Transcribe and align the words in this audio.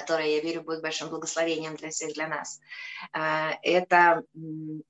которое, 0.00 0.36
я 0.36 0.40
верю, 0.40 0.62
будет 0.62 0.82
большим 0.82 1.08
благословением 1.08 1.76
для 1.76 1.90
всех, 1.90 2.14
для 2.14 2.28
нас. 2.28 2.60
А, 3.12 3.52
это, 3.62 4.22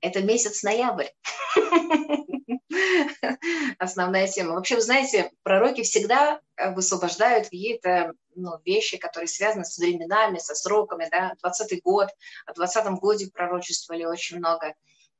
это 0.01 0.21
месяц 0.21 0.63
ноябрь. 0.63 1.07
Основная 3.79 4.27
тема. 4.27 4.53
Вообще, 4.53 4.75
вы 4.75 4.81
знаете, 4.81 5.31
пророки 5.43 5.81
всегда 5.81 6.39
э, 6.55 6.73
высвобождают 6.73 7.45
какие-то 7.45 8.13
ну, 8.35 8.59
вещи, 8.65 8.97
которые 8.97 9.27
связаны 9.27 9.65
с 9.65 9.77
временами, 9.77 10.37
со 10.37 10.53
сроками. 10.53 11.07
Да? 11.11 11.33
20 11.41 11.81
год, 11.83 12.09
о 12.45 12.53
20 12.53 12.85
годе 12.99 13.29
пророчествовали 13.33 14.05
очень 14.05 14.37
много. 14.37 14.75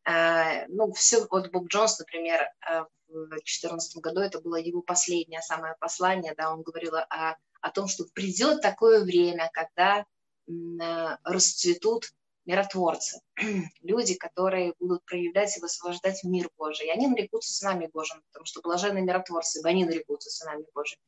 А, 0.05 0.65
ну, 0.67 0.91
все, 0.93 1.25
вот 1.29 1.51
Боб 1.51 1.67
Джонс, 1.67 1.99
например, 1.99 2.41
э, 2.69 2.83
в 3.07 3.27
2014 3.29 3.97
году, 3.97 4.21
это 4.21 4.39
было 4.39 4.55
его 4.55 4.81
последнее 4.81 5.41
самое 5.41 5.75
послание, 5.79 6.35
да, 6.37 6.53
он 6.53 6.61
говорил 6.61 6.95
о 6.95 7.35
о 7.61 7.71
том, 7.71 7.87
что 7.87 8.05
придет 8.13 8.61
такое 8.61 9.03
время, 9.03 9.49
когда 9.53 10.05
э, 10.47 11.17
расцветут 11.23 12.11
миротворцы, 12.45 13.21
люди, 13.81 14.15
которые 14.15 14.73
будут 14.79 15.05
проявлять 15.05 15.55
и 15.57 15.61
высвобождать 15.61 16.23
мир 16.23 16.49
Божий. 16.57 16.87
И 16.87 16.91
они 16.91 17.07
нарекутся 17.07 17.53
сынами 17.53 17.89
Божьими, 17.93 18.21
потому 18.31 18.45
что 18.45 18.61
блаженные 18.61 19.03
миротворцы, 19.03 19.59
ибо 19.59 19.69
они 19.69 19.85
нарекутся 19.85 20.29
сынами 20.29 20.65
Божьими. 20.73 21.01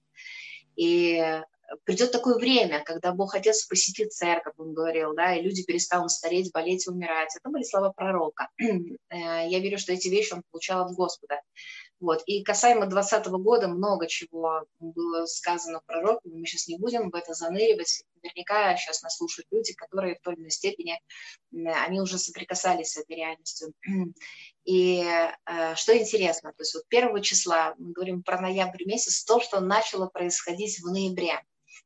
И 0.75 1.41
придет 1.83 2.11
такое 2.11 2.35
время, 2.35 2.83
когда 2.83 3.11
Бог 3.11 3.35
Отец 3.35 3.65
посетит 3.65 4.13
церковь, 4.13 4.53
он 4.57 4.73
говорил, 4.73 5.13
да, 5.15 5.35
и 5.35 5.41
люди 5.41 5.63
перестанут 5.63 6.11
стареть, 6.11 6.51
болеть, 6.51 6.87
умирать. 6.87 7.35
Это 7.35 7.49
были 7.49 7.63
слова 7.63 7.91
пророка. 7.91 8.49
Э, 9.09 9.47
я 9.47 9.59
верю, 9.59 9.77
что 9.77 9.91
эти 9.93 10.07
вещи 10.07 10.33
он 10.33 10.43
получал 10.51 10.85
от 10.85 10.95
Господа. 10.95 11.41
Вот. 12.01 12.23
И 12.25 12.43
касаемо 12.43 12.87
2020 12.87 13.27
года 13.43 13.67
много 13.67 14.07
чего 14.07 14.65
было 14.79 15.27
сказано 15.27 15.81
пророком, 15.85 16.31
мы 16.33 16.47
сейчас 16.47 16.67
не 16.67 16.77
будем 16.77 17.11
в 17.11 17.15
это 17.15 17.35
заныривать. 17.35 18.03
Наверняка 18.23 18.75
сейчас 18.75 19.03
нас 19.03 19.17
слушают 19.17 19.47
люди, 19.51 19.73
которые 19.73 20.15
в 20.15 20.21
той 20.21 20.33
или 20.33 20.41
иной 20.41 20.49
степени, 20.49 20.99
они 21.53 22.01
уже 22.01 22.17
соприкасались 22.17 22.93
с 22.93 22.97
этой 22.97 23.15
реальностью. 23.15 23.73
И 24.65 25.03
э, 25.03 25.75
что 25.75 25.95
интересно, 25.97 26.51
то 26.53 26.61
есть 26.61 26.73
вот 26.73 26.87
первого 26.87 27.21
числа, 27.21 27.75
мы 27.77 27.91
говорим 27.93 28.23
про 28.23 28.41
ноябрь 28.41 28.85
месяц, 28.85 29.23
то, 29.23 29.39
что 29.39 29.59
начало 29.59 30.07
происходить 30.07 30.79
в 30.79 30.87
ноябре. 30.87 31.39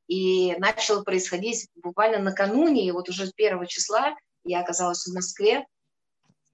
И 0.08 0.56
начало 0.60 1.04
происходить 1.04 1.68
буквально 1.76 2.20
накануне, 2.20 2.88
и 2.88 2.92
вот 2.92 3.10
уже 3.10 3.32
первого 3.34 3.68
числа 3.68 4.16
я 4.46 4.62
оказалась 4.62 5.06
в 5.06 5.14
Москве, 5.14 5.66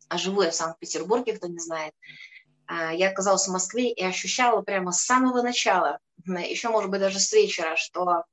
а 0.10 0.18
живу 0.18 0.42
я 0.42 0.50
в 0.50 0.56
Санкт-Петербурге, 0.56 1.34
кто 1.34 1.48
не 1.48 1.60
знает. 1.60 1.94
А, 2.74 2.94
я 2.94 3.10
оказалась 3.10 3.50
в 3.50 3.52
Москве 3.52 3.92
и 3.92 4.02
ощущала 4.02 4.62
прямо 4.62 4.94
с 4.94 5.02
самого 5.04 5.42
начала, 5.42 6.00
еще, 6.26 6.70
может 6.70 6.90
быть, 6.90 7.02
даже 7.02 7.20
с 7.20 7.34
вечера, 7.34 7.76
что. 7.76 8.24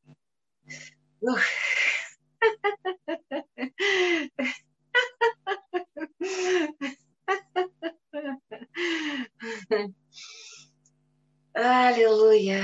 Аллилуйя. 11.52 12.62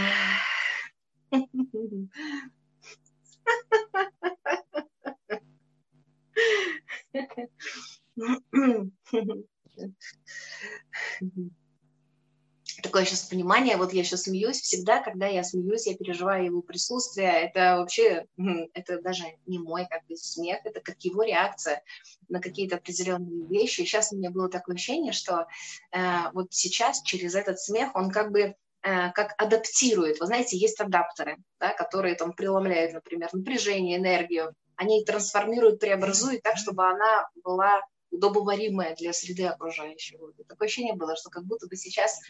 Такое 12.83 13.05
сейчас 13.05 13.23
понимание, 13.23 13.77
вот 13.77 13.93
я 13.93 14.05
сейчас 14.05 14.23
смеюсь, 14.23 14.61
всегда, 14.61 15.03
когда 15.03 15.27
я 15.27 15.45
смеюсь, 15.45 15.87
я 15.87 15.97
переживаю 15.97 16.47
его 16.47 16.63
присутствие, 16.63 17.31
это 17.31 17.77
вообще, 17.79 18.27
это 18.75 19.01
даже 19.01 19.25
не 19.47 19.59
мой 19.59 19.87
как 19.89 20.07
бы 20.07 20.17
смех, 20.17 20.61
это 20.65 20.81
как 20.81 20.97
его 21.01 21.23
реакция 21.23 21.83
на 22.29 22.41
какие-то 22.41 22.77
определенные 22.77 23.47
вещи. 23.47 23.83
И 23.83 23.87
сейчас 23.87 24.13
у 24.13 24.17
меня 24.17 24.31
было 24.31 24.49
такое 24.49 24.77
ощущение, 24.77 25.13
что 25.13 25.47
э, 25.93 25.99
вот 26.33 26.53
сейчас 26.53 27.03
через 27.03 27.35
этот 27.35 27.61
смех 27.61 27.91
он 27.95 28.11
как 28.11 28.33
бы 28.33 28.41
э, 28.41 28.55
как 28.83 29.35
адаптирует. 29.39 30.21
Вы 30.21 30.27
знаете, 30.27 30.57
есть 30.57 30.81
адаптеры, 30.81 31.37
да, 31.61 31.73
которые 31.75 32.15
там 32.15 32.33
преломляют, 32.33 32.93
например, 32.93 33.29
напряжение, 33.33 33.99
энергию, 33.99 34.55
они 34.77 35.05
трансформируют, 35.05 35.81
преобразуют 35.81 36.43
так, 36.43 36.57
чтобы 36.57 36.85
она 36.89 37.29
была 37.43 37.81
удобоваримое 38.15 38.95
для 38.97 39.13
среды 39.13 39.45
окружающей. 39.47 40.17
Вот. 40.17 40.35
такое 40.49 40.67
ощущение 40.67 40.95
было, 40.95 41.17
что 41.17 41.31
как 41.31 41.45
будто 41.45 41.67
бы 41.67 41.77
сейчас, 41.77 42.21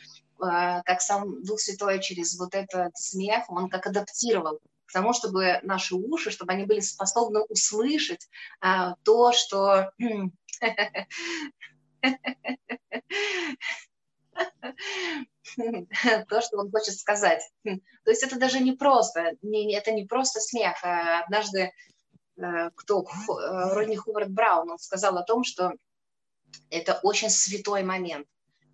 э, 0.43 0.83
как 0.84 1.00
сам 1.00 1.43
Дух 1.45 1.61
Святой 1.61 2.00
через 2.00 2.39
вот 2.39 2.55
этот 2.55 2.97
смех, 2.97 3.45
он 3.49 3.69
как 3.69 3.87
адаптировал 3.87 4.61
к 4.87 4.93
тому, 4.93 5.12
чтобы 5.12 5.61
наши 5.62 5.94
уши, 5.94 6.31
чтобы 6.31 6.53
они 6.53 6.65
были 6.65 6.81
способны 6.81 7.41
услышать 7.49 8.28
э, 8.62 8.94
то, 9.05 9.33
что 9.33 9.91
то, 16.28 16.41
что 16.41 16.59
он 16.59 16.71
хочет 16.71 16.99
сказать. 16.99 17.43
То 17.65 18.11
есть 18.11 18.23
это 18.23 18.39
даже 18.39 18.61
не 18.61 18.73
просто, 18.73 19.33
не, 19.43 19.75
это 19.75 19.93
не 19.93 20.05
просто 20.05 20.41
смех. 20.41 20.77
А 20.83 21.23
однажды 21.25 21.73
кто, 22.75 23.03
э, 23.03 23.75
Родни 23.75 23.97
Ховард 23.97 24.31
Браун, 24.31 24.71
он 24.71 24.78
сказал 24.78 25.17
о 25.17 25.22
том, 25.22 25.45
что 25.45 25.72
это 26.71 26.99
очень 27.03 27.31
святой 27.31 27.83
момент. 27.83 28.27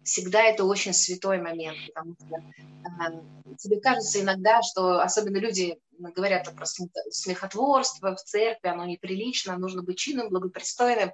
Всегда 0.02 0.42
это 0.42 0.64
очень 0.64 0.94
святой 0.94 1.40
момент, 1.40 1.76
потому 1.88 2.14
что 2.14 2.36
э, 2.36 3.56
тебе 3.58 3.80
кажется 3.80 4.20
иногда, 4.20 4.62
что 4.62 5.00
особенно 5.00 5.36
люди 5.36 5.78
говорят 5.98 6.54
про 6.54 6.64
смехотворство 6.64 8.16
в 8.16 8.22
церкви, 8.22 8.68
оно 8.68 8.86
неприлично, 8.86 9.58
нужно 9.58 9.82
быть 9.82 9.98
чинным, 9.98 10.30
благопристойным, 10.30 11.12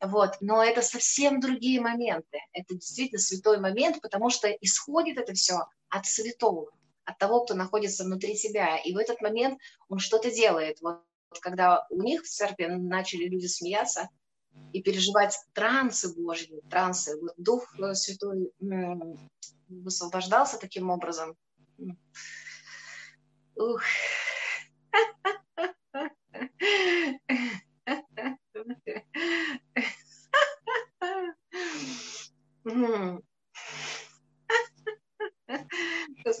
вот. 0.00 0.36
Но 0.40 0.62
это 0.62 0.82
совсем 0.82 1.40
другие 1.40 1.80
моменты. 1.80 2.38
Это 2.52 2.74
действительно 2.74 3.20
святой 3.20 3.58
момент, 3.58 4.00
потому 4.00 4.30
что 4.30 4.48
исходит 4.48 5.18
это 5.18 5.34
все 5.34 5.66
от 5.88 6.06
святого, 6.06 6.70
от 7.04 7.18
того, 7.18 7.44
кто 7.44 7.54
находится 7.54 8.04
внутри 8.04 8.36
себя. 8.36 8.78
И 8.78 8.94
в 8.94 8.98
этот 8.98 9.20
момент 9.20 9.58
он 9.88 9.98
что-то 9.98 10.30
делает. 10.30 10.80
Вот 10.80 11.02
когда 11.40 11.86
у 11.90 12.02
них 12.02 12.22
в 12.22 12.28
церкви 12.28 12.66
начали 12.66 13.28
люди 13.28 13.46
смеяться 13.46 14.08
и 14.72 14.82
переживать 14.82 15.38
трансы 15.52 16.14
Божьи, 16.14 16.60
трансы, 16.68 17.16
вот 17.20 17.34
Дух 17.36 17.74
Святой 17.94 18.52
высвобождался 19.68 20.58
таким 20.58 20.90
образом. 20.90 21.36
Ух. 23.54 23.82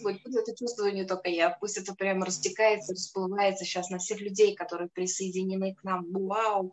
Господь, 0.00 0.22
пусть 0.22 0.36
это 0.36 0.56
чувствую 0.56 0.94
не 0.94 1.04
только 1.04 1.28
я, 1.28 1.50
пусть 1.50 1.76
это 1.76 1.94
прямо 1.94 2.24
растекается, 2.24 2.94
расплывается 2.94 3.64
сейчас 3.64 3.90
на 3.90 3.98
всех 3.98 4.20
людей, 4.20 4.54
которые 4.54 4.88
присоединены 4.88 5.74
к 5.74 5.84
нам. 5.84 6.10
Вау! 6.10 6.72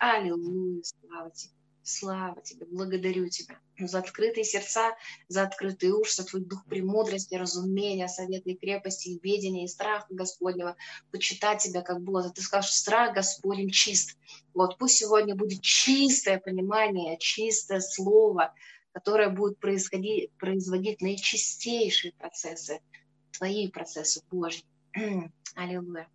Аллилуйя! 0.00 0.82
Слава 0.82 1.30
тебе! 1.30 1.52
Слава 1.82 2.40
тебе, 2.42 2.66
благодарю 2.66 3.28
тебя 3.28 3.58
за 3.78 4.00
открытые 4.00 4.44
сердца, 4.44 4.94
за 5.28 5.42
открытый 5.42 5.90
уши, 5.90 6.14
за 6.14 6.24
твой 6.24 6.42
дух 6.42 6.64
премудрости, 6.66 7.34
разумения, 7.34 8.06
совета 8.06 8.50
и 8.50 8.56
крепости, 8.56 9.08
и 9.08 9.20
ведения, 9.20 9.64
и 9.64 9.68
страха 9.68 10.06
Господнего, 10.10 10.76
почитать 11.10 11.62
тебя 11.62 11.80
как 11.80 12.02
Бога. 12.02 12.30
Ты 12.30 12.42
скажешь, 12.42 12.72
страх 12.72 13.14
Господень 13.14 13.70
чист. 13.70 14.18
Вот 14.54 14.78
пусть 14.78 14.98
сегодня 14.98 15.34
будет 15.34 15.62
чистое 15.62 16.38
понимание, 16.38 17.18
чистое 17.18 17.80
слово, 17.80 18.54
которая 18.92 19.30
будет 19.30 19.58
происходить, 19.58 20.32
производить 20.38 21.00
наичистейшие 21.00 22.12
процессы, 22.12 22.80
твои 23.32 23.68
процессы 23.68 24.22
Божьи. 24.30 24.64
Аллилуйя. 25.54 26.08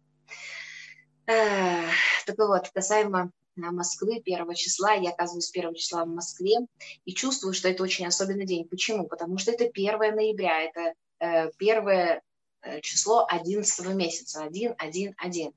Так 1.25 2.37
вот, 2.37 2.69
касаемо 2.69 3.31
э, 3.55 3.61
Москвы 3.61 4.21
первого 4.21 4.55
числа, 4.55 4.93
я 4.93 5.11
оказываюсь 5.11 5.49
первого 5.49 5.75
числа 5.75 6.05
в 6.05 6.09
Москве 6.09 6.57
и 7.05 7.13
чувствую, 7.13 7.53
что 7.53 7.69
это 7.69 7.83
очень 7.83 8.05
особенный 8.05 8.45
день. 8.45 8.67
Почему? 8.67 9.07
Потому 9.07 9.37
что 9.37 9.51
это 9.51 9.65
1 9.65 10.15
ноября, 10.15 10.63
это 10.63 10.93
э, 11.19 11.51
первое 11.57 12.21
э, 12.61 12.81
число 12.81 13.25
11 13.27 13.95
месяца, 13.95 14.43
1, 14.43 14.75
1, 14.77 15.15
1. 15.17 15.51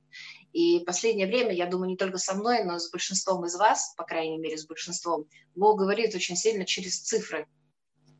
И 0.58 0.81
последнее 0.81 1.28
время, 1.28 1.52
я 1.52 1.66
думаю, 1.66 1.88
не 1.88 1.96
только 1.96 2.19
со 2.19 2.34
мной, 2.34 2.64
но 2.64 2.81
с 2.81 2.90
большинством 2.90 3.44
из 3.44 3.55
вас, 3.55 3.94
по 3.96 4.02
крайней 4.02 4.38
мере, 4.38 4.58
с 4.58 4.66
большинством, 4.66 5.28
Бог 5.55 5.78
говорит 5.78 6.16
очень 6.16 6.34
сильно 6.34 6.66
через 6.66 6.99
цифры. 7.00 7.46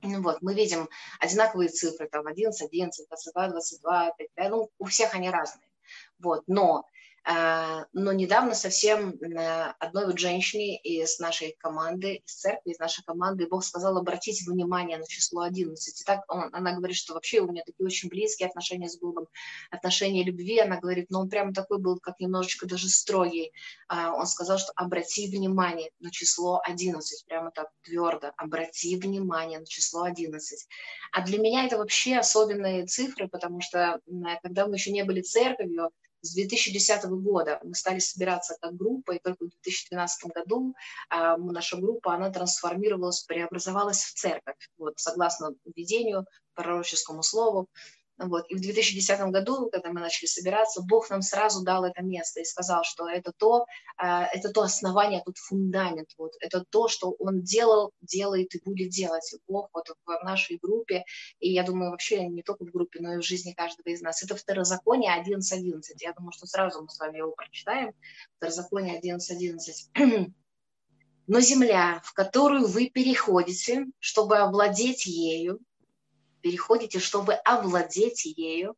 Ну 0.03 0.23
вот, 0.23 0.41
мы 0.41 0.55
видим 0.55 0.89
одинаковые 1.19 1.69
цифры, 1.69 2.09
там 2.09 2.29
11, 2.29 2.63
11, 2.63 3.09
22, 3.09 3.49
22, 3.49 4.13
5, 4.17 4.29
5, 4.37 4.51
ну, 4.51 4.71
у 4.79 4.85
всех 4.85 5.17
они 5.17 5.31
разные. 5.31 5.69
Вот, 6.21 6.45
но 6.47 6.85
но 7.29 8.13
недавно 8.13 8.55
совсем 8.55 9.11
э, 9.11 9.75
одной 9.79 10.07
вот 10.07 10.19
женщине 10.19 10.79
из 10.79 11.19
нашей 11.19 11.57
команды, 11.59 12.23
из 12.25 12.33
церкви, 12.33 12.71
из 12.71 12.79
нашей 12.79 13.05
команды, 13.05 13.47
Бог 13.47 13.63
сказал 13.65 13.99
обратить 13.99 14.47
внимание 14.47 14.97
на 14.97 15.07
число 15.07 15.43
11. 15.43 16.01
И 16.01 16.05
так 16.05 16.21
он, 16.29 16.49
она 16.53 16.73
говорит, 16.73 16.97
что 16.97 17.13
вообще 17.13 17.41
у 17.41 17.53
нее 17.53 17.63
такие 17.67 17.85
очень 17.85 18.09
близкие 18.09 18.49
отношения 18.49 18.89
с 18.89 18.99
Богом, 18.99 19.27
отношения 19.71 20.25
любви. 20.25 20.59
Она 20.59 20.79
говорит, 20.79 21.11
но 21.11 21.21
он 21.21 21.29
прямо 21.29 21.53
такой 21.53 21.79
был, 21.79 21.99
как 21.99 22.19
немножечко 22.19 22.67
даже 22.67 22.89
строгий. 22.89 23.53
А, 23.89 24.15
он 24.15 24.27
сказал, 24.27 24.57
что 24.57 24.73
обрати 24.75 25.29
внимание 25.29 25.91
на 26.01 26.11
число 26.11 26.63
11, 26.65 27.27
прямо 27.27 27.51
так 27.51 27.69
твердо, 27.83 28.33
обрати 28.39 28.97
внимание 28.97 29.59
на 29.59 29.67
число 29.67 30.05
11. 30.05 30.67
А 31.13 31.21
для 31.21 31.39
меня 31.39 31.67
это 31.67 31.77
вообще 31.77 32.17
особенные 32.17 32.87
цифры, 32.87 33.29
потому 33.29 33.61
что 33.61 34.01
когда 34.43 34.67
мы 34.67 34.77
еще 34.77 34.93
не 34.93 35.05
были 35.05 35.21
церковью, 35.21 35.91
с 36.23 36.35
2010 36.35 37.05
года 37.05 37.61
мы 37.63 37.75
стали 37.75 37.99
собираться 37.99 38.57
как 38.61 38.75
группа, 38.75 39.13
и 39.13 39.19
только 39.19 39.45
в 39.45 39.49
2012 39.49 40.31
году 40.33 40.75
а, 41.11 41.37
наша 41.37 41.77
группа, 41.77 42.15
она 42.15 42.31
трансформировалась, 42.31 43.23
преобразовалась 43.23 44.03
в 44.03 44.15
церковь, 44.15 44.69
вот, 44.77 44.95
согласно 44.99 45.55
видению, 45.77 46.27
пророческому 46.55 47.23
слову. 47.23 47.69
Вот. 48.19 48.51
И 48.51 48.57
в 48.57 48.61
2010 48.61 49.21
году, 49.31 49.71
когда 49.71 49.91
мы 49.91 50.01
начали 50.01 50.27
собираться, 50.27 50.83
Бог 50.83 51.09
нам 51.09 51.23
сразу 51.23 51.63
дал 51.63 51.85
это 51.85 52.03
место 52.03 52.41
и 52.41 52.45
сказал, 52.45 52.83
что 52.83 53.09
это 53.09 53.33
то, 53.37 53.65
а, 53.97 54.27
это 54.27 54.51
то 54.53 54.63
основание, 54.63 55.23
тот 55.25 55.39
фундамент, 55.39 56.09
вот, 56.19 56.33
это 56.41 56.65
то, 56.69 56.89
что 56.89 57.13
Он 57.19 57.43
делал, 57.43 57.93
делает 58.01 58.55
и 58.55 58.61
будет 58.65 58.91
делать. 58.91 59.33
И 59.33 59.39
Бог 59.47 59.69
вот 59.73 59.89
в 60.05 60.25
нашей 60.25 60.59
группе, 60.61 61.05
и 61.39 61.53
я 61.53 61.63
думаю, 61.63 61.93
вообще 61.93 62.27
не 62.27 62.43
только 62.43 62.65
в 62.65 62.71
группе, 62.71 62.99
но 63.01 63.15
и 63.15 63.19
в 63.19 63.23
жизни 63.23 63.53
каждого 63.53 63.89
из 63.89 64.01
нас. 64.03 64.23
Это 64.23 64.35
Второзаконие 64.35 65.13
11.11. 65.13 65.81
Я 66.01 66.13
думаю, 66.13 66.33
что 66.33 66.47
сразу 66.47 66.83
мы 66.83 66.89
с 66.89 66.99
вами 66.99 67.19
его 67.19 67.31
прочитаем. 67.31 67.93
Второзаконие 68.37 69.01
11.11. 69.01 70.33
Но 71.29 71.41
земля, 71.41 72.01
в 72.05 72.15
которую 72.15 72.67
вы 72.67 72.89
переходите, 72.89 73.85
чтобы 74.01 74.39
овладеть 74.39 75.05
ею, 75.05 75.61
переходите, 76.41 76.99
чтобы 76.99 77.35
овладеть 77.35 78.25
ею. 78.25 78.75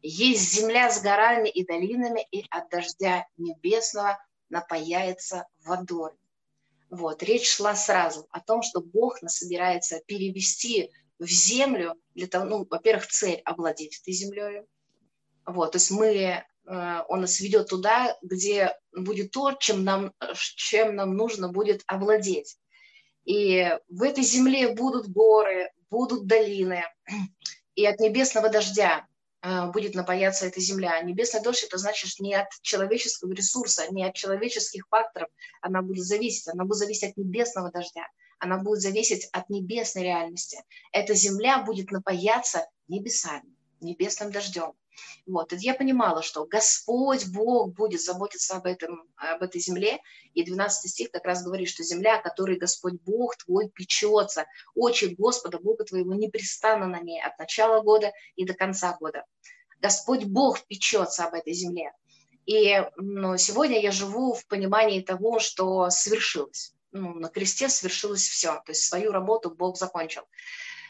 Есть 0.00 0.52
земля 0.52 0.90
с 0.90 1.02
горами 1.02 1.48
и 1.48 1.66
долинами, 1.66 2.26
и 2.30 2.44
от 2.50 2.70
дождя 2.70 3.26
небесного 3.36 4.18
напаяется 4.48 5.46
водой. 5.64 6.12
Вот, 6.90 7.22
речь 7.22 7.50
шла 7.50 7.74
сразу 7.74 8.26
о 8.30 8.40
том, 8.40 8.62
что 8.62 8.80
Бог 8.80 9.20
нас 9.20 9.36
собирается 9.36 10.00
перевести 10.06 10.90
в 11.18 11.26
землю 11.26 11.94
для 12.14 12.26
того, 12.26 12.44
ну, 12.46 12.66
во-первых, 12.68 13.06
цель 13.08 13.40
овладеть 13.44 14.00
этой 14.00 14.14
землей. 14.14 14.62
Вот, 15.44 15.72
то 15.72 15.76
есть 15.76 15.90
мы, 15.90 16.06
э, 16.06 16.44
он 17.08 17.20
нас 17.20 17.40
ведет 17.40 17.68
туда, 17.68 18.16
где 18.22 18.74
будет 18.92 19.32
то, 19.32 19.52
чем 19.52 19.84
нам, 19.84 20.12
чем 20.34 20.94
нам 20.94 21.14
нужно 21.14 21.50
будет 21.50 21.82
овладеть. 21.86 22.56
И 23.24 23.78
в 23.88 24.02
этой 24.02 24.24
земле 24.24 24.74
будут 24.74 25.08
горы, 25.08 25.70
будут 25.90 26.26
долины, 26.26 26.84
и 27.74 27.86
от 27.86 28.00
небесного 28.00 28.48
дождя 28.48 29.06
э, 29.42 29.70
будет 29.70 29.94
напаяться 29.94 30.46
эта 30.46 30.60
земля. 30.60 31.00
Небесный 31.02 31.42
дождь– 31.42 31.62
это 31.64 31.78
значит 31.78 32.18
не 32.20 32.34
от 32.34 32.48
человеческого 32.62 33.32
ресурса, 33.32 33.84
не 33.90 34.04
от 34.04 34.14
человеческих 34.14 34.86
факторов 34.88 35.28
она 35.60 35.82
будет 35.82 36.04
зависеть, 36.04 36.48
она 36.48 36.64
будет 36.64 36.78
зависеть 36.78 37.10
от 37.10 37.16
небесного 37.16 37.70
дождя, 37.70 38.06
она 38.38 38.58
будет 38.58 38.80
зависеть 38.80 39.28
от 39.32 39.48
небесной 39.48 40.04
реальности. 40.04 40.62
Эта 40.92 41.14
земля 41.14 41.62
будет 41.62 41.90
напаяться 41.90 42.66
небесами, 42.88 43.54
небесным 43.80 44.32
дождем. 44.32 44.72
Вот. 45.26 45.52
И 45.52 45.56
я 45.56 45.74
понимала, 45.74 46.22
что 46.22 46.44
Господь 46.46 47.26
Бог 47.28 47.74
будет 47.74 48.00
заботиться 48.00 48.56
об, 48.56 48.66
этом, 48.66 49.04
об 49.16 49.42
этой 49.42 49.60
земле. 49.60 50.00
И 50.34 50.44
12 50.44 50.90
стих 50.90 51.10
как 51.10 51.24
раз 51.24 51.42
говорит, 51.42 51.68
что 51.68 51.82
земля, 51.82 52.18
о 52.18 52.22
которой 52.22 52.56
Господь 52.58 52.94
Бог 53.04 53.36
твой 53.36 53.68
печется, 53.68 54.46
очи 54.74 55.14
Господа 55.18 55.58
Бога 55.58 55.84
твоего 55.84 56.14
непрестанно 56.14 56.86
на 56.86 57.00
ней 57.00 57.20
от 57.20 57.38
начала 57.38 57.82
года 57.82 58.12
и 58.36 58.44
до 58.44 58.54
конца 58.54 58.96
года. 58.98 59.24
Господь 59.80 60.24
Бог 60.24 60.66
печется 60.66 61.24
об 61.24 61.34
этой 61.34 61.52
земле. 61.52 61.92
И 62.46 62.82
ну, 62.96 63.36
сегодня 63.36 63.80
я 63.80 63.90
живу 63.90 64.32
в 64.32 64.46
понимании 64.46 65.02
того, 65.02 65.38
что 65.38 65.90
свершилось. 65.90 66.72
Ну, 66.92 67.14
на 67.14 67.28
кресте 67.28 67.68
свершилось 67.68 68.26
все. 68.26 68.54
То 68.64 68.70
есть 68.70 68.84
свою 68.84 69.12
работу 69.12 69.50
Бог 69.50 69.76
закончил. 69.76 70.22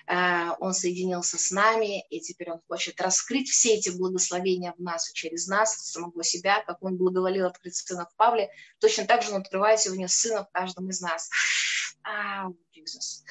Э, 0.08 0.52
он 0.58 0.72
соединился 0.72 1.38
с 1.38 1.50
нами, 1.50 2.06
и 2.08 2.20
теперь 2.20 2.50
Он 2.50 2.60
хочет 2.66 3.00
раскрыть 3.00 3.50
все 3.50 3.75
эти 3.75 3.90
благословения 3.90 4.72
в 4.76 4.81
нас 4.81 5.10
и 5.10 5.14
через 5.14 5.46
нас, 5.49 5.76
самого 5.87 6.25
себя, 6.25 6.62
как 6.66 6.82
Он 6.82 6.96
благоволил 6.96 7.46
открыть 7.46 7.76
Сына 7.76 8.06
в 8.06 8.16
Павле, 8.16 8.50
точно 8.81 9.06
так 9.06 9.22
же 9.22 9.32
Он 9.32 9.43
открывает 9.43 9.81
сегодня 9.81 10.08
Сына 10.08 10.44
в 10.44 10.50
каждом 10.50 10.88
из 10.88 11.02
нас. 11.02 11.28
Oh, 12.06 12.55
Jesus. 12.75 13.22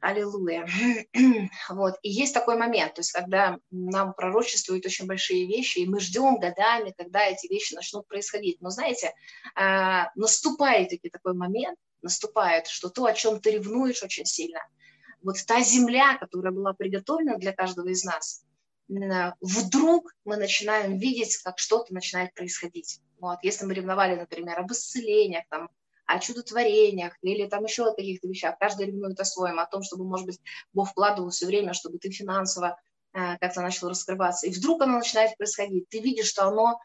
Аллилуйя. 0.00 0.68
Вот. 1.70 1.94
И 2.02 2.10
есть 2.10 2.34
такой 2.34 2.58
момент, 2.58 2.94
то 2.94 3.00
есть 3.00 3.12
когда 3.12 3.58
нам 3.70 4.12
пророчествуют 4.12 4.84
очень 4.84 5.06
большие 5.06 5.46
вещи, 5.46 5.78
и 5.78 5.88
мы 5.88 6.00
ждем 6.00 6.38
годами, 6.38 6.92
когда 6.98 7.24
эти 7.24 7.46
вещи 7.46 7.74
начнут 7.74 8.06
происходить. 8.06 8.60
Но 8.60 8.68
знаете, 8.68 9.14
э, 9.56 10.04
наступает 10.14 10.90
таки 10.90 11.08
такой 11.08 11.32
момент, 11.32 11.78
наступает, 12.02 12.66
что 12.66 12.90
то, 12.90 13.06
о 13.06 13.14
чем 13.14 13.40
ты 13.40 13.52
ревнуешь 13.52 14.02
очень 14.02 14.26
сильно– 14.26 14.60
вот 15.22 15.36
та 15.46 15.60
земля, 15.62 16.16
которая 16.18 16.52
была 16.52 16.72
приготовлена 16.72 17.36
для 17.36 17.52
каждого 17.52 17.88
из 17.88 18.04
нас, 18.04 18.44
вдруг 18.88 20.12
мы 20.24 20.36
начинаем 20.36 20.98
видеть, 20.98 21.36
как 21.38 21.58
что-то 21.58 21.94
начинает 21.94 22.34
происходить. 22.34 23.00
Вот, 23.18 23.38
если 23.42 23.64
мы 23.64 23.74
ревновали, 23.74 24.16
например, 24.16 24.58
об 24.58 24.72
исцелениях, 24.72 25.44
там, 25.48 25.70
о 26.06 26.18
чудотворениях 26.18 27.14
или 27.22 27.46
там 27.46 27.64
еще 27.64 27.86
о 27.86 27.94
каких-то 27.94 28.28
вещах, 28.28 28.58
каждый 28.58 28.86
ревнует 28.86 29.18
о 29.20 29.24
своем, 29.24 29.58
о 29.58 29.66
том, 29.66 29.82
чтобы, 29.82 30.04
может 30.04 30.26
быть, 30.26 30.40
Бог 30.72 30.90
вкладывал 30.90 31.30
все 31.30 31.46
время, 31.46 31.72
чтобы 31.72 31.98
ты 31.98 32.10
финансово 32.10 32.78
э, 33.14 33.38
как-то 33.38 33.62
начал 33.62 33.88
раскрываться. 33.88 34.46
И 34.46 34.50
вдруг 34.50 34.82
оно 34.82 34.98
начинает 34.98 35.36
происходить. 35.38 35.88
Ты 35.88 36.00
видишь, 36.00 36.26
что 36.26 36.48
оно 36.48 36.80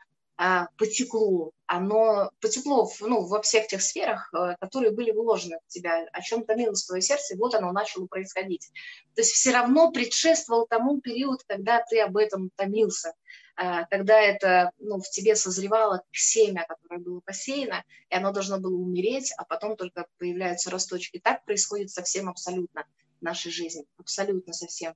потекло, 0.77 1.51
оно 1.65 2.31
потекло 2.41 2.89
ну, 3.01 3.25
во 3.25 3.41
всех 3.41 3.67
тех 3.67 3.81
сферах, 3.81 4.31
э, 4.33 4.55
которые 4.61 4.91
были 4.91 5.11
вложены 5.11 5.59
в 5.65 5.67
тебя, 5.67 6.05
о 6.13 6.21
чем 6.21 6.45
томилось 6.45 6.85
твое 6.85 7.01
сердце, 7.01 7.33
и 7.33 7.37
вот 7.37 7.55
оно 7.55 7.71
начало 7.71 8.05
происходить. 8.05 8.69
То 9.15 9.21
есть 9.21 9.31
все 9.31 9.51
равно 9.51 9.91
предшествовал 9.91 10.67
тому 10.67 11.01
период, 11.01 11.41
когда 11.47 11.83
ты 11.83 11.99
об 12.01 12.17
этом 12.17 12.51
томился, 12.55 13.13
а, 13.55 13.85
когда 13.85 14.21
это 14.21 14.71
ну, 14.77 14.99
в 14.99 15.09
тебе 15.09 15.35
созревало 15.35 16.03
семя, 16.11 16.65
которое 16.67 16.99
было 16.99 17.19
посеяно, 17.21 17.83
и 18.09 18.15
оно 18.15 18.31
должно 18.31 18.59
было 18.59 18.75
умереть, 18.75 19.33
а 19.37 19.45
потом 19.45 19.75
только 19.75 20.05
появляются 20.19 20.69
росточки. 20.69 21.19
Так 21.19 21.43
происходит 21.45 21.89
совсем 21.89 22.29
абсолютно 22.29 22.85
нашей 23.21 23.51
жизни, 23.51 23.85
абсолютно 23.97 24.53
совсем. 24.53 24.93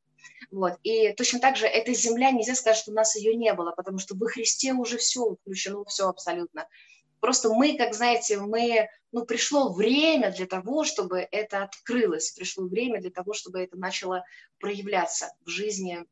Вот. 0.51 0.73
И 0.83 1.13
точно 1.13 1.39
так 1.39 1.57
же 1.57 1.65
этой 1.65 1.93
земля, 1.93 2.31
нельзя 2.31 2.55
сказать, 2.55 2.77
что 2.77 2.91
у 2.91 2.93
нас 2.93 3.15
ее 3.15 3.35
не 3.35 3.53
было, 3.53 3.71
потому 3.71 3.99
что 3.99 4.15
во 4.15 4.27
Христе 4.27 4.73
уже 4.73 4.97
все 4.97 5.35
включено, 5.35 5.83
все 5.85 6.07
абсолютно. 6.07 6.67
Просто 7.19 7.53
мы, 7.53 7.77
как 7.77 7.93
знаете, 7.93 8.39
мы, 8.39 8.89
ну, 9.11 9.25
пришло 9.25 9.71
время 9.71 10.31
для 10.31 10.47
того, 10.47 10.83
чтобы 10.83 11.27
это 11.31 11.63
открылось, 11.63 12.31
пришло 12.31 12.65
время 12.65 12.99
для 12.99 13.11
того, 13.11 13.33
чтобы 13.33 13.61
это 13.61 13.77
начало 13.77 14.23
проявляться 14.59 15.31
в 15.45 15.49
жизни 15.49 16.03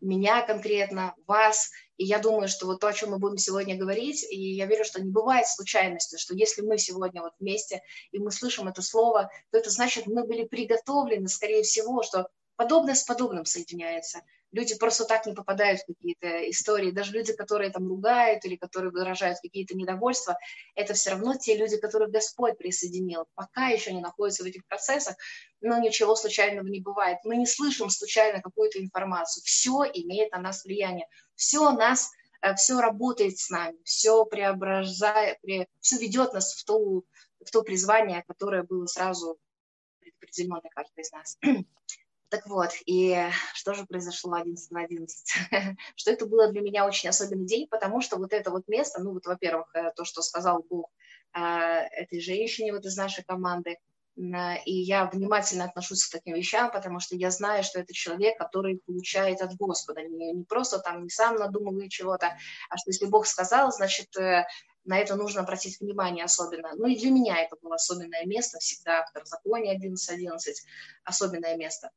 меня 0.00 0.42
конкретно, 0.42 1.14
вас. 1.26 1.70
И 1.96 2.04
я 2.04 2.18
думаю, 2.18 2.48
что 2.48 2.66
вот 2.66 2.80
то, 2.80 2.88
о 2.88 2.92
чем 2.92 3.10
мы 3.10 3.18
будем 3.18 3.36
сегодня 3.36 3.76
говорить, 3.76 4.24
и 4.30 4.54
я 4.54 4.66
верю, 4.66 4.84
что 4.84 5.02
не 5.02 5.10
бывает 5.10 5.46
случайности, 5.46 6.16
что 6.16 6.34
если 6.34 6.62
мы 6.62 6.78
сегодня 6.78 7.20
вот 7.20 7.32
вместе, 7.38 7.82
и 8.10 8.18
мы 8.18 8.30
слышим 8.30 8.68
это 8.68 8.80
слово, 8.82 9.30
то 9.50 9.58
это 9.58 9.70
значит, 9.70 10.06
мы 10.06 10.26
были 10.26 10.44
приготовлены, 10.44 11.28
скорее 11.28 11.62
всего, 11.62 12.02
что 12.02 12.28
подобное 12.60 12.94
с 12.94 13.02
подобным 13.02 13.44
соединяется 13.44 14.22
люди 14.52 14.76
просто 14.76 15.04
так 15.04 15.26
не 15.26 15.34
попадают 15.34 15.80
в 15.80 15.86
какие-то 15.86 16.50
истории. 16.50 16.90
Даже 16.90 17.12
люди, 17.12 17.32
которые 17.32 17.70
там 17.70 17.86
ругают 17.88 18.44
или 18.44 18.56
которые 18.56 18.90
выражают 18.90 19.38
какие-то 19.40 19.76
недовольства, 19.76 20.38
это 20.74 20.94
все 20.94 21.10
равно 21.10 21.34
те 21.36 21.56
люди, 21.56 21.76
которых 21.78 22.10
Господь 22.10 22.58
присоединил. 22.58 23.26
Пока 23.34 23.68
еще 23.68 23.92
не 23.92 24.00
находятся 24.00 24.42
в 24.42 24.46
этих 24.46 24.66
процессах, 24.66 25.16
но 25.60 25.78
ничего 25.78 26.16
случайного 26.16 26.66
не 26.66 26.80
бывает. 26.80 27.18
Мы 27.24 27.36
не 27.36 27.46
слышим 27.46 27.90
случайно 27.90 28.40
какую-то 28.40 28.80
информацию. 28.80 29.42
Все 29.44 29.84
имеет 29.94 30.32
на 30.32 30.38
нас 30.38 30.64
влияние. 30.64 31.06
Все 31.34 31.70
нас 31.70 32.10
э, 32.42 32.54
все 32.54 32.80
работает 32.80 33.38
с 33.38 33.50
нами, 33.50 33.78
все 33.84 34.24
преображает, 34.24 35.38
все 35.80 35.98
ведет 35.98 36.34
нас 36.34 36.54
в 36.54 36.64
то, 36.64 37.02
в 37.44 37.50
то 37.50 37.62
призвание, 37.62 38.24
которое 38.26 38.62
было 38.62 38.86
сразу 38.86 39.38
предопределено 40.00 40.60
для 40.60 40.70
каждого 40.70 41.00
из 41.00 41.12
нас. 41.12 41.38
Так 42.30 42.46
вот, 42.46 42.70
и 42.86 43.28
что 43.54 43.74
же 43.74 43.84
произошло 43.86 44.34
11 44.34 44.70
на 44.70 44.84
11? 44.84 45.34
что 45.96 46.10
это 46.12 46.26
было 46.26 46.50
для 46.52 46.60
меня 46.60 46.86
очень 46.86 47.08
особенный 47.08 47.44
день, 47.44 47.66
потому 47.68 48.00
что 48.00 48.18
вот 48.18 48.32
это 48.32 48.52
вот 48.52 48.68
место, 48.68 49.02
ну 49.02 49.12
вот, 49.12 49.26
во-первых, 49.26 49.68
э, 49.74 49.90
то, 49.96 50.04
что 50.04 50.22
сказал 50.22 50.64
Бог 50.70 50.90
э, 51.34 51.40
этой 51.40 52.20
женщине 52.20 52.72
вот 52.72 52.86
из 52.86 52.96
нашей 52.96 53.24
команды, 53.24 53.78
и 54.16 54.72
я 54.72 55.06
внимательно 55.06 55.64
отношусь 55.64 56.04
к 56.04 56.12
таким 56.12 56.34
вещам, 56.34 56.70
потому 56.70 57.00
что 57.00 57.16
я 57.16 57.30
знаю, 57.30 57.64
что 57.64 57.80
это 57.80 57.94
человек, 57.94 58.36
который 58.38 58.80
получает 58.84 59.40
от 59.40 59.54
Господа, 59.56 60.02
не, 60.02 60.32
не 60.32 60.44
просто 60.44 60.78
там, 60.78 61.04
не 61.04 61.10
сам 61.10 61.36
надумывает 61.36 61.90
чего-то, 61.90 62.36
а 62.68 62.76
что 62.76 62.90
если 62.90 63.06
Бог 63.06 63.26
сказал, 63.26 63.72
значит, 63.72 64.14
э, 64.18 64.44
на 64.90 64.98
это 64.98 65.14
нужно 65.14 65.42
обратить 65.42 65.78
внимание 65.78 66.24
особенно. 66.24 66.70
Ну 66.74 66.88
и 66.88 66.96
для 66.96 67.12
меня 67.12 67.40
это 67.40 67.54
было 67.62 67.76
особенное 67.76 68.26
место, 68.26 68.58
всегда 68.58 69.04
в 69.04 69.10
Второзаконие 69.10 69.78
11.11, 69.78 70.36
особенное 71.04 71.56
место. 71.56 71.90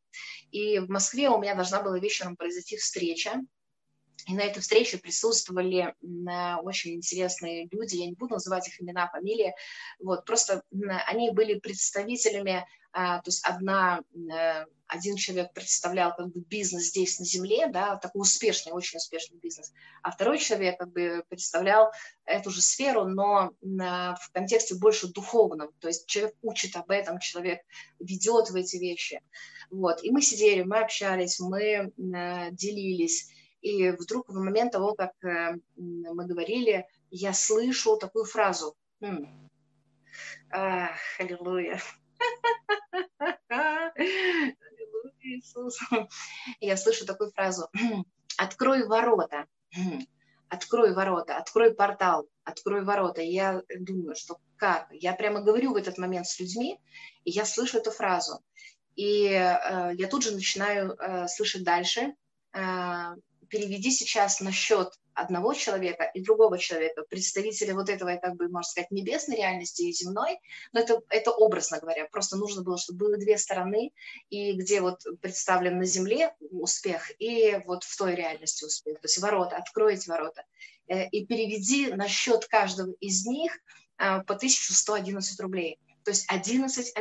И 0.51 0.77
в 0.77 0.89
Москве 0.89 1.29
у 1.29 1.41
меня 1.41 1.55
должна 1.55 1.81
была 1.81 1.97
вечером 1.97 2.35
произойти 2.35 2.77
встреча, 2.77 3.41
и 4.27 4.33
на 4.33 4.41
этой 4.41 4.61
встрече 4.61 4.97
присутствовали 4.97 5.93
очень 6.63 6.95
интересные 6.95 7.67
люди, 7.71 7.97
я 7.97 8.05
не 8.07 8.13
буду 8.13 8.35
называть 8.35 8.67
их 8.67 8.81
имена, 8.81 9.09
фамилии, 9.09 9.53
вот, 9.99 10.25
просто 10.25 10.63
они 11.07 11.31
были 11.31 11.59
представителями, 11.59 12.65
а, 12.95 13.17
то 13.21 13.29
есть 13.29 13.43
одна, 13.43 14.01
э, 14.13 14.65
один 14.85 15.15
человек 15.15 15.51
представлял 15.53 16.15
как 16.15 16.31
бы 16.31 16.41
бизнес 16.41 16.89
здесь 16.89 17.17
на 17.17 17.25
земле, 17.25 17.67
да, 17.67 17.95
такой 17.95 18.21
успешный, 18.21 18.71
очень 18.71 18.97
успешный 18.97 19.39
бизнес, 19.39 19.73
а 20.03 20.11
второй 20.11 20.37
человек 20.37 20.77
как 20.77 20.91
бы 20.91 21.23
представлял 21.27 21.91
эту 22.25 22.51
же 22.51 22.61
сферу, 22.61 23.05
но 23.05 23.51
в 23.61 24.29
контексте 24.31 24.75
больше 24.75 25.07
духовном, 25.07 25.71
то 25.79 25.87
есть 25.87 26.05
человек 26.05 26.35
учит 26.43 26.75
об 26.75 26.91
этом, 26.91 27.17
человек 27.17 27.61
ведет 27.99 28.51
в 28.51 28.55
эти 28.55 28.77
вещи, 28.77 29.21
вот, 29.71 30.03
и 30.03 30.11
мы 30.11 30.21
сидели, 30.21 30.61
мы 30.61 30.77
общались, 30.77 31.39
мы 31.39 31.91
делились, 31.97 33.27
и 33.63 33.91
вдруг 33.91 34.27
в 34.27 34.35
момент 34.35 34.73
того, 34.73 34.93
как 34.93 35.11
э, 35.23 35.55
мы 35.75 36.27
говорили, 36.27 36.85
я 37.09 37.33
слышу 37.33 37.97
такую 37.97 38.25
фразу. 38.25 38.75
Ах, 40.51 40.99
аллилуйя. 41.17 41.81
Аллилуйя, 43.47 43.93
Иисус. 45.21 45.79
Я 46.59 46.75
слышу 46.75 47.05
такую 47.05 47.31
фразу. 47.31 47.69
Открой 48.37 48.85
ворота. 48.85 49.47
Открой 50.49 50.93
ворота, 50.93 51.37
открой 51.37 51.73
портал, 51.73 52.27
открой 52.43 52.83
ворота. 52.83 53.21
Я 53.21 53.63
думаю, 53.79 54.15
что 54.15 54.37
как? 54.57 54.87
Я 54.91 55.13
прямо 55.13 55.41
говорю 55.41 55.71
в 55.71 55.77
этот 55.77 55.97
момент 55.97 56.27
с 56.27 56.39
людьми, 56.39 56.79
и 57.23 57.31
я 57.31 57.45
слышу 57.45 57.77
эту 57.79 57.91
фразу. 57.91 58.43
И 58.95 59.25
э, 59.29 59.91
я 59.95 60.07
тут 60.07 60.23
же 60.23 60.35
начинаю 60.35 60.91
э, 60.91 61.27
слышать 61.27 61.63
дальше, 61.63 62.13
э, 62.53 63.15
переведи 63.53 63.91
сейчас 63.91 64.39
на 64.39 64.51
счет 64.51 64.89
одного 65.13 65.53
человека 65.53 66.09
и 66.15 66.21
другого 66.21 66.57
человека, 66.57 67.03
представителя 67.07 67.75
вот 67.75 67.87
этого, 67.87 68.15
как 68.15 68.35
бы, 68.35 68.49
можно 68.49 68.63
сказать, 68.63 68.89
небесной 68.89 69.37
реальности 69.37 69.83
и 69.83 69.93
земной, 69.93 70.39
но 70.71 70.79
это, 70.79 71.03
это 71.09 71.29
образно 71.29 71.79
говоря, 71.79 72.07
просто 72.11 72.35
нужно 72.35 72.63
было, 72.63 72.79
чтобы 72.79 73.05
было 73.05 73.17
две 73.17 73.37
стороны, 73.37 73.91
и 74.31 74.53
где 74.53 74.81
вот 74.81 75.01
представлен 75.21 75.77
на 75.77 75.85
земле 75.85 76.33
успех, 76.39 77.11
и 77.19 77.61
вот 77.67 77.83
в 77.83 77.95
той 77.95 78.15
реальности 78.15 78.65
успех, 78.65 78.99
то 78.99 79.05
есть 79.05 79.19
ворота, 79.19 79.57
откройте 79.57 80.09
ворота, 80.09 80.45
э, 80.87 81.07
и 81.09 81.27
переведи 81.27 81.93
на 81.93 82.07
счет 82.07 82.47
каждого 82.47 82.91
из 82.99 83.23
них 83.27 83.53
э, 83.99 84.23
по 84.23 84.33
1111 84.33 85.39
рублей, 85.39 85.79
то 86.03 86.09
есть 86.09 86.25
11, 86.27 86.91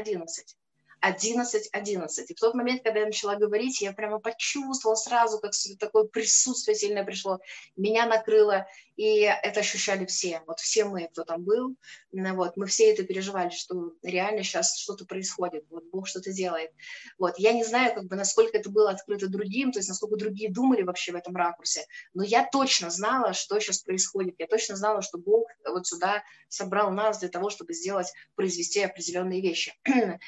11. 1.02 1.42
11, 1.42 1.68
11. 1.73 2.30
И 2.30 2.35
в 2.35 2.38
тот 2.38 2.54
момент, 2.54 2.82
когда 2.82 3.00
я 3.00 3.06
начала 3.06 3.37
говорить, 3.37 3.80
я 3.80 3.92
прямо 3.92 4.18
почувствовала 4.18 4.97
сразу, 4.97 5.38
как 5.40 5.52
такое 5.78 6.04
присутствие 6.04 6.75
сильное 6.75 7.04
пришло, 7.04 7.40
меня 7.76 8.06
накрыло, 8.06 8.66
и 8.97 9.21
это 9.21 9.61
ощущали 9.61 10.06
все. 10.06 10.42
Вот 10.47 10.61
все 10.61 10.85
мы, 10.85 11.09
кто 11.09 11.25
там 11.25 11.42
был, 11.42 11.76
вот, 12.12 12.56
мы 12.56 12.66
все 12.66 12.92
это 12.92 13.04
переживали, 13.04 13.50
что 13.50 13.92
реально 14.02 14.42
сейчас 14.42 14.76
что-то 14.76 15.04
происходит, 15.06 15.64
вот 15.71 15.85
Бог 15.90 16.06
что-то 16.06 16.32
делает. 16.32 16.71
Вот, 17.18 17.38
я 17.38 17.52
не 17.52 17.64
знаю, 17.64 17.94
как 17.94 18.04
бы, 18.04 18.16
насколько 18.16 18.56
это 18.56 18.71
было 18.71 18.90
открыто 18.90 19.28
другим, 19.28 19.73
то 19.73 19.78
есть 19.78 19.88
насколько 19.88 20.16
другие 20.16 20.52
думали 20.52 20.82
вообще 20.82 21.12
в 21.12 21.16
этом 21.16 21.35
ракурсе, 21.35 21.87
но 22.14 22.23
я 22.23 22.47
точно 22.47 22.90
знала, 22.90 23.32
что 23.32 23.59
сейчас 23.61 23.78
происходит, 23.78 24.35
я 24.38 24.47
точно 24.47 24.76
знала, 24.76 25.02
что 25.02 25.18
Бог 25.18 25.49
вот 25.66 25.87
сюда 25.87 26.23
собрал 26.49 26.90
нас 26.90 27.18
для 27.18 27.28
того, 27.28 27.49
чтобы 27.49 27.73
сделать, 27.73 28.12
произвести 28.35 28.82
определенные 28.82 29.40
вещи. 29.40 29.73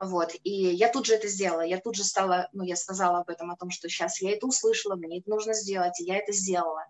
вот. 0.00 0.21
Вот, 0.22 0.36
и 0.44 0.50
я 0.52 0.88
тут 0.88 1.06
же 1.06 1.14
это 1.14 1.26
сделала, 1.26 1.62
я 1.62 1.80
тут 1.80 1.96
же 1.96 2.04
стала, 2.04 2.48
ну, 2.52 2.62
я 2.62 2.76
сказала 2.76 3.18
об 3.18 3.28
этом, 3.28 3.50
о 3.50 3.56
том, 3.56 3.70
что 3.70 3.88
сейчас 3.88 4.22
я 4.22 4.30
это 4.30 4.46
услышала, 4.46 4.94
мне 4.94 5.18
это 5.18 5.28
нужно 5.28 5.52
сделать, 5.52 6.00
и 6.00 6.04
я 6.04 6.18
это 6.18 6.32
сделала. 6.32 6.84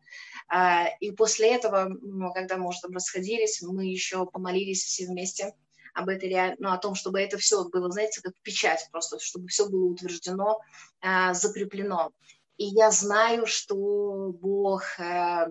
А, 0.49 0.87
и 1.01 1.13
после 1.13 1.55
этого, 1.55 1.89
ну, 1.89 2.31
когда 2.35 2.59
мы 2.59 2.69
уже 2.69 2.81
там 2.83 2.93
расходились, 2.93 3.63
мы 3.63 3.87
еще 3.87 4.27
помолились 4.27 4.85
все 4.85 5.07
вместе 5.07 5.55
об 5.95 6.11
этой, 6.11 6.57
ну, 6.59 6.73
о 6.73 6.79
том, 6.79 6.95
чтобы 6.95 7.21
это 7.21 7.39
все 7.39 7.65
было, 7.65 7.91
знаете, 7.91 8.21
как 8.21 8.35
печать 8.43 8.87
просто, 8.93 9.19
чтобы 9.19 9.49
все 9.49 9.67
было 9.67 9.87
утверждено, 9.87 10.61
а, 11.01 11.33
закреплено. 11.33 12.13
И 12.59 12.67
я 12.67 12.91
знаю, 12.91 13.47
что 13.47 14.35
Бог 14.41 14.85
Э, 14.99 15.47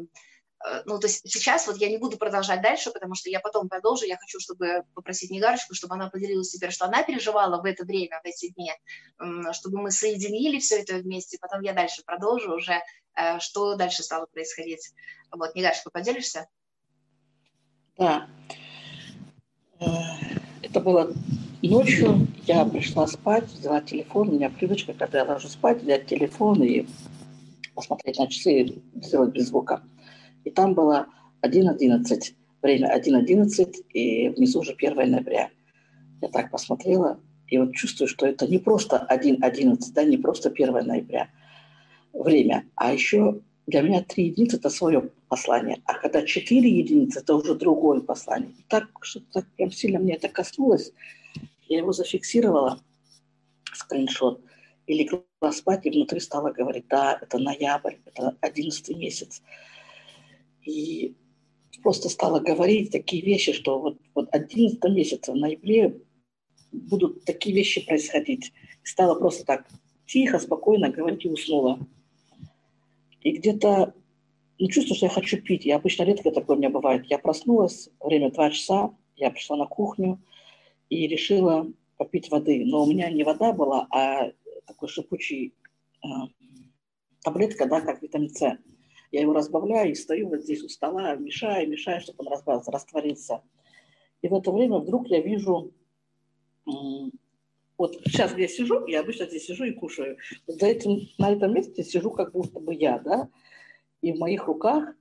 ну, 0.86 1.00
то 1.00 1.08
есть 1.08 1.22
сейчас 1.28 1.68
вот 1.68 1.78
я 1.78 1.90
не 1.90 1.98
буду 1.98 2.18
продолжать 2.18 2.62
дальше, 2.62 2.92
потому 2.92 3.16
что 3.16 3.30
я 3.30 3.40
потом 3.40 3.68
продолжу, 3.68 4.06
я 4.06 4.18
хочу, 4.18 4.40
чтобы 4.40 4.84
попросить 4.94 5.32
Негарочку, 5.32 5.74
чтобы 5.74 5.96
она 5.96 6.10
поделилась 6.10 6.52
теперь, 6.52 6.72
что 6.72 6.86
она 6.86 7.04
переживала 7.04 7.62
в 7.62 7.66
это 7.66 7.84
время, 7.84 8.20
в 8.24 8.28
эти 8.28 8.50
дни, 8.50 8.72
чтобы 9.54 9.82
мы 9.82 9.92
соединили 9.92 10.60
все 10.60 10.82
это 10.82 10.98
вместе, 10.98 11.38
потом 11.40 11.62
я 11.62 11.74
дальше 11.74 12.04
продолжу 12.06 12.56
уже, 12.56 12.82
э, 13.16 13.40
что 13.40 13.76
дальше 13.76 14.04
стало 14.04 14.28
происходить. 14.28 14.92
Вот, 15.32 15.56
Негарочка, 15.56 15.90
поделишься? 15.90 16.48
Да. 17.98 18.28
Э, 19.80 19.86
это 20.62 20.80
было 20.80 21.14
ночью, 21.62 22.28
я 22.46 22.66
пришла 22.66 23.08
спать, 23.08 23.46
взяла 23.46 23.82
телефон, 23.82 24.30
у 24.30 24.32
меня 24.34 24.50
привычка, 24.50 24.94
когда 24.94 25.20
я 25.20 25.26
ложу 25.26 25.48
спать, 25.48 25.82
взять 25.82 26.08
телефон 26.08 26.64
и 26.64 26.86
посмотреть 27.76 28.18
на 28.20 28.28
часы, 28.28 28.82
сделать 28.96 29.32
без 29.32 29.48
звука. 29.48 29.84
И 30.44 30.50
там 30.50 30.74
было 30.74 31.08
1.11, 31.42 32.36
время 32.62 32.98
1.11, 32.98 33.86
и 33.94 34.30
внизу 34.30 34.60
уже 34.60 34.74
1 34.74 34.96
ноября. 34.96 35.50
Я 36.22 36.28
так 36.30 36.52
посмотрела, 36.52 37.20
и 37.48 37.58
вот 37.58 37.74
чувствую, 37.74 38.08
что 38.08 38.26
это 38.26 38.48
не 38.48 38.60
просто 38.60 39.06
1.11, 39.10 39.78
да, 39.94 40.04
не 40.04 40.18
просто 40.18 40.50
1 40.50 40.86
ноября 40.86 41.30
время, 42.14 42.66
а 42.76 42.94
еще 42.94 43.42
для 43.68 43.82
меня 43.82 44.04
3 44.04 44.26
единицы– 44.26 44.58
это 44.58 44.70
свое 44.70 45.10
послание, 45.30 45.82
а 45.86 45.94
когда 45.94 46.22
4 46.24 46.70
единицы– 46.70 47.20
это 47.22 47.36
уже 47.36 47.56
другое 47.56 48.02
послание. 48.02 48.52
И 48.52 48.64
так, 48.68 48.90
что 49.02 49.22
так 49.32 49.46
прям 49.56 49.72
сильно 49.72 50.00
мне 50.00 50.16
это 50.16 50.28
коснулось, 50.28 50.92
я 51.68 51.78
его 51.78 51.94
зафиксировала, 51.94 52.82
скриншот, 53.74 54.42
и 54.88 54.94
легла 54.94 55.52
спать, 55.52 55.86
и 55.86 55.90
внутри 55.90 56.20
стала 56.20 56.52
говорить, 56.52 56.86
да, 56.90 57.18
это 57.22 57.38
ноябрь, 57.38 57.96
это 58.06 58.36
11 58.42 58.98
месяц. 58.98 59.42
И 60.66 61.16
просто 61.82 62.10
стала 62.10 62.40
говорить 62.40 62.92
такие 62.92 63.24
вещи, 63.24 63.54
что 63.54 63.80
вот, 63.80 63.98
вот 64.14 64.30
11 64.32 64.84
месяца 64.86 65.32
в 65.32 65.36
ноябре 65.36 66.00
будут 66.72 67.26
такие 67.26 67.56
вещи 67.56 67.86
происходить. 67.86 68.54
Стала 68.84 69.16
просто 69.16 69.46
так 69.46 69.68
тихо, 70.06 70.40
спокойно 70.40 70.90
говорить 70.90 71.26
и 71.26 71.30
уснула. 71.30 71.80
И 73.22 73.32
где-то, 73.32 73.94
ну, 74.58 74.68
чувствую, 74.68 74.98
что 74.98 75.06
я 75.08 75.12
хочу 75.12 75.42
пить. 75.42 75.66
Я 75.66 75.78
обычно 75.78 76.04
редко 76.04 76.32
такое 76.32 76.56
у 76.56 76.60
меня 76.60 76.70
бывает. 76.70 77.06
Я 77.08 77.20
проснулась, 77.20 77.90
время 78.00 78.32
2 78.32 78.52
часа, 78.52 78.96
я 79.16 79.30
пришла 79.30 79.58
на 79.58 79.66
кухню 79.66 80.20
и 80.90 81.08
решила 81.08 81.72
попить 81.98 82.32
воды. 82.32 82.64
Но 82.66 82.84
у 82.84 82.88
меня 82.88 83.10
не 83.12 83.24
вода 83.24 83.54
была, 83.54 83.88
а 83.92 84.32
такой 84.66 84.90
шипучий 84.90 85.54
э, 86.04 86.08
таблетка, 87.24 87.68
да, 87.68 87.82
как 87.82 88.02
витамин 88.02 88.30
С. 88.30 88.58
Я 89.12 89.22
его 89.22 89.34
разбавляю 89.34 89.92
и 89.92 89.96
стою 89.96 90.30
вот 90.30 90.42
здесь 90.42 90.64
у 90.64 90.70
стола, 90.70 91.16
мешаю, 91.16 91.70
мешаю, 91.70 92.02
чтобы 92.02 92.24
он 92.26 92.34
растворился. 92.68 93.42
И 94.22 94.28
в 94.28 94.34
это 94.34 94.52
время 94.52 94.78
вдруг 94.78 95.08
я 95.08 95.22
вижу, 95.22 95.74
вот 96.66 97.96
сейчас 98.06 98.38
я 98.38 98.48
сижу, 98.48 98.86
я 98.86 99.02
обычно 99.02 99.26
здесь 99.26 99.46
сижу 99.46 99.66
и 99.66 99.74
кушаю. 99.74 100.18
Вот 100.48 100.60
за 100.60 100.68
этим, 100.68 101.10
на 101.18 101.32
этом 101.32 101.54
месте 101.54 101.84
сижу 101.84 102.12
как 102.12 102.32
будто 102.32 102.60
бы 102.60 102.74
я, 102.74 103.00
да, 103.00 103.30
и 104.02 104.14
в 104.14 104.20
моих 104.20 104.46
руках 104.46 104.94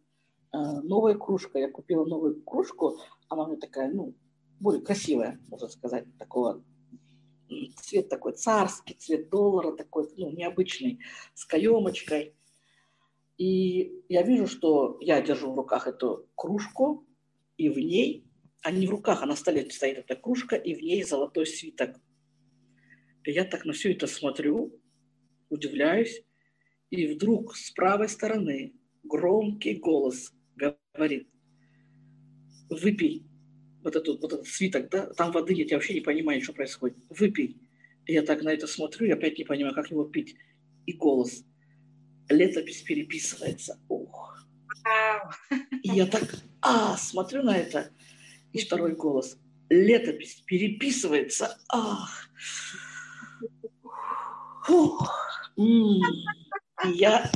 э, 0.53 0.59
новая 0.59 1.15
кружка. 1.15 1.59
Я 1.59 1.71
купила 1.71 2.05
новую 2.05 2.43
кружку, 2.43 2.99
она 3.29 3.45
у 3.45 3.49
меня 3.49 3.59
такая, 3.59 3.93
ну, 3.93 4.15
более 4.59 4.83
красивая, 4.83 5.39
можно 5.49 5.69
сказать, 5.69 6.07
такого 6.19 6.63
цвет 7.77 8.09
такой 8.09 8.33
царский, 8.33 8.95
цвет 8.95 9.29
доллара 9.29 9.73
такой, 9.73 10.09
ну, 10.17 10.31
необычный, 10.31 11.01
с 11.35 11.45
каемочкой. 11.45 12.35
И 13.41 14.05
я 14.11 14.21
вижу, 14.21 14.47
что 14.47 14.99
я 15.01 15.23
держу 15.23 15.51
в 15.51 15.57
руках 15.57 15.87
эту 15.87 16.29
кружку, 16.35 17.09
и 17.57 17.71
в 17.71 17.79
ней, 17.79 18.27
а 18.63 18.71
не 18.71 18.87
в 18.87 18.91
руках, 18.91 19.23
а 19.23 19.27
на 19.27 19.35
столе 19.35 19.71
стоит 19.71 19.97
эта 19.97 20.15
кружка, 20.15 20.57
и 20.57 20.75
в 20.75 20.83
ней 20.83 21.03
золотой 21.05 21.47
свиток. 21.47 21.97
И 23.25 23.33
я 23.33 23.47
так 23.47 23.65
на 23.65 23.73
все 23.73 23.93
это 23.93 24.07
смотрю, 24.07 24.79
удивляюсь, 25.49 26.23
и 26.91 27.07
вдруг 27.07 27.57
с 27.57 27.71
правой 27.71 28.11
стороны 28.11 28.75
громкий 29.05 29.77
голос 29.77 30.35
говорит, 30.95 31.27
выпей. 32.69 33.25
вот, 33.83 33.97
эту, 33.97 34.19
вот 34.19 34.35
этот 34.35 34.49
свиток, 34.49 34.91
да, 34.91 35.15
там 35.15 35.33
воды 35.33 35.55
нет, 35.55 35.71
я 35.71 35.79
вообще 35.79 35.95
не 35.95 36.03
понимаю, 36.03 36.43
что 36.43 36.53
происходит. 36.53 36.99
Выпей. 37.09 37.57
И 38.05 38.13
я 38.13 38.23
так 38.23 38.43
на 38.43 38.51
это 38.51 38.67
смотрю, 38.67 39.07
я 39.07 39.15
опять 39.15 39.39
не 39.39 39.45
понимаю, 39.45 39.75
как 39.75 39.91
его 39.91 40.05
пить. 40.05 40.37
И 40.85 40.93
голос. 40.93 41.43
Летопись 42.31 42.83
переписывается. 42.83 43.79
Ух. 43.89 44.39
И 45.83 45.91
я 45.91 46.07
так, 46.07 46.37
а, 46.63 46.97
смотрю 46.97 47.43
на 47.43 47.57
это. 47.57 47.91
И 48.53 48.61
второй 48.61 48.95
голос. 48.95 49.37
Летопись 49.69 50.43
переписывается. 50.47 51.59
Ах. 51.69 52.29
Фух. 54.65 55.11
И 55.57 56.01
я 56.95 57.31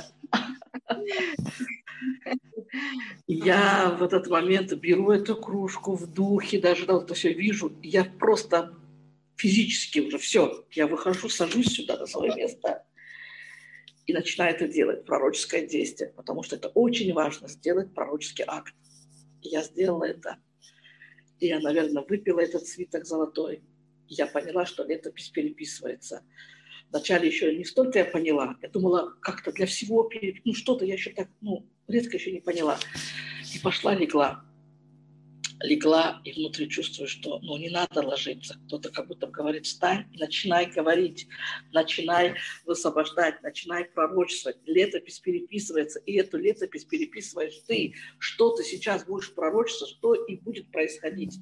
я 3.26 3.96
в 3.98 4.02
этот 4.02 4.28
момент 4.28 4.72
беру 4.74 5.10
эту 5.10 5.36
кружку 5.36 5.94
в 5.94 6.12
духе, 6.12 6.60
даже 6.60 6.86
да, 6.86 6.96
это 6.96 7.14
все 7.14 7.32
вижу, 7.32 7.72
я 7.82 8.04
просто 8.04 8.74
физически 9.36 10.00
уже 10.00 10.18
все, 10.18 10.64
я 10.72 10.86
выхожу, 10.86 11.28
сажусь 11.28 11.74
сюда 11.74 11.96
на 11.98 12.06
свое 12.06 12.34
место 12.34 12.84
и 14.06 14.12
начинаю 14.12 14.54
это 14.54 14.68
делать, 14.68 15.04
пророческое 15.04 15.66
действие, 15.66 16.12
потому 16.14 16.42
что 16.42 16.56
это 16.56 16.68
очень 16.68 17.12
важно, 17.12 17.48
сделать 17.48 17.94
пророческий 17.94 18.44
акт. 18.46 18.74
И 19.42 19.48
я 19.48 19.62
сделала 19.62 20.04
это. 20.04 20.38
И 21.40 21.46
я, 21.46 21.60
наверное, 21.60 22.04
выпила 22.08 22.40
этот 22.40 22.66
свиток 22.66 23.06
золотой. 23.06 23.62
я 24.08 24.26
поняла, 24.26 24.66
что 24.66 24.84
летопись 24.84 25.30
переписывается. 25.30 26.22
Вначале 26.90 27.26
еще 27.26 27.56
не 27.56 27.64
столько 27.64 27.98
я 27.98 28.04
поняла, 28.04 28.56
я 28.62 28.68
думала, 28.68 29.14
как-то 29.20 29.52
для 29.52 29.66
всего, 29.66 30.08
ну 30.44 30.54
что-то 30.54 30.84
я 30.84 30.94
еще 30.94 31.10
так, 31.10 31.28
ну, 31.40 31.66
резко 31.88 32.16
еще 32.16 32.30
не 32.30 32.40
поняла. 32.40 32.78
И 33.54 33.58
пошла, 33.58 33.94
легла. 33.94 34.44
Легла 35.64 36.20
и 36.24 36.32
внутри 36.32 36.68
чувствую, 36.68 37.08
что 37.08 37.38
ну, 37.40 37.56
не 37.56 37.70
надо 37.70 38.02
ложиться. 38.02 38.58
Кто-то 38.66 38.90
как 38.90 39.08
будто 39.08 39.26
говорит, 39.26 39.64
встань 39.64 40.04
начинай 40.18 40.66
говорить, 40.66 41.26
начинай 41.72 42.34
высвобождать, 42.66 43.42
начинай 43.42 43.86
пророчествовать. 43.86 44.58
Летопись 44.66 45.20
переписывается, 45.20 46.00
и 46.00 46.14
эту 46.16 46.36
летопись 46.36 46.84
переписываешь 46.84 47.62
ты. 47.66 47.94
Что 48.18 48.54
ты 48.54 48.62
сейчас 48.62 49.04
будешь 49.06 49.34
пророчествовать, 49.34 49.94
что 49.96 50.14
и 50.14 50.36
будет 50.36 50.70
происходить. 50.70 51.38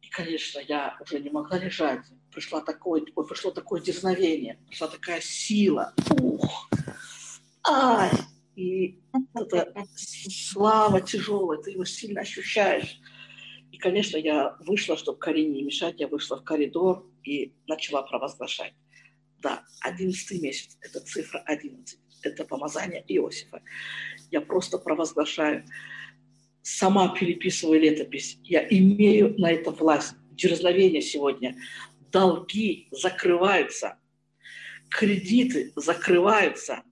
И, 0.00 0.08
конечно, 0.08 0.60
я 0.60 0.96
уже 1.00 1.20
не 1.20 1.28
могла 1.28 1.58
лежать. 1.58 2.06
Пришло 2.32 2.60
такое, 2.60 3.02
пришло 3.02 3.50
такое 3.50 3.82
дерзновение, 3.82 4.58
пришла 4.68 4.88
такая 4.88 5.20
сила. 5.20 5.94
Ух! 6.20 6.70
Ай! 7.68 8.10
И 8.56 8.98
эта 9.34 9.72
слава 9.96 11.00
тяжелая, 11.00 11.58
ты 11.58 11.72
его 11.72 11.84
сильно 11.84 12.22
ощущаешь. 12.22 13.00
И, 13.70 13.78
конечно, 13.78 14.16
я 14.16 14.56
вышла, 14.60 14.96
чтобы 14.96 15.18
Карине 15.18 15.50
не 15.50 15.62
мешать, 15.62 16.00
я 16.00 16.08
вышла 16.08 16.36
в 16.36 16.44
коридор 16.44 17.06
и 17.22 17.54
начала 17.66 18.02
провозглашать. 18.02 18.74
Да, 19.38 19.64
одиннадцатый 19.80 20.40
месяц, 20.40 20.76
это 20.82 21.00
цифра 21.00 21.38
11, 21.46 21.98
это 22.22 22.44
помазание 22.44 23.02
Иосифа. 23.06 23.62
Я 24.30 24.40
просто 24.40 24.78
провозглашаю, 24.78 25.64
сама 26.62 27.14
переписываю 27.14 27.80
летопись, 27.80 28.38
я 28.42 28.66
имею 28.68 29.38
на 29.38 29.50
это 29.50 29.70
власть, 29.70 30.14
дерзновение 30.32 31.00
сегодня. 31.00 31.56
Долги 32.10 32.88
закрываются, 32.90 33.98
кредиты 34.90 35.72
закрываются– 35.76 36.82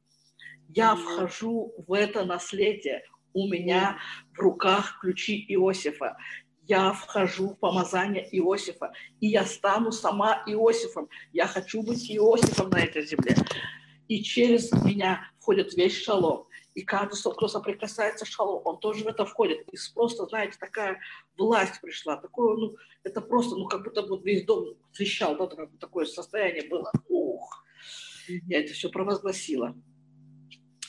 я 0.68 0.94
вхожу 0.94 1.74
в 1.86 1.92
это 1.92 2.24
наследие. 2.24 3.02
У 3.32 3.48
меня 3.48 3.98
в 4.34 4.38
руках 4.38 4.98
ключи 5.00 5.44
Иосифа. 5.48 6.16
Я 6.66 6.92
вхожу 6.92 7.50
в 7.50 7.58
помазание 7.58 8.28
Иосифа, 8.36 8.92
и 9.20 9.28
я 9.28 9.44
стану 9.46 9.90
сама 9.90 10.42
Иосифом. 10.46 11.08
Я 11.32 11.46
хочу 11.46 11.82
быть 11.82 12.10
Иосифом 12.10 12.68
на 12.68 12.80
этой 12.80 13.06
земле. 13.06 13.36
И 14.08 14.22
через 14.22 14.70
меня 14.84 15.30
входит 15.40 15.74
весь 15.74 15.96
шалом. 15.96 16.46
И 16.74 16.82
каждый, 16.82 17.18
кто 17.18 17.48
соприкасается 17.48 18.26
с 18.26 18.28
шалом, 18.28 18.62
он 18.64 18.78
тоже 18.78 19.04
в 19.04 19.08
это 19.08 19.24
входит. 19.24 19.66
И 19.72 19.76
просто, 19.94 20.26
знаете, 20.26 20.58
такая 20.60 21.00
власть 21.38 21.80
пришла. 21.80 22.16
Такое, 22.16 22.56
ну, 22.56 22.76
это 23.02 23.20
просто, 23.22 23.56
ну, 23.56 23.66
как 23.66 23.84
будто 23.84 24.02
вот 24.02 24.24
весь 24.24 24.44
дом 24.44 24.74
трещал, 24.92 25.36
да, 25.36 25.48
такое 25.80 26.04
состояние 26.04 26.68
было. 26.68 26.92
Ух! 27.08 27.64
Я 28.46 28.60
это 28.60 28.74
все 28.74 28.90
провозгласила 28.90 29.74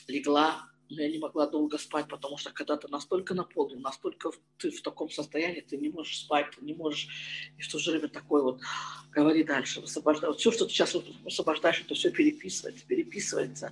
легла, 0.09 0.69
но 0.89 1.01
я 1.01 1.11
не 1.11 1.19
могла 1.19 1.47
долго 1.47 1.77
спать, 1.77 2.07
потому 2.07 2.37
что 2.37 2.51
когда 2.51 2.75
ты 2.75 2.87
настолько 2.87 3.35
наполнен, 3.35 3.79
настолько 3.81 4.31
ты 4.57 4.71
в 4.71 4.81
таком 4.81 5.09
состоянии, 5.09 5.61
ты 5.61 5.77
не 5.77 5.89
можешь 5.89 6.21
спать, 6.21 6.47
ты 6.57 6.65
не 6.65 6.73
можешь, 6.73 7.07
и 7.57 7.61
в 7.61 7.71
то 7.71 7.77
же 7.77 7.91
время 7.91 8.07
такой 8.07 8.41
вот, 8.41 8.59
говори 9.11 9.43
дальше, 9.43 9.81
высвобождай. 9.81 10.29
Вот 10.29 10.39
все, 10.39 10.51
что 10.51 10.65
ты 10.65 10.71
сейчас 10.71 10.95
высвобождаешь, 11.23 11.81
это 11.81 11.93
все 11.93 12.09
переписывается, 12.09 12.85
переписывается. 12.87 13.71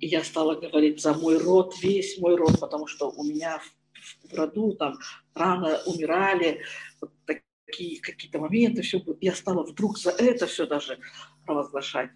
И 0.00 0.06
я 0.06 0.22
стала 0.22 0.54
говорить 0.54 1.00
за 1.00 1.14
мой 1.14 1.38
род, 1.38 1.74
весь 1.80 2.18
мой 2.18 2.36
род, 2.36 2.60
потому 2.60 2.86
что 2.86 3.10
у 3.10 3.24
меня 3.24 3.58
в, 3.58 4.30
в 4.30 4.34
роду 4.34 4.74
там 4.74 4.98
рано 5.34 5.80
умирали, 5.86 6.62
вот 7.00 7.12
такие 7.24 8.00
какие-то 8.00 8.38
моменты, 8.38 8.82
все. 8.82 9.02
Я 9.22 9.34
стала 9.34 9.64
вдруг 9.64 9.98
за 9.98 10.10
это 10.10 10.46
все 10.46 10.66
даже 10.66 10.98
провозглашать. 11.46 12.10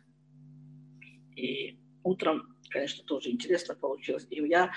И 1.37 1.79
утром 2.03 2.58
конечно, 2.69 3.05
тоже 3.05 3.31
интересно 3.31 3.75
получилось. 3.75 4.27
И 4.31 4.41
я 4.47 4.73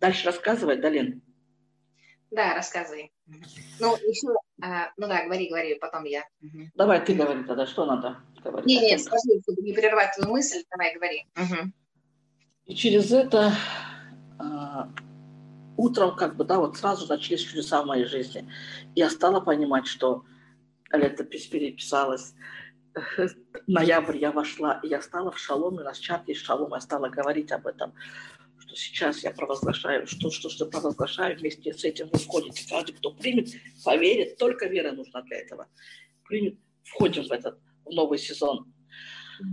дальше 0.00 0.26
рассказывать, 0.26 0.80
да, 0.80 0.90
Лен? 0.90 1.22
Да, 2.30 2.54
рассказывай. 2.54 3.12
Ну, 3.80 3.96
еще, 3.96 4.28
а, 4.60 4.90
ну 4.96 5.06
да, 5.06 5.24
говори, 5.24 5.48
говори, 5.48 5.74
потом 5.76 6.04
я. 6.04 6.24
Давай 6.74 7.04
ты 7.04 7.14
говори 7.14 7.44
тогда, 7.44 7.66
что 7.66 7.86
надо 7.86 8.18
говорить? 8.42 8.66
Нет, 8.66 8.82
нет, 8.82 9.00
скажи, 9.00 9.40
чтобы 9.42 9.62
не 9.62 9.72
прервать 9.72 10.14
твою 10.16 10.32
мысль, 10.32 10.64
давай 10.70 10.94
говори. 10.94 11.26
Угу. 11.36 11.72
И 12.66 12.74
через 12.74 13.12
это 13.12 13.52
а, 14.38 14.90
утром, 15.76 16.16
как 16.16 16.36
бы, 16.36 16.44
да, 16.44 16.58
вот 16.58 16.76
сразу 16.76 17.06
начались 17.06 17.42
чудеса 17.42 17.82
в 17.82 17.86
моей 17.86 18.04
жизни. 18.04 18.50
Я 18.94 19.10
стала 19.10 19.40
понимать, 19.40 19.86
что 19.86 20.24
летопись 20.92 21.46
переписалась, 21.46 22.34
ноябрь 23.66 24.16
я 24.16 24.32
вошла, 24.32 24.80
и 24.82 24.88
я 24.88 25.02
стала 25.02 25.30
в 25.30 25.38
шалом, 25.38 25.78
и 25.78 25.82
у 25.82 25.84
нас 25.84 25.98
чат 25.98 26.26
есть 26.28 26.40
шалом, 26.40 26.72
я 26.72 26.80
стала 26.80 27.08
говорить 27.08 27.52
об 27.52 27.66
этом, 27.66 27.92
что 28.58 28.74
сейчас 28.74 29.22
я 29.22 29.30
провозглашаю, 29.30 30.06
что, 30.06 30.30
что, 30.30 30.48
что 30.48 30.66
провозглашаю, 30.66 31.38
вместе 31.38 31.72
с 31.72 31.84
этим 31.84 32.08
вы 32.12 32.18
входите. 32.18 32.66
Каждый, 32.68 32.92
кто 32.92 33.12
примет, 33.12 33.50
поверит, 33.84 34.38
только 34.38 34.66
вера 34.66 34.92
нужна 34.92 35.22
для 35.22 35.38
этого. 35.38 35.68
Примет, 36.24 36.58
входим 36.84 37.24
в 37.24 37.32
этот 37.32 37.58
в 37.86 37.90
новый 37.92 38.18
сезон, 38.18 38.72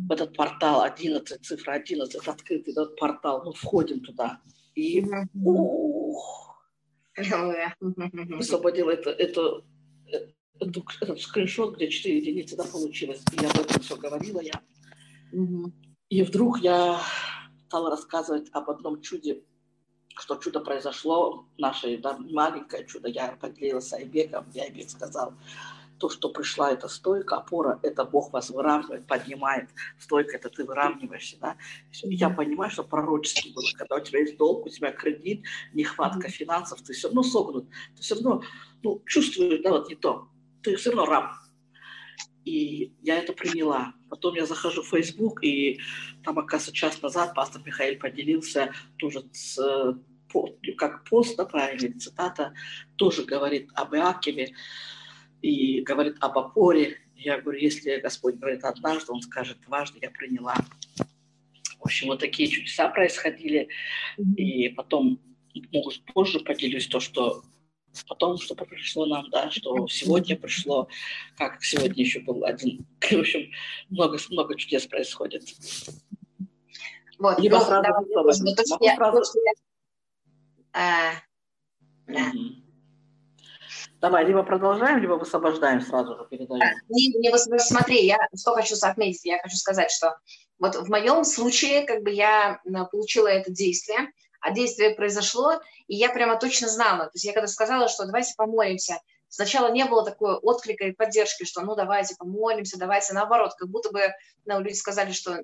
в 0.08 0.12
этот 0.12 0.36
портал 0.36 0.82
11, 0.82 1.46
цифра 1.46 1.74
11, 1.74 2.28
открытый 2.28 2.74
этот 2.74 2.96
портал, 2.98 3.44
мы 3.46 3.54
входим 3.54 4.00
туда. 4.00 4.42
И 4.76 5.06
ух, 5.36 6.66
высвободил 7.82 8.90
это, 8.90 9.12
это, 9.12 9.64
этот 10.60 11.20
скриншот, 11.20 11.76
где 11.76 11.90
4 11.90 12.18
единицы, 12.18 12.56
да, 12.56 12.64
получилось. 12.64 13.22
И 13.32 13.42
я 13.42 13.50
об 13.50 13.60
этом 13.60 13.82
все 13.82 13.96
говорила 13.96 14.42
я. 14.42 14.62
Угу. 15.32 15.72
И 16.10 16.24
вдруг 16.24 16.60
я 16.60 17.00
стала 17.68 17.90
рассказывать 17.90 18.50
об 18.52 18.70
одном 18.70 19.02
чуде, 19.02 19.44
что 20.16 20.36
чудо 20.36 20.60
произошло, 20.60 21.48
наше 21.58 21.98
да, 21.98 22.18
маленькое 22.18 22.86
чудо. 22.86 23.10
Я 23.10 23.36
поделилась 23.40 23.88
с 23.88 23.94
Айбеком, 23.94 24.46
и 24.54 24.60
Айбек 24.60 24.90
сказал, 24.90 25.34
то, 25.98 26.10
что 26.10 26.30
пришла 26.30 26.72
эта 26.72 26.88
стойка, 26.88 27.38
опора, 27.38 27.80
это 27.82 28.04
Бог 28.04 28.34
вас 28.34 28.50
выравнивает, 28.50 29.08
поднимает. 29.08 29.70
Стойка, 30.00 30.36
это 30.36 30.50
ты 30.50 30.66
выравниваешься, 30.66 31.38
да. 31.40 31.56
И 32.04 32.14
я 32.16 32.30
понимаю, 32.30 32.70
что 32.70 32.84
пророчески 32.84 33.54
было, 33.54 33.66
когда 33.76 33.96
у 33.96 34.00
тебя 34.02 34.20
есть 34.20 34.38
долг, 34.38 34.66
у 34.66 34.70
тебя 34.70 34.92
кредит, 34.92 35.46
нехватка 35.74 36.30
финансов, 36.30 36.82
ты 36.82 36.94
все 36.94 37.08
равно 37.08 37.24
согнут, 37.24 37.70
ты 37.96 38.02
все 38.04 38.16
равно 38.16 38.44
ну, 38.84 39.02
чувствуешь, 39.06 39.62
да, 39.64 39.72
вот 39.72 39.90
не 39.90 39.96
то 39.96 40.28
ты 40.64 40.76
все 40.76 40.92
равно 40.92 41.06
раб. 41.06 41.32
И 42.46 42.94
я 43.02 43.20
это 43.20 43.34
приняла. 43.34 43.94
Потом 44.10 44.36
я 44.36 44.46
захожу 44.46 44.82
в 44.84 44.90
Facebook, 44.90 45.44
и 45.44 45.80
там, 46.24 46.40
оказывается, 46.40 46.74
час 46.74 47.02
назад 47.02 47.34
пастор 47.34 47.62
Михаил 47.66 48.00
поделился 48.00 48.74
тоже 48.98 49.24
с 49.32 49.60
как 50.78 51.04
пост, 51.04 51.38
да, 51.38 51.46
правильно, 51.46 52.00
цитата, 52.00 52.54
тоже 52.96 53.24
говорит 53.24 53.70
об 53.76 53.94
Иакове 53.94 54.54
и 55.42 55.82
говорит 55.82 56.16
об 56.22 56.38
опоре. 56.38 56.98
Я 57.16 57.40
говорю, 57.40 57.60
если 57.60 58.00
Господь 58.00 58.36
говорит 58.36 58.64
однажды, 58.64 59.12
Он 59.12 59.22
скажет 59.22 59.62
дважды, 59.62 60.00
я 60.02 60.10
приняла. 60.10 60.56
В 61.80 61.86
общем, 61.86 62.08
вот 62.08 62.20
такие 62.20 62.50
чудеса 62.50 62.90
происходили. 62.90 63.68
И 64.38 64.70
потом, 64.70 65.20
может, 65.72 66.04
позже 66.06 66.40
поделюсь 66.40 66.88
то, 66.88 67.00
что 67.00 67.44
потом 68.08 68.38
что 68.38 68.56
пришло 68.56 69.06
нам, 69.06 69.30
да, 69.30 69.50
что 69.52 69.88
сегодня 69.88 70.36
пришло, 70.36 70.88
как 71.38 71.64
сегодня 71.64 72.04
еще 72.04 72.20
был 72.20 72.44
один, 72.44 72.86
в 73.02 73.14
общем, 73.14 73.52
много, 73.90 74.18
много 74.30 74.56
чудес 74.56 74.88
происходит. 74.88 75.44
Вот, 77.20 77.40
Либо 77.40 77.58
ну, 77.58 77.64
сразу 77.64 77.84
да, 77.84 78.00
ну, 78.02 78.56
то, 78.56 78.64
я, 78.82 78.96
сразу... 78.96 79.22
То, 79.22 79.40
я, 79.40 79.54
а, 80.74 81.14
да. 82.08 82.32
Давай, 84.02 84.26
либо 84.26 84.44
продолжаем, 84.44 85.00
либо 85.00 85.14
высвобождаем 85.14 85.80
сразу 85.80 86.18
же 86.18 86.28
передаем. 86.30 86.60
Не, 86.90 87.14
не 87.20 87.30
высвобождаем. 87.30 87.60
Смотри, 87.60 88.06
я 88.06 88.18
что 88.38 88.54
хочу 88.54 88.76
отметить, 88.82 89.24
я 89.24 89.40
хочу 89.40 89.56
сказать, 89.56 89.92
что 89.92 90.18
вот 90.60 90.76
в 90.76 90.90
моем 90.90 91.24
случае 91.24 91.86
как 91.86 92.04
бы 92.04 92.12
я 92.12 92.60
получила 92.92 93.28
это 93.28 93.52
действие, 93.52 94.12
а 94.44 94.52
действие 94.52 94.94
произошло, 94.94 95.62
и 95.88 95.96
я 95.96 96.10
прямо 96.10 96.38
точно 96.38 96.68
знала. 96.68 97.06
То 97.06 97.12
есть 97.14 97.24
я 97.24 97.32
когда 97.32 97.48
сказала, 97.48 97.88
что 97.88 98.06
давайте 98.06 98.34
помолимся, 98.36 99.00
сначала 99.30 99.72
не 99.72 99.86
было 99.86 100.04
такой 100.04 100.36
отклика 100.36 100.84
и 100.84 100.92
поддержки, 100.92 101.46
что 101.46 101.62
ну 101.62 101.76
давайте 101.76 102.16
помолимся, 102.18 102.78
давайте 102.78 103.14
наоборот, 103.14 103.54
как 103.58 103.70
будто 103.70 103.90
бы 103.92 104.14
ну, 104.46 104.60
люди 104.60 104.76
сказали, 104.76 105.14
что 105.14 105.44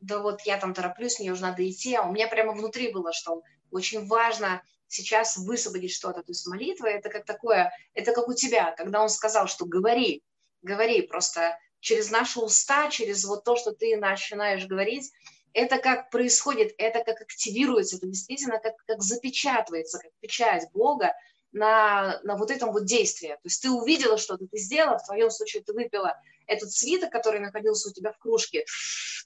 да 0.00 0.18
вот 0.18 0.40
я 0.40 0.58
там 0.58 0.74
тороплюсь, 0.74 1.20
мне 1.20 1.30
уже 1.30 1.42
надо 1.42 1.68
идти, 1.70 1.94
а 1.94 2.02
у 2.02 2.12
меня 2.12 2.26
прямо 2.26 2.52
внутри 2.52 2.92
было, 2.92 3.12
что 3.12 3.42
очень 3.70 4.08
важно 4.08 4.60
сейчас 4.88 5.36
высвободить 5.36 5.94
что-то. 5.94 6.24
То 6.24 6.32
есть 6.32 6.44
молитва– 6.48 6.86
это 6.88 7.10
как 7.10 7.24
такое, 7.24 7.72
это 7.94 8.12
как 8.12 8.26
у 8.26 8.34
тебя, 8.34 8.74
когда 8.76 9.00
он 9.00 9.08
сказал, 9.08 9.46
что 9.46 9.66
говори, 9.66 10.20
говори, 10.62 11.02
просто 11.02 11.56
через 11.78 12.10
наши 12.10 12.40
уста, 12.40 12.90
через 12.90 13.24
вот 13.24 13.44
то, 13.44 13.54
что 13.54 13.70
ты 13.70 13.96
начинаешь 13.96 14.66
говорить, 14.66 15.12
это 15.54 15.78
как 15.78 16.10
происходит, 16.10 16.74
это 16.78 17.04
как 17.04 17.20
активируется, 17.20 17.96
это 17.96 18.06
действительно 18.06 18.58
как, 18.58 18.74
как 18.86 19.02
запечатывается, 19.02 19.98
как 19.98 20.12
печать 20.20 20.68
Бога 20.72 21.12
на, 21.52 22.20
на 22.22 22.36
вот 22.36 22.50
этом 22.50 22.72
вот 22.72 22.86
действии. 22.86 23.28
То 23.28 23.44
есть 23.44 23.62
ты 23.62 23.70
увидела 23.70 24.18
что-то, 24.18 24.46
ты 24.46 24.58
сделала, 24.58 24.98
в 24.98 25.06
твоем 25.06 25.30
случае 25.30 25.62
ты 25.62 25.72
выпила 25.72 26.16
этот 26.46 26.72
свиток, 26.72 27.10
который 27.10 27.40
находился 27.40 27.90
у 27.90 27.92
тебя 27.92 28.12
в 28.12 28.18
кружке. 28.18 28.64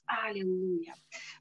Аллилуйя. 0.05 0.95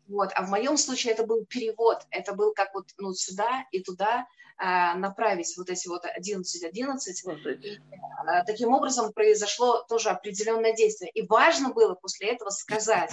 Вот. 0.09 0.31
А 0.35 0.43
в 0.43 0.49
моем 0.49 0.77
случае 0.77 1.13
это 1.13 1.25
был 1.25 1.45
перевод, 1.45 2.07
это 2.11 2.33
был 2.35 2.53
как 2.55 2.75
вот 2.75 2.87
ну, 2.99 3.13
сюда 3.13 3.65
и 3.73 3.83
туда 3.83 4.27
а, 4.59 4.95
направить 4.95 5.55
вот 5.57 5.69
эти 5.69 5.89
вот 5.89 6.05
11-11. 6.05 7.63
И, 7.63 7.81
а, 8.27 8.45
таким 8.45 8.73
образом 8.73 9.13
произошло 9.13 9.85
тоже 9.89 10.11
определенное 10.11 10.75
действие. 10.75 11.11
И 11.11 11.27
важно 11.27 11.73
было 11.73 11.95
после 11.95 12.29
этого 12.29 12.51
сказать, 12.51 13.13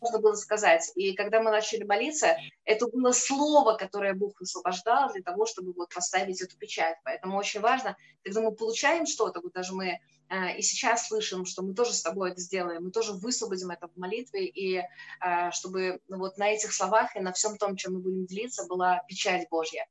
можно 0.00 0.18
было 0.18 0.34
сказать. 0.34 0.90
И 0.94 1.14
когда 1.14 1.40
мы 1.40 1.50
начали 1.50 1.84
молиться, 1.84 2.36
это 2.64 2.88
было 2.88 3.12
слово, 3.12 3.76
которое 3.76 4.14
Бог 4.14 4.38
высвобождал 4.40 5.12
для 5.12 5.22
того, 5.22 5.46
чтобы 5.46 5.72
вот 5.72 5.92
поставить 5.94 6.40
эту 6.40 6.56
печать. 6.56 6.96
Поэтому 7.04 7.36
очень 7.36 7.60
важно, 7.60 7.96
когда 8.22 8.40
мы 8.40 8.52
получаем 8.52 9.06
что-то, 9.06 9.40
вот 9.40 9.52
даже 9.52 9.74
мы 9.74 10.00
э, 10.28 10.56
и 10.56 10.62
сейчас 10.62 11.08
слышим, 11.08 11.46
что 11.46 11.62
мы 11.62 11.74
тоже 11.74 11.92
с 11.92 12.02
тобой 12.02 12.32
это 12.32 12.40
сделаем, 12.40 12.84
мы 12.84 12.90
тоже 12.90 13.12
высвободим 13.12 13.70
это 13.70 13.88
в 13.88 13.96
молитве, 13.96 14.46
и 14.46 14.78
э, 14.78 15.50
чтобы 15.52 16.00
вот 16.08 16.38
на 16.38 16.48
этих 16.48 16.72
словах 16.72 17.16
и 17.16 17.20
на 17.20 17.32
всем 17.32 17.56
том, 17.56 17.76
чем 17.76 17.94
мы 17.94 18.00
будем 18.00 18.26
делиться, 18.26 18.66
была 18.66 19.02
печать 19.08 19.48
Божья. 19.50 19.86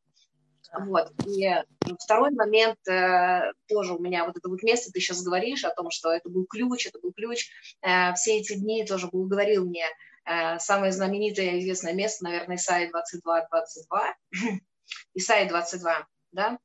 Вот. 0.74 1.12
И 1.26 1.50
второй 2.04 2.32
момент 2.32 2.80
э, 2.88 3.54
тоже 3.68 3.94
у 3.94 4.00
меня 4.00 4.26
вот 4.26 4.38
это 4.38 4.50
вот 4.50 4.64
место, 4.64 4.92
ты 4.92 5.00
сейчас 5.00 5.24
говоришь 5.24 5.64
о 5.64 5.74
том, 5.74 5.90
что 5.92 6.12
это 6.12 6.30
был 6.30 6.46
ключ, 6.46 6.88
это 6.88 7.00
был 7.00 7.14
ключ. 7.14 7.50
Э, 7.82 8.14
все 8.14 8.40
эти 8.40 8.54
дни 8.54 8.86
тоже 8.86 9.08
был 9.08 9.26
говорил 9.26 9.66
мне 9.66 9.86
э, 10.26 10.60
самое 10.60 10.92
знаменитое 10.92 11.60
известное 11.60 11.94
место, 11.94 12.26
наверное, 12.26 12.58
Исаия 12.58 12.90
22, 12.90 13.48
22. 13.50 14.16
Исаия 15.14 15.50
22, 15.50 16.08
да? 16.32 16.60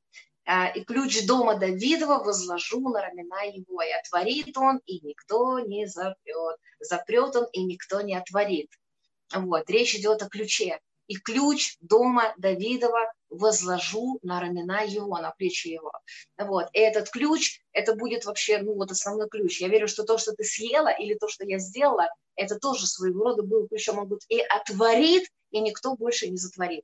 Э, 0.45 0.73
«И 0.75 0.83
ключ 0.83 1.25
дома 1.25 1.57
Давидова 1.57 2.23
возложу 2.23 2.81
на 2.89 3.01
ramена 3.01 3.43
его, 3.45 3.81
и 3.81 3.91
отворит 3.91 4.57
он, 4.57 4.81
и 4.85 4.99
никто 4.99 5.59
не 5.59 5.87
запрет. 5.87 6.57
Запрет 6.79 7.35
он, 7.35 7.47
и 7.53 7.63
никто 7.63 8.01
не 8.01 8.15
отворит». 8.15 8.69
Вот, 9.33 9.69
речь 9.69 9.95
идет 9.95 10.21
о 10.21 10.29
ключе 10.29 10.79
и 11.07 11.15
ключ 11.15 11.77
дома 11.81 12.33
Давидова 12.37 13.11
возложу 13.29 14.19
на 14.21 14.39
ramена 14.39 14.83
его, 14.83 15.17
на 15.17 15.31
плечи 15.31 15.67
его. 15.67 15.91
Вот. 16.37 16.67
И 16.73 16.79
этот 16.79 17.09
ключ, 17.09 17.59
это 17.71 17.95
будет 17.95 18.25
вообще, 18.25 18.59
ну, 18.59 18.75
вот 18.75 18.91
основной 18.91 19.27
ключ. 19.29 19.59
Я 19.59 19.67
верю, 19.67 19.87
что 19.87 20.03
то, 20.03 20.17
что 20.17 20.33
ты 20.33 20.43
съела, 20.43 20.89
или 20.89 21.15
то, 21.15 21.27
что 21.27 21.45
я 21.45 21.59
сделала, 21.59 22.07
это 22.35 22.59
тоже 22.59 22.87
своего 22.87 23.23
рода 23.23 23.43
был 23.43 23.67
ключом. 23.67 23.99
Он 23.99 24.07
будет 24.07 24.23
и 24.29 24.39
отворит, 24.39 25.27
и 25.51 25.59
никто 25.59 25.95
больше 25.95 26.29
не 26.29 26.37
затворит. 26.37 26.83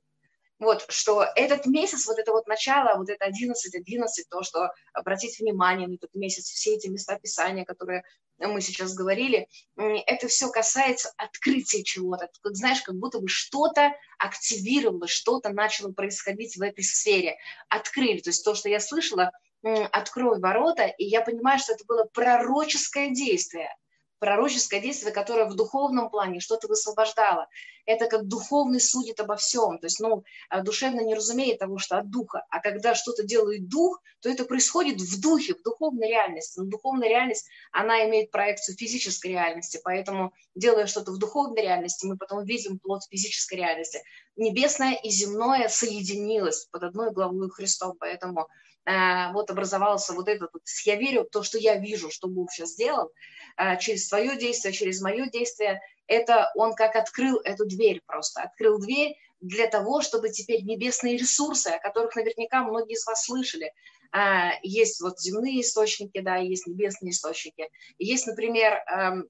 Вот, 0.60 0.84
что 0.90 1.24
этот 1.36 1.64
месяц, 1.64 2.06
вот 2.06 2.18
это 2.18 2.32
вот 2.32 2.46
начало, 2.46 2.98
вот 2.98 3.08
это 3.08 3.26
11-11, 3.26 4.06
то, 4.28 4.42
что 4.42 4.68
обратить 4.92 5.40
внимание 5.40 5.88
на 5.88 5.94
этот 5.94 6.14
месяц, 6.14 6.50
все 6.50 6.74
эти 6.74 6.86
места 6.86 7.18
Писания, 7.18 7.64
которые 7.64 8.04
мы 8.38 8.60
сейчас 8.60 8.94
говорили, 8.94 9.48
это 9.76 10.28
все 10.28 10.50
касается 10.50 11.12
открытия 11.16 11.82
чего-то. 11.82 12.28
Знаешь, 12.44 12.82
как 12.82 12.94
будто 12.94 13.20
бы 13.20 13.28
что-то 13.28 13.92
активировалось, 14.18 15.10
что-то 15.10 15.48
начало 15.48 15.92
происходить 15.92 16.56
в 16.56 16.62
этой 16.62 16.84
сфере. 16.84 17.38
Открыли. 17.70 18.20
То 18.20 18.28
есть 18.28 18.44
то, 18.44 18.54
что 18.54 18.68
я 18.68 18.80
слышала, 18.80 19.30
открой 19.62 20.40
ворота, 20.40 20.86
и 20.86 21.04
я 21.04 21.22
понимаю, 21.22 21.58
что 21.58 21.72
это 21.72 21.84
было 21.86 22.04
пророческое 22.04 23.10
действие– 23.10 23.74
пророческое 24.20 24.80
действие, 24.80 25.12
которое 25.12 25.46
в 25.46 25.56
духовном 25.56 26.10
плане 26.10 26.40
что-то 26.40 26.68
высвобождало. 26.68 27.48
Это 27.86 28.06
как 28.06 28.28
духовный 28.28 28.80
судит 28.80 29.18
обо 29.18 29.34
всем. 29.36 29.78
То 29.78 29.86
есть, 29.86 29.98
ну, 29.98 30.22
а 30.48 30.62
душевно 30.62 31.00
не 31.00 31.14
разумеет 31.14 31.58
того, 31.58 31.78
что 31.78 31.98
от 31.98 32.10
духа. 32.10 32.44
А 32.50 32.60
когда 32.60 32.94
что-то 32.94 33.24
делает 33.24 33.68
дух, 33.68 34.00
то 34.20 34.28
это 34.28 34.44
происходит 34.44 35.00
в 35.00 35.20
духе, 35.20 35.54
в 35.54 35.62
духовной 35.62 36.08
реальности. 36.08 36.60
Но 36.60 36.66
духовная 36.66 37.08
реальность, 37.08 37.48
она 37.72 38.06
имеет 38.06 38.30
проекцию 38.30 38.76
физической 38.76 39.28
реальности. 39.28 39.80
Поэтому, 39.82 40.32
делая 40.54 40.86
что-то 40.86 41.12
в 41.12 41.18
духовной 41.18 41.62
реальности, 41.62 42.06
мы 42.06 42.16
потом 42.16 42.44
видим 42.44 42.78
плод 42.78 43.02
физической 43.10 43.54
реальности. 43.54 44.02
Небесное 44.36 44.94
и 45.02 45.08
земное 45.08 45.68
соединилось 45.68 46.66
под 46.66 46.84
одной 46.84 47.10
главой 47.10 47.48
Христом. 47.50 47.96
Поэтому 47.98 48.48
вот 48.84 49.50
образовался 49.50 50.14
вот 50.14 50.28
этот, 50.28 50.50
вот, 50.52 50.62
я 50.84 50.96
верю, 50.96 51.24
то, 51.30 51.42
что 51.42 51.58
я 51.58 51.76
вижу, 51.76 52.10
что 52.10 52.28
Бог 52.28 52.50
сейчас 52.50 52.70
сделал, 52.70 53.12
а, 53.56 53.76
через 53.76 54.08
свое 54.08 54.36
действие, 54.36 54.72
через 54.72 55.00
мое 55.00 55.28
действие, 55.28 55.80
это 56.06 56.50
он 56.54 56.74
как 56.74 56.96
открыл 56.96 57.38
эту 57.44 57.66
дверь 57.66 58.00
просто, 58.06 58.42
открыл 58.42 58.78
дверь 58.78 59.16
для 59.40 59.66
того, 59.66 60.02
чтобы 60.02 60.30
теперь 60.30 60.62
небесные 60.62 61.16
ресурсы, 61.16 61.68
о 61.68 61.78
которых 61.78 62.16
наверняка 62.16 62.64
многие 62.64 62.94
из 62.94 63.06
вас 63.06 63.24
слышали, 63.24 63.72
а, 64.12 64.52
есть 64.62 65.00
вот 65.00 65.20
земные 65.20 65.60
источники, 65.60 66.20
да, 66.20 66.36
есть 66.36 66.66
небесные 66.66 67.10
источники. 67.10 67.68
Есть, 67.98 68.26
например, 68.26 68.82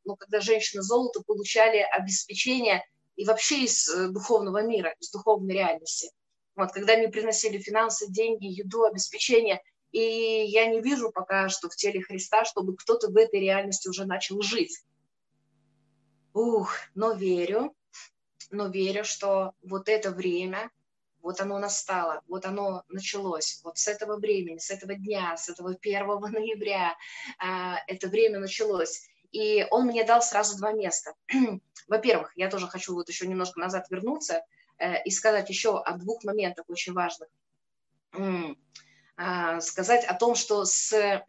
ну, 0.04 0.16
когда 0.16 0.40
женщины 0.40 0.82
золота 0.82 1.22
получали 1.22 1.78
обеспечение 1.78 2.82
и 3.16 3.24
вообще 3.26 3.64
из 3.64 3.86
э, 3.88 4.08
духовного 4.08 4.62
мира, 4.62 4.94
из 4.98 5.10
духовной 5.10 5.52
реальности. 5.52 6.10
Вот, 6.56 6.72
когда 6.72 6.94
они 6.94 7.08
приносили 7.08 7.58
финансы, 7.58 8.10
деньги, 8.10 8.46
еду, 8.46 8.84
обеспечение, 8.84 9.62
и 9.92 10.00
я 10.00 10.66
не 10.66 10.80
вижу 10.80 11.10
пока 11.10 11.48
что 11.48 11.68
в 11.68 11.76
теле 11.76 12.02
Христа, 12.02 12.44
чтобы 12.44 12.76
кто-то 12.76 13.08
в 13.08 13.16
этой 13.16 13.40
реальности 13.40 13.88
уже 13.88 14.04
начал 14.04 14.40
жить. 14.42 14.84
Ух, 16.32 16.72
но 16.94 17.12
верю, 17.12 17.74
но 18.50 18.68
верю, 18.68 19.04
что 19.04 19.52
вот 19.62 19.88
это 19.88 20.10
время, 20.10 20.70
вот 21.22 21.40
оно 21.40 21.58
настало, 21.58 22.22
вот 22.28 22.46
оно 22.46 22.84
началось, 22.88 23.60
вот 23.64 23.78
с 23.78 23.88
этого 23.88 24.16
времени, 24.16 24.58
с 24.58 24.70
этого 24.70 24.94
дня, 24.94 25.36
с 25.36 25.48
этого 25.48 25.76
1 25.80 26.06
ноября 26.32 26.96
а, 27.38 27.78
это 27.86 28.08
время 28.08 28.38
началось. 28.38 29.08
И 29.32 29.66
он 29.70 29.86
мне 29.86 30.04
дал 30.04 30.22
сразу 30.22 30.56
два 30.56 30.72
места. 30.72 31.14
Во-первых, 31.88 32.32
я 32.36 32.48
тоже 32.48 32.66
хочу 32.66 32.94
вот 32.94 33.08
еще 33.08 33.26
немножко 33.26 33.60
назад 33.60 33.88
вернуться 33.90 34.34
э, 34.34 34.42
и 35.04 35.10
сказать 35.10 35.48
еще 35.48 35.78
о 35.78 35.96
двух 35.98 36.24
моментах 36.24 36.64
очень 36.68 36.92
важных. 36.92 37.28
А, 39.22 39.60
сказать 39.60 40.06
о 40.06 40.14
том, 40.14 40.34
что 40.34 40.64
с, 40.64 41.22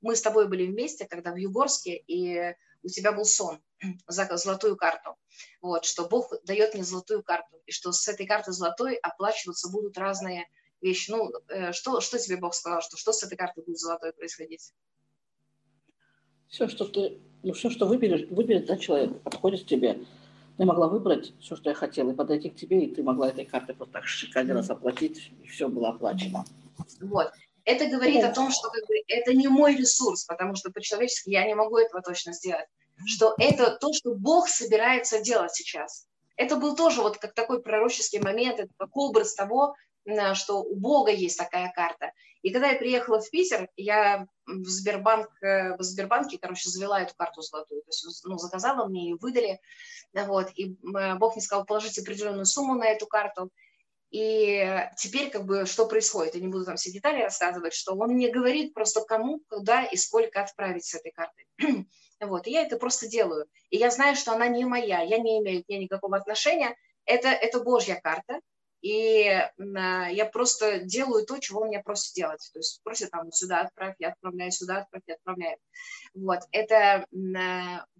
мы 0.00 0.16
с 0.16 0.22
тобой 0.22 0.48
были 0.48 0.66
вместе, 0.66 1.06
когда 1.06 1.32
в 1.32 1.36
Югорске, 1.36 2.02
и 2.06 2.54
у 2.82 2.88
тебя 2.88 3.12
был 3.12 3.24
сон 3.24 3.60
за 4.06 4.34
золотую 4.36 4.76
карту. 4.76 5.16
Вот, 5.60 5.84
что 5.84 6.08
Бог 6.08 6.32
дает 6.44 6.74
мне 6.74 6.84
золотую 6.84 7.22
карту, 7.22 7.60
и 7.66 7.72
что 7.72 7.92
с 7.92 8.08
этой 8.08 8.26
карты 8.26 8.52
золотой 8.52 8.94
оплачиваться 8.96 9.70
будут 9.70 9.98
разные 9.98 10.46
вещи. 10.80 11.10
Ну, 11.10 11.32
э, 11.48 11.72
что, 11.72 12.00
что 12.00 12.18
тебе 12.18 12.36
Бог 12.36 12.54
сказал, 12.54 12.80
что, 12.80 12.96
что 12.96 13.12
с 13.12 13.22
этой 13.22 13.36
картой 13.36 13.64
будет 13.64 13.78
золотой 13.78 14.12
происходить? 14.12 14.72
Все, 16.48 16.68
что 16.68 16.84
ты, 16.84 17.20
ну, 17.42 17.52
все, 17.52 17.68
что 17.68 17.86
выберешь, 17.86 18.28
выберет 18.30 18.66
да, 18.66 18.76
человек, 18.76 19.22
подходит 19.22 19.66
тебе. 19.66 20.06
Ты 20.56 20.64
могла 20.64 20.88
выбрать 20.88 21.32
все, 21.40 21.56
что 21.56 21.70
я 21.70 21.74
хотела, 21.74 22.10
и 22.10 22.14
подойти 22.14 22.50
к 22.50 22.56
тебе, 22.56 22.84
и 22.84 22.94
ты 22.94 23.02
могла 23.02 23.28
этой 23.28 23.44
картой 23.44 23.74
просто 23.74 23.94
так 23.94 24.04
один 24.34 24.56
раз 24.56 24.70
оплатить, 24.70 25.32
и 25.42 25.48
все 25.48 25.68
было 25.68 25.88
оплачено. 25.88 26.44
Вот. 27.00 27.32
Это 27.64 27.86
говорит 27.86 28.22
о 28.22 28.32
том, 28.32 28.50
что 28.50 28.68
как 28.70 28.86
бы, 28.86 28.94
это 29.08 29.34
не 29.34 29.48
мой 29.48 29.74
ресурс, 29.74 30.24
потому 30.24 30.54
что 30.54 30.70
по-человечески 30.70 31.30
я 31.30 31.46
не 31.46 31.54
могу 31.54 31.78
этого 31.78 32.02
точно 32.02 32.32
сделать. 32.32 32.66
Что 33.06 33.34
это 33.38 33.76
то, 33.80 33.92
что 33.92 34.14
Бог 34.14 34.48
собирается 34.48 35.20
делать 35.20 35.54
сейчас. 35.54 36.06
Это 36.36 36.56
был 36.56 36.76
тоже 36.76 37.00
вот 37.00 37.16
как 37.18 37.32
такой 37.34 37.62
пророческий 37.62 38.20
момент, 38.20 38.60
это 38.60 38.72
как 38.76 38.96
образ 38.96 39.34
того, 39.34 39.74
что 40.34 40.62
у 40.62 40.76
Бога 40.76 41.10
есть 41.10 41.38
такая 41.38 41.72
карта. 41.74 42.12
И 42.42 42.52
когда 42.52 42.70
я 42.70 42.78
приехала 42.78 43.20
в 43.20 43.30
Питер, 43.30 43.68
я 43.76 44.26
в, 44.46 44.64
Сбербанк, 44.64 45.30
э, 45.42 45.76
в 45.76 45.82
Сбербанке, 45.82 46.38
короче, 46.38 46.68
завела 46.68 47.00
эту 47.00 47.14
карту 47.16 47.40
золотую. 47.40 47.82
То 47.82 47.88
есть, 47.88 48.24
ну, 48.24 48.36
заказала, 48.36 48.86
мне 48.86 49.10
ее 49.10 49.16
выдали. 49.16 49.60
Вот, 50.12 50.50
и 50.54 50.76
Бог 51.18 51.34
мне 51.34 51.42
сказал, 51.42 51.64
положите 51.64 52.02
определенную 52.02 52.44
сумму 52.44 52.74
на 52.74 52.86
эту 52.86 53.06
карту. 53.06 53.50
И 54.14 54.88
теперь 54.96 55.28
как 55.28 55.44
бы 55.44 55.66
что 55.66 55.86
происходит, 55.86 56.36
я 56.36 56.40
не 56.40 56.46
буду 56.46 56.64
там 56.64 56.76
все 56.76 56.92
детали 56.92 57.22
рассказывать, 57.22 57.74
что 57.74 57.94
он 57.94 58.10
мне 58.10 58.30
говорит 58.30 58.72
просто 58.72 59.00
кому, 59.00 59.40
куда 59.48 59.82
и 59.82 59.96
сколько 59.96 60.40
отправить 60.40 60.84
с 60.84 60.94
этой 60.94 61.10
картой. 61.10 61.48
вот, 62.20 62.46
и 62.46 62.52
я 62.52 62.62
это 62.62 62.76
просто 62.76 63.08
делаю. 63.08 63.46
И 63.70 63.76
я 63.76 63.90
знаю, 63.90 64.14
что 64.14 64.30
она 64.30 64.46
не 64.46 64.66
моя, 64.66 65.00
я 65.00 65.18
не 65.18 65.40
имею 65.40 65.64
к 65.64 65.68
ней 65.68 65.80
никакого 65.80 66.16
отношения, 66.16 66.76
это, 67.06 67.26
это 67.28 67.58
Божья 67.58 68.00
карта, 68.00 68.38
и 68.84 69.40
я 69.56 70.30
просто 70.30 70.80
делаю 70.80 71.24
то, 71.24 71.38
чего 71.38 71.62
он 71.62 71.68
меня 71.68 71.80
просит 71.80 72.12
делать. 72.14 72.50
То 72.52 72.58
есть 72.58 72.82
просит 72.82 73.10
там 73.10 73.32
сюда 73.32 73.62
отправь, 73.62 73.94
я 73.98 74.10
отправляю, 74.10 74.52
сюда 74.52 74.80
отправь, 74.80 75.02
я 75.06 75.14
отправляю. 75.14 75.56
Вот, 76.12 76.40
это 76.52 77.06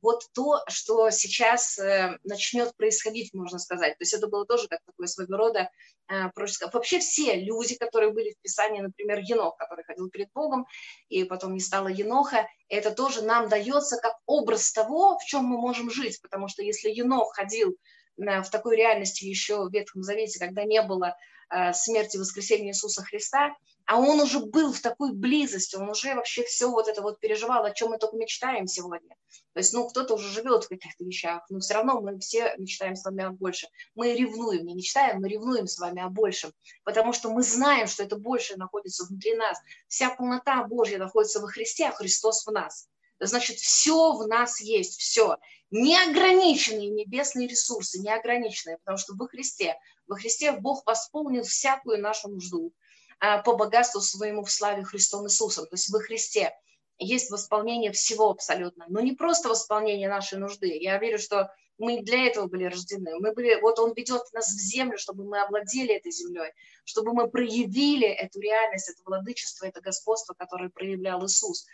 вот 0.02 0.28
то, 0.34 0.62
что 0.68 1.08
сейчас 1.08 1.78
э, 1.78 2.18
начнет 2.22 2.76
происходить, 2.76 3.32
можно 3.32 3.58
сказать. 3.58 3.92
То 3.96 4.02
есть 4.02 4.12
это 4.12 4.26
было 4.26 4.44
тоже 4.44 4.68
как 4.68 4.80
такое 4.84 5.06
своего 5.06 5.38
рода 5.38 5.70
э, 6.08 6.28
пророческое. 6.34 6.68
Вообще 6.70 6.98
все 6.98 7.36
люди, 7.36 7.76
которые 7.76 8.12
были 8.12 8.32
в 8.32 8.42
Писании, 8.42 8.82
например, 8.82 9.20
Енох, 9.20 9.56
который 9.56 9.84
ходил 9.84 10.10
перед 10.10 10.30
Богом, 10.34 10.66
и 11.08 11.24
потом 11.24 11.54
не 11.54 11.60
стало 11.60 11.88
Еноха, 11.88 12.46
это 12.68 12.90
тоже 12.90 13.22
нам 13.22 13.48
дается 13.48 13.96
как 13.96 14.18
образ 14.26 14.70
того, 14.72 15.18
в 15.18 15.24
чем 15.24 15.44
мы 15.46 15.56
можем 15.56 15.90
жить. 15.90 16.20
Потому 16.20 16.48
что 16.48 16.62
если 16.62 16.90
Енох 16.90 17.34
ходил 17.34 17.74
в 18.16 18.50
такой 18.50 18.76
реальности 18.76 19.24
еще 19.24 19.64
в 19.64 19.72
Ветхом 19.72 20.02
Завете, 20.02 20.38
когда 20.38 20.64
не 20.64 20.82
было 20.82 21.16
э, 21.50 21.72
смерти 21.72 22.16
и 22.16 22.20
воскресения 22.20 22.70
Иисуса 22.70 23.02
Христа, 23.02 23.54
а 23.86 23.98
он 23.98 24.20
уже 24.20 24.40
был 24.40 24.72
в 24.72 24.80
такой 24.80 25.12
близости, 25.12 25.76
он 25.76 25.90
уже 25.90 26.14
вообще 26.14 26.42
все 26.44 26.70
вот 26.70 26.88
это 26.88 27.02
вот 27.02 27.20
переживал, 27.20 27.64
о 27.64 27.70
чем 27.70 27.90
мы 27.90 27.98
только 27.98 28.16
мечтаем 28.16 28.66
сегодня. 28.66 29.14
То 29.52 29.60
есть, 29.60 29.74
ну, 29.74 29.86
кто-то 29.88 30.14
уже 30.14 30.28
живет 30.28 30.64
в 30.64 30.68
каких-то 30.68 31.04
вещах, 31.04 31.44
но 31.50 31.60
все 31.60 31.74
равно 31.74 32.00
мы 32.00 32.18
все 32.18 32.54
мечтаем 32.56 32.96
с 32.96 33.04
вами 33.04 33.24
о 33.24 33.30
большем. 33.30 33.68
Мы 33.94 34.14
ревнуем, 34.14 34.64
не 34.64 34.74
мечтаем, 34.74 35.20
мы 35.20 35.28
ревнуем 35.28 35.66
с 35.66 35.78
вами 35.78 36.02
о 36.02 36.08
большем, 36.08 36.52
потому 36.82 37.12
что 37.12 37.30
мы 37.30 37.42
знаем, 37.42 37.86
что 37.86 38.02
это 38.02 38.16
большее 38.16 38.56
находится 38.56 39.04
внутри 39.04 39.34
нас. 39.34 39.58
Вся 39.86 40.10
полнота 40.10 40.64
Божья 40.64 40.98
находится 40.98 41.40
во 41.40 41.48
Христе, 41.48 41.88
а 41.88 41.92
Христос 41.92 42.46
в 42.46 42.50
нас. 42.50 42.88
Значит, 43.20 43.58
все 43.58 44.12
в 44.12 44.26
нас 44.26 44.60
есть, 44.60 44.98
все 44.98 45.36
неограниченные 45.74 46.88
небесные 46.88 47.48
ресурсы, 47.48 47.98
неограниченные, 47.98 48.78
потому 48.78 48.96
что 48.96 49.14
во 49.14 49.26
Христе, 49.26 49.76
во 50.06 50.14
Христе 50.14 50.52
Бог 50.52 50.86
восполнил 50.86 51.42
всякую 51.42 52.00
нашу 52.00 52.28
нужду 52.28 52.72
а, 53.18 53.42
по 53.42 53.56
богатству 53.56 54.00
своему 54.00 54.44
в 54.44 54.52
славе 54.52 54.84
Христом 54.84 55.26
Иисусом. 55.26 55.64
То 55.66 55.74
есть 55.74 55.90
во 55.90 55.98
Христе 55.98 56.52
есть 56.98 57.28
восполнение 57.30 57.90
всего 57.90 58.30
абсолютно, 58.30 58.84
но 58.88 59.00
не 59.00 59.12
просто 59.12 59.48
восполнение 59.48 60.08
нашей 60.08 60.38
нужды. 60.38 60.78
Я 60.78 60.96
верю, 60.98 61.18
что 61.18 61.52
мы 61.78 62.02
для 62.02 62.26
этого 62.26 62.46
были 62.46 62.64
рождены. 62.64 63.18
Мы 63.18 63.32
были, 63.32 63.60
вот 63.60 63.78
Он 63.78 63.92
ведет 63.94 64.22
нас 64.32 64.48
в 64.48 64.58
землю, 64.58 64.98
чтобы 64.98 65.24
мы 65.24 65.40
овладели 65.40 65.94
этой 65.94 66.12
землей, 66.12 66.52
чтобы 66.84 67.12
мы 67.12 67.28
проявили 67.28 68.06
эту 68.06 68.40
реальность, 68.40 68.88
это 68.90 69.02
владычество, 69.04 69.66
это 69.66 69.80
господство, 69.80 70.34
которое 70.34 70.70
проявлял 70.70 71.24
Иисус, 71.24 71.66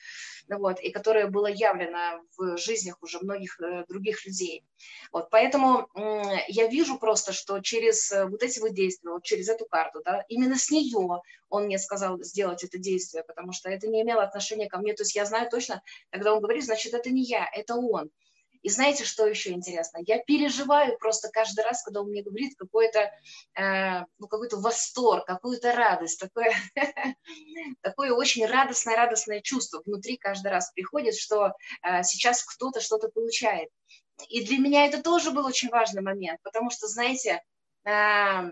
вот, 0.48 0.80
и 0.80 0.90
которое 0.90 1.26
было 1.26 1.46
явлено 1.46 2.22
в 2.36 2.56
жизнях 2.56 2.96
уже 3.02 3.18
многих 3.20 3.60
э, 3.60 3.84
других 3.88 4.24
людей. 4.24 4.64
Вот, 5.12 5.30
поэтому 5.30 5.88
я 6.48 6.66
вижу 6.68 6.98
просто, 6.98 7.32
что 7.32 7.60
через 7.60 8.10
э, 8.12 8.26
вот 8.26 8.42
эти 8.42 8.58
вот 8.60 8.72
действия, 8.72 9.10
вот 9.10 9.24
через 9.24 9.48
эту 9.48 9.66
карту, 9.66 10.00
да, 10.04 10.24
именно 10.28 10.56
с 10.56 10.70
нее 10.70 11.20
он 11.48 11.64
мне 11.64 11.78
сказал 11.78 12.22
сделать 12.22 12.64
это 12.64 12.78
действие, 12.78 13.24
потому 13.24 13.52
что 13.52 13.68
это 13.68 13.88
не 13.88 14.02
имело 14.02 14.22
отношения 14.22 14.68
ко 14.68 14.78
мне. 14.78 14.94
То 14.94 15.02
есть 15.02 15.14
я 15.14 15.26
знаю 15.26 15.50
точно, 15.50 15.82
когда 16.10 16.32
он 16.32 16.40
говорит, 16.40 16.64
значит, 16.64 16.94
это 16.94 17.10
не 17.10 17.22
я, 17.22 17.48
это 17.52 17.74
он. 17.74 18.10
И 18.62 18.68
знаете, 18.68 19.04
что 19.04 19.26
еще 19.26 19.52
интересно? 19.52 20.00
Я 20.06 20.18
переживаю 20.18 20.98
просто 20.98 21.30
каждый 21.30 21.64
раз, 21.64 21.82
когда 21.82 22.02
он 22.02 22.10
мне 22.10 22.22
говорит 22.22 22.54
какой-то 22.58 23.10
э, 23.54 24.04
ну, 24.18 24.28
какой-то 24.28 24.58
восторг, 24.58 25.24
какую-то 25.26 25.72
радость, 25.72 26.20
такое, 26.20 26.54
такое 27.82 28.12
очень 28.12 28.44
радостное, 28.46 28.96
радостное 28.96 29.40
чувство 29.40 29.82
внутри 29.84 30.18
каждый 30.18 30.50
раз 30.50 30.70
приходит, 30.72 31.16
что 31.16 31.52
э, 31.82 32.02
сейчас 32.02 32.44
кто-то 32.44 32.80
что-то 32.80 33.08
получает. 33.08 33.70
И 34.28 34.44
для 34.44 34.58
меня 34.58 34.84
это 34.86 35.02
тоже 35.02 35.30
был 35.30 35.46
очень 35.46 35.70
важный 35.70 36.02
момент, 36.02 36.40
потому 36.42 36.70
что, 36.70 36.86
знаете, 36.86 37.42
э, 37.84 38.50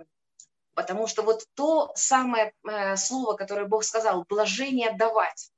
потому 0.75 1.07
что 1.07 1.23
вот 1.23 1.45
то 1.55 1.93
самое 1.97 2.53
э, 2.67 2.97
слово, 2.97 3.35
которое 3.35 3.67
Бог 3.67 3.85
сказал, 3.85 4.25
блажение 4.29 4.93
давать. 4.97 5.51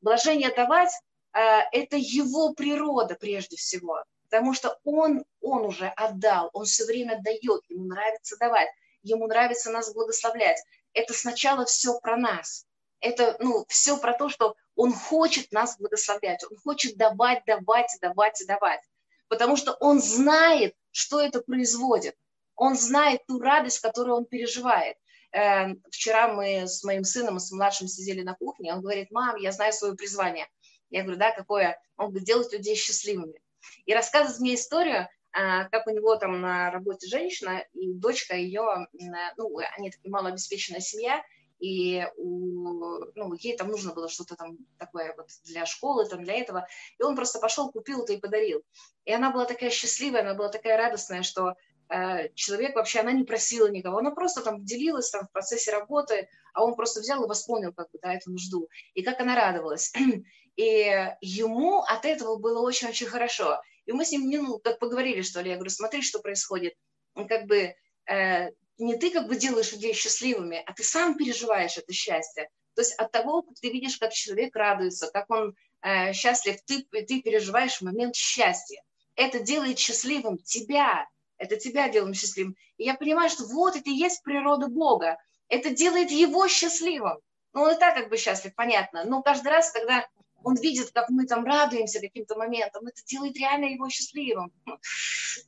Блажение 0.00 0.54
давать 0.54 0.92
это 1.32 1.96
его 1.96 2.54
природа 2.54 3.16
прежде 3.18 3.56
всего, 3.56 4.02
потому 4.24 4.54
что 4.54 4.78
он, 4.84 5.24
он 5.40 5.64
уже 5.64 5.88
отдал, 5.88 6.50
он 6.52 6.64
все 6.64 6.84
время 6.84 7.20
дает, 7.22 7.62
ему 7.68 7.84
нравится 7.84 8.36
давать, 8.38 8.68
ему 9.02 9.26
нравится 9.26 9.70
нас 9.70 9.92
благословлять. 9.92 10.58
Это 10.92 11.14
сначала 11.14 11.64
все 11.64 11.98
про 12.00 12.16
нас. 12.16 12.66
Это 13.00 13.36
ну, 13.38 13.64
все 13.68 13.96
про 13.96 14.12
то, 14.12 14.28
что 14.28 14.56
он 14.74 14.92
хочет 14.92 15.52
нас 15.52 15.78
благословлять, 15.78 16.44
он 16.50 16.56
хочет 16.58 16.96
давать, 16.96 17.44
давать, 17.46 17.90
давать, 18.00 18.42
давать. 18.46 18.80
Потому 19.28 19.56
что 19.56 19.72
он 19.74 20.00
знает, 20.00 20.74
что 20.90 21.20
это 21.20 21.40
производит. 21.40 22.16
Он 22.56 22.76
знает 22.76 23.24
ту 23.26 23.38
радость, 23.38 23.80
которую 23.80 24.16
он 24.16 24.24
переживает. 24.24 24.96
Э, 25.32 25.74
вчера 25.90 26.32
мы 26.32 26.66
с 26.66 26.82
моим 26.82 27.04
сыном, 27.04 27.38
с 27.38 27.52
младшим 27.52 27.86
сидели 27.86 28.22
на 28.22 28.34
кухне, 28.34 28.72
он 28.72 28.80
говорит, 28.80 29.10
мам, 29.10 29.36
я 29.36 29.52
знаю 29.52 29.72
свое 29.72 29.94
призвание. 29.94 30.48
Я 30.90 31.02
говорю, 31.02 31.18
да, 31.18 31.32
какое? 31.32 31.80
Он 31.96 32.06
говорит, 32.08 32.26
делать 32.26 32.52
людей 32.52 32.74
счастливыми. 32.74 33.40
И 33.86 33.94
рассказывает 33.94 34.40
мне 34.40 34.54
историю, 34.54 35.08
а, 35.32 35.64
как 35.68 35.86
у 35.86 35.90
него 35.90 36.16
там 36.16 36.40
на 36.40 36.70
работе 36.70 37.06
женщина, 37.06 37.64
и 37.74 37.92
дочка 37.92 38.34
ее, 38.34 38.88
ну, 39.36 39.58
они 39.76 39.90
такая 39.90 40.10
малообеспеченная 40.10 40.80
семья, 40.80 41.22
и 41.58 42.06
у, 42.16 43.04
ну, 43.14 43.34
ей 43.34 43.56
там 43.56 43.68
нужно 43.68 43.92
было 43.92 44.08
что-то 44.08 44.36
там 44.36 44.56
такое 44.78 45.14
вот 45.16 45.28
для 45.44 45.66
школы, 45.66 46.06
там 46.06 46.22
для 46.22 46.34
этого, 46.34 46.66
и 46.98 47.02
он 47.02 47.16
просто 47.16 47.40
пошел, 47.40 47.70
купил 47.70 48.04
это 48.04 48.12
и 48.12 48.20
подарил. 48.20 48.62
И 49.04 49.12
она 49.12 49.30
была 49.30 49.44
такая 49.44 49.70
счастливая, 49.70 50.22
она 50.22 50.34
была 50.34 50.48
такая 50.48 50.76
радостная, 50.76 51.22
что 51.22 51.54
э, 51.88 52.28
человек 52.34 52.76
вообще, 52.76 53.00
она 53.00 53.12
не 53.12 53.24
просила 53.24 53.68
никого, 53.68 53.98
она 53.98 54.12
просто 54.12 54.42
там 54.42 54.64
делилась 54.64 55.10
там 55.10 55.26
в 55.26 55.32
процессе 55.32 55.72
работы, 55.72 56.28
а 56.54 56.64
он 56.64 56.76
просто 56.76 57.00
взял 57.00 57.24
и 57.24 57.28
восполнил 57.28 57.72
как 57.72 57.90
бы, 57.90 57.98
да, 58.00 58.14
эту 58.14 58.30
нужду. 58.30 58.68
И 58.94 59.02
как 59.02 59.20
она 59.20 59.34
радовалась. 59.34 59.92
И 60.58 61.14
ему 61.20 61.82
от 61.82 62.04
этого 62.04 62.34
было 62.34 62.60
очень-очень 62.60 63.06
хорошо. 63.06 63.62
И 63.86 63.92
мы 63.92 64.04
с 64.04 64.10
ним, 64.10 64.28
ну, 64.28 64.58
как 64.58 64.80
поговорили, 64.80 65.22
что 65.22 65.40
ли, 65.40 65.50
я 65.50 65.54
говорю, 65.54 65.70
смотри, 65.70 66.02
что 66.02 66.18
происходит. 66.18 66.74
Он 67.14 67.28
как 67.28 67.46
бы, 67.46 67.76
э, 68.10 68.50
не 68.78 68.96
ты 68.96 69.12
как 69.12 69.28
бы 69.28 69.36
делаешь 69.36 69.70
людей 69.70 69.94
счастливыми, 69.94 70.60
а 70.66 70.72
ты 70.72 70.82
сам 70.82 71.16
переживаешь 71.16 71.78
это 71.78 71.92
счастье. 71.92 72.50
То 72.74 72.82
есть 72.82 72.94
от 72.94 73.12
того, 73.12 73.42
как 73.42 73.54
ты 73.60 73.70
видишь, 73.70 73.98
как 73.98 74.12
человек 74.12 74.56
радуется, 74.56 75.08
как 75.12 75.30
он 75.30 75.54
э, 75.82 76.12
счастлив, 76.12 76.56
ты, 76.66 76.82
ты 76.82 77.22
переживаешь 77.22 77.80
момент 77.80 78.16
счастья. 78.16 78.82
Это 79.14 79.38
делает 79.38 79.78
счастливым 79.78 80.38
тебя, 80.38 81.06
это 81.36 81.56
тебя 81.56 81.88
делает 81.88 82.16
счастливым. 82.16 82.56
И 82.78 82.84
я 82.84 82.94
понимаю, 82.94 83.30
что 83.30 83.44
вот 83.44 83.76
это 83.76 83.88
и 83.88 83.94
есть 83.94 84.24
природа 84.24 84.66
Бога. 84.66 85.18
Это 85.48 85.70
делает 85.70 86.10
его 86.10 86.48
счастливым. 86.48 87.18
Ну, 87.52 87.62
он 87.62 87.76
и 87.76 87.78
так 87.78 87.94
как 87.94 88.08
бы 88.08 88.16
счастлив, 88.16 88.54
понятно. 88.56 89.04
Но 89.04 89.22
каждый 89.22 89.48
раз, 89.48 89.70
когда 89.70 90.04
он 90.48 90.56
видит, 90.56 90.90
как 90.92 91.10
мы 91.10 91.26
там 91.26 91.44
радуемся 91.44 92.00
каким-то 92.00 92.36
моментом, 92.36 92.86
это 92.86 93.04
делает 93.04 93.36
реально 93.36 93.66
его 93.66 93.88
счастливым. 93.88 94.52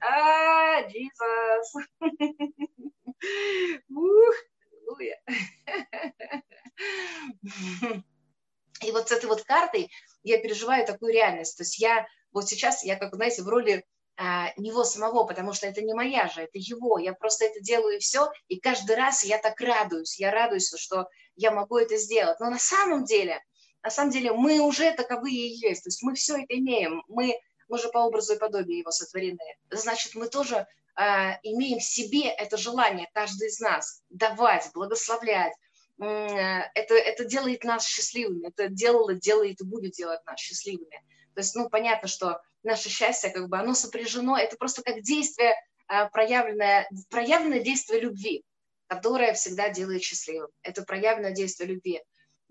А, 0.00 0.82
Джизус. 0.82 1.74
И 8.82 8.92
вот 8.92 9.08
с 9.08 9.12
этой 9.12 9.26
вот 9.26 9.42
картой 9.42 9.90
я 10.22 10.38
переживаю 10.38 10.86
такую 10.86 11.12
реальность. 11.12 11.56
То 11.56 11.62
есть 11.62 11.78
я 11.78 12.06
вот 12.32 12.48
сейчас, 12.48 12.84
я 12.84 12.96
как, 12.96 13.14
знаете, 13.14 13.42
в 13.42 13.48
роли 13.48 13.84
а, 14.16 14.52
него 14.56 14.84
самого, 14.84 15.24
потому 15.24 15.52
что 15.52 15.66
это 15.66 15.82
не 15.82 15.94
моя 15.94 16.28
же, 16.28 16.42
это 16.42 16.58
его. 16.58 16.98
Я 16.98 17.14
просто 17.14 17.46
это 17.46 17.60
делаю 17.60 17.96
и 17.96 18.00
все, 18.00 18.30
и 18.48 18.60
каждый 18.60 18.96
раз 18.96 19.24
я 19.24 19.38
так 19.38 19.60
радуюсь. 19.60 20.18
Я 20.18 20.30
радуюсь, 20.30 20.72
что 20.76 21.08
я 21.36 21.50
могу 21.50 21.78
это 21.78 21.96
сделать. 21.96 22.38
Но 22.40 22.50
на 22.50 22.58
самом 22.58 23.04
деле 23.04 23.42
на 23.82 23.90
самом 23.90 24.10
деле 24.10 24.32
мы 24.32 24.60
уже 24.60 24.92
таковые 24.92 25.48
и 25.48 25.68
есть, 25.68 25.84
то 25.84 25.88
есть 25.88 26.02
мы 26.02 26.14
все 26.14 26.36
это 26.36 26.58
имеем, 26.58 27.02
мы, 27.08 27.34
мы 27.68 27.78
же 27.78 27.88
по 27.88 27.98
образу 27.98 28.34
и 28.34 28.38
подобию 28.38 28.78
его 28.78 28.90
сотворены. 28.90 29.38
Значит, 29.70 30.14
мы 30.14 30.28
тоже 30.28 30.66
э, 30.96 31.02
имеем 31.42 31.78
в 31.78 31.84
себе 31.84 32.28
это 32.28 32.56
желание, 32.56 33.08
каждый 33.14 33.48
из 33.48 33.60
нас, 33.60 34.02
давать, 34.10 34.70
благословлять. 34.74 35.54
Это, 35.98 36.94
это 36.94 37.26
делает 37.26 37.62
нас 37.62 37.86
счастливыми, 37.86 38.48
это 38.48 38.68
делало, 38.68 39.12
делает 39.12 39.60
и 39.60 39.64
будет 39.64 39.92
делать 39.92 40.24
нас 40.24 40.40
счастливыми. 40.40 41.04
То 41.34 41.40
есть, 41.40 41.54
ну, 41.54 41.68
понятно, 41.68 42.08
что 42.08 42.40
наше 42.62 42.88
счастье, 42.88 43.30
как 43.30 43.48
бы, 43.48 43.58
оно 43.58 43.74
сопряжено, 43.74 44.36
это 44.38 44.56
просто 44.56 44.82
как 44.82 45.02
действие, 45.02 45.54
а, 45.86 46.08
проявленное, 46.08 46.88
проявленное 47.10 47.60
действие 47.60 48.00
любви, 48.00 48.44
которое 48.86 49.34
всегда 49.34 49.68
делает 49.68 50.02
счастливым. 50.02 50.50
Это 50.62 50.82
проявленное 50.82 51.32
действие 51.32 51.68
любви. 51.68 52.02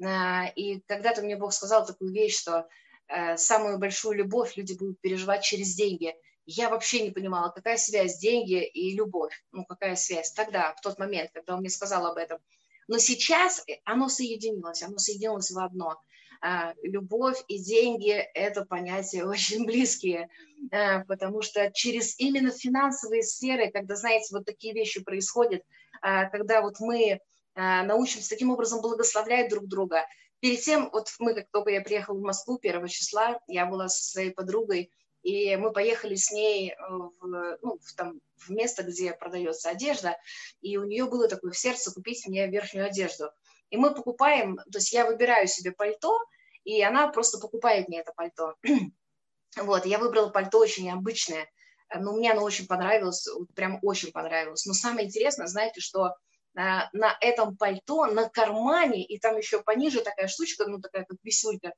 А, 0.03 0.47
и 0.55 0.79
когда-то 0.87 1.21
мне 1.21 1.35
Бог 1.35 1.53
сказал 1.53 1.85
такую 1.85 2.13
вещь, 2.13 2.39
что 2.39 2.67
э, 3.07 3.37
самую 3.37 3.77
большую 3.77 4.17
любовь 4.17 4.55
люди 4.55 4.73
будут 4.73 4.99
переживать 5.01 5.43
через 5.43 5.75
деньги. 5.75 6.15
я 6.45 6.69
вообще 6.69 7.01
не 7.01 7.11
понимала, 7.11 7.49
какая 7.49 7.77
связь 7.77 8.17
деньги 8.17 8.63
и 8.63 8.95
любовь. 8.95 9.33
Ну, 9.51 9.65
какая 9.65 9.95
связь 9.95 10.31
тогда, 10.31 10.73
в 10.75 10.81
тот 10.81 10.97
момент, 10.97 11.31
когда 11.33 11.53
он 11.53 11.59
мне 11.59 11.69
сказал 11.69 12.05
об 12.05 12.17
этом. 12.17 12.39
Но 12.87 12.97
сейчас 12.97 13.63
оно 13.85 14.09
соединилось, 14.09 14.81
оно 14.81 14.97
соединилось 14.97 15.51
в 15.51 15.59
одно. 15.59 16.01
А, 16.41 16.73
любовь 16.83 17.37
и 17.47 17.59
деньги– 17.59 18.11
это 18.33 18.65
понятия 18.65 19.25
очень 19.25 19.65
близкие, 19.65 20.29
а, 20.71 21.03
потому 21.05 21.41
что 21.41 21.69
через 21.71 22.17
именно 22.19 22.51
финансовые 22.51 23.23
сферы, 23.23 23.71
когда, 23.71 23.95
знаете, 23.95 24.33
вот 24.35 24.45
такие 24.45 24.73
вещи 24.73 25.03
происходят, 25.03 25.63
а, 26.01 26.25
когда 26.29 26.61
вот 26.61 26.79
мы 26.79 27.19
научимся 27.55 28.29
таким 28.29 28.51
образом 28.51 28.81
благословлять 28.81 29.49
друг 29.49 29.67
друга. 29.67 30.05
Перед 30.39 30.61
тем, 30.61 30.89
вот 30.91 31.09
мы, 31.19 31.33
как 31.33 31.47
только 31.51 31.71
я 31.71 31.81
приехала 31.81 32.17
в 32.17 32.21
Москву 32.21 32.57
1 32.61 32.87
числа, 32.87 33.39
я 33.47 33.65
была 33.65 33.89
со 33.89 34.03
своей 34.03 34.31
подругой, 34.31 34.91
и 35.21 35.55
мы 35.57 35.71
поехали 35.73 36.15
с 36.15 36.31
ней 36.31 36.71
э, 36.71 36.75
в, 36.89 37.57
ну, 37.61 37.77
в, 37.81 37.93
там, 37.95 38.21
в 38.37 38.49
место, 38.49 38.83
где 38.83 39.13
продается 39.13 39.69
одежда, 39.69 40.17
и 40.61 40.77
у 40.77 40.85
нее 40.85 41.05
было 41.05 41.27
такое 41.27 41.51
в 41.51 41.57
сердце 41.57 41.93
купить 41.93 42.25
мне 42.25 42.47
верхнюю 42.47 42.87
одежду. 42.87 43.31
И 43.69 43.77
мы 43.77 43.93
покупаем, 43.93 44.57
то 44.57 44.77
есть 44.77 44.93
я 44.93 45.05
выбираю 45.05 45.47
себе 45.47 45.71
пальто, 45.71 46.17
и 46.63 46.81
она 46.81 47.09
просто 47.09 47.37
покупает 47.37 47.89
мне 47.89 47.99
это 47.99 48.13
пальто. 48.15 48.55
вот, 49.57 49.85
я 49.85 49.99
выбрала 49.99 50.29
пальто 50.29 50.59
очень 50.59 50.85
необычное, 50.85 51.49
но 51.93 52.13
мне 52.13 52.31
оно 52.31 52.43
очень 52.43 52.67
понравилось, 52.67 53.27
прям 53.55 53.79
очень 53.81 54.11
понравилось. 54.11 54.65
Но 54.65 54.73
самое 54.73 55.07
интересное, 55.07 55.47
знаете, 55.47 55.81
что 55.81 56.15
на, 56.53 56.83
э, 56.83 56.97
на 56.97 57.17
этом 57.21 57.57
пальто, 57.57 58.05
на 58.07 58.29
кармане, 58.29 59.03
и 59.03 59.19
там 59.19 59.37
еще 59.37 59.61
пониже 59.61 60.01
такая 60.01 60.27
штучка, 60.27 60.65
ну 60.65 60.79
такая 60.79 61.05
как 61.05 61.17
висюлька, 61.23 61.73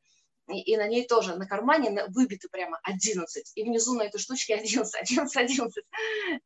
и, 0.47 0.75
на 0.75 0.88
ней 0.88 1.07
тоже 1.07 1.36
на 1.36 1.47
кармане 1.47 2.05
выбиты 2.10 2.49
прямо 2.49 2.79
11, 2.84 3.51
и 3.55 3.63
внизу 3.63 3.95
на 3.95 4.03
этой 4.03 4.19
штучке 4.19 4.55
11, 4.55 4.93
11, 4.95 5.36
11. 5.38 5.86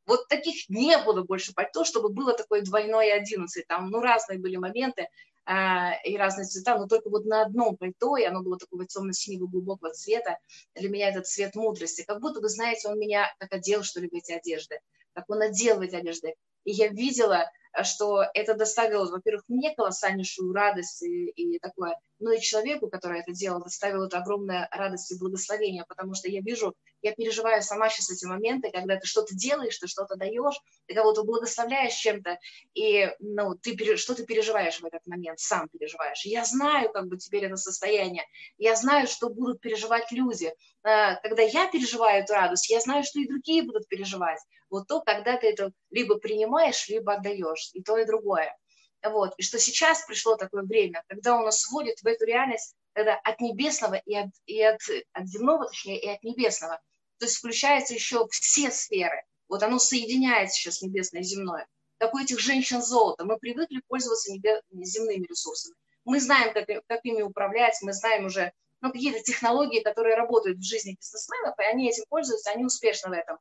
Вот 0.05 0.27
таких 0.27 0.69
не 0.69 0.97
было 0.99 1.23
больше 1.23 1.53
пальто, 1.53 1.83
чтобы 1.83 2.09
было 2.09 2.33
такое 2.33 2.61
двойное 2.61 3.15
11. 3.15 3.67
Там, 3.67 3.89
ну, 3.89 4.01
разные 4.01 4.39
были 4.39 4.57
моменты 4.57 5.07
а, 5.45 5.93
и 6.03 6.17
разные 6.17 6.45
цвета, 6.45 6.77
но 6.77 6.88
только 6.88 7.09
вот 7.09 7.25
на 7.25 7.43
одном 7.43 7.77
пальто, 7.77 8.17
и 8.17 8.23
оно 8.23 8.41
было 8.41 8.57
такого 8.57 8.85
темно-синего 8.85 9.47
глубокого 9.47 9.93
цвета. 9.93 10.38
Для 10.75 10.89
меня 10.89 11.09
этот 11.09 11.27
цвет 11.27 11.55
мудрости. 11.55 12.03
Как 12.03 12.19
будто, 12.19 12.41
вы 12.41 12.49
знаете, 12.49 12.88
он 12.89 12.99
меня 12.99 13.33
как 13.39 13.53
одел, 13.53 13.83
что 13.83 14.01
ли, 14.01 14.09
в 14.09 14.13
эти 14.13 14.31
одежды. 14.31 14.79
Как 15.13 15.29
он 15.29 15.41
одел 15.41 15.77
в 15.77 15.81
эти 15.81 15.95
одежды. 15.95 16.35
И 16.65 16.71
я 16.71 16.89
видела, 16.89 17.49
что 17.84 18.23
это 18.34 18.54
доставило, 18.54 19.10
во-первых, 19.10 19.43
мне 19.47 19.73
колоссальнейшую 19.75 20.54
радость 20.54 21.04
и, 21.04 21.30
и 21.30 21.60
такое, 21.60 21.97
но 22.19 22.32
и 22.32 22.39
человеку, 22.39 22.89
который 22.89 23.19
это 23.19 23.34
делал, 23.34 23.62
доставило 23.62 24.06
это 24.06 24.19
огромное 24.19 24.69
радость 24.71 25.12
и 25.12 25.19
благословение, 25.19 25.86
потому 25.88 26.13
что 26.13 26.30
я 26.30 26.41
вижу, 26.41 26.73
я 27.01 27.12
переживаю 27.13 27.62
сама 27.62 27.89
сейчас 27.89 28.12
эти 28.12 28.25
моменты, 28.25 28.71
когда 28.71 28.95
ты 28.95 29.06
что-то 29.06 29.36
делаешь, 29.36 29.78
ты 29.78 29.88
что-то 29.88 30.15
даешь, 30.15 30.60
ты 30.88 30.95
кого-то 30.95 31.23
благословляешь 31.23 31.93
чем-то, 31.93 32.39
и 32.73 33.10
ну, 33.19 33.56
ты, 33.56 33.97
что 33.97 34.15
ты 34.15 34.25
переживаешь 34.25 34.80
в 34.80 34.86
этот 34.86 35.06
момент, 35.06 35.39
сам 35.39 35.67
переживаешь. 35.69 36.25
Я 36.25 36.45
знаю 36.45 36.91
как 36.91 37.08
бы 37.08 37.17
теперь 37.17 37.45
это 37.45 37.58
состояние, 37.58 38.23
я 38.58 38.75
знаю, 38.75 39.08
что 39.08 39.30
будут 39.30 39.60
переживать 39.60 40.12
люди. 40.12 40.54
А, 40.84 41.15
когда 41.15 41.41
я 41.41 41.67
переживаю 41.67 42.23
эту 42.23 42.34
радость, 42.34 42.69
я 42.69 42.80
знаю, 42.80 43.04
что 43.04 43.19
и 43.19 43.28
другие 43.28 43.63
будут 43.63 43.88
переживать. 43.88 44.39
Вот 44.75 44.88
то, 44.88 45.01
когда 45.01 45.38
ты 45.38 45.47
это 45.47 45.71
либо 45.89 46.17
принимаешь, 46.17 46.88
либо 46.88 47.13
отдаешь, 47.13 47.71
и 47.73 47.81
то, 47.81 47.97
и 47.97 48.05
другое. 48.05 48.55
Вот. 49.03 49.33
И 49.38 49.43
что 49.43 49.59
сейчас 49.59 50.05
пришло 50.05 50.35
такое 50.35 50.63
время, 50.63 51.03
когда 51.07 51.35
он 51.35 51.45
нас 51.45 51.67
вводит 51.67 51.99
в 51.99 52.07
эту 52.07 52.25
реальность 52.25 52.75
когда 52.95 53.15
от 53.15 53.41
небесного 53.41 53.95
и 53.95 54.15
от, 54.15 54.29
и 54.45 54.61
от, 54.63 54.79
от 55.11 55.27
земного, 55.27 55.67
точнее, 55.67 55.99
и 55.99 56.07
от 56.07 56.23
небесного. 56.23 56.79
То 57.19 57.25
есть 57.25 57.38
включаются 57.38 57.93
еще 57.93 58.25
все 58.29 58.71
сферы. 58.71 59.21
Вот 59.49 59.61
оно 59.63 59.79
соединяется 59.79 60.55
сейчас 60.55 60.81
небесное 60.81 61.21
и 61.21 61.25
земное. 61.25 61.67
Как 61.97 62.13
у 62.13 62.19
этих 62.19 62.39
женщин 62.39 62.81
золото. 62.81 63.25
Мы 63.25 63.38
привыкли 63.38 63.81
пользоваться 63.88 64.31
небе, 64.31 64.61
земными 64.71 65.27
ресурсами. 65.27 65.75
Мы 66.05 66.19
знаем, 66.21 66.53
как, 66.53 66.67
как 66.88 66.99
ими 67.03 67.21
управлять, 67.21 67.77
мы 67.81 67.91
знаем 67.93 68.25
уже 68.25 68.53
ну, 68.79 68.91
какие-то 68.91 69.21
технологии, 69.23 69.81
которые 69.81 70.15
работают 70.15 70.59
в 70.59 70.63
жизни 70.63 70.95
бизнесменов, 70.97 71.55
и 71.59 71.63
они 71.63 71.89
этим 71.89 72.03
пользуются, 72.07 72.51
они 72.51 72.65
успешны 72.65 73.09
в 73.09 73.13
этом. 73.13 73.38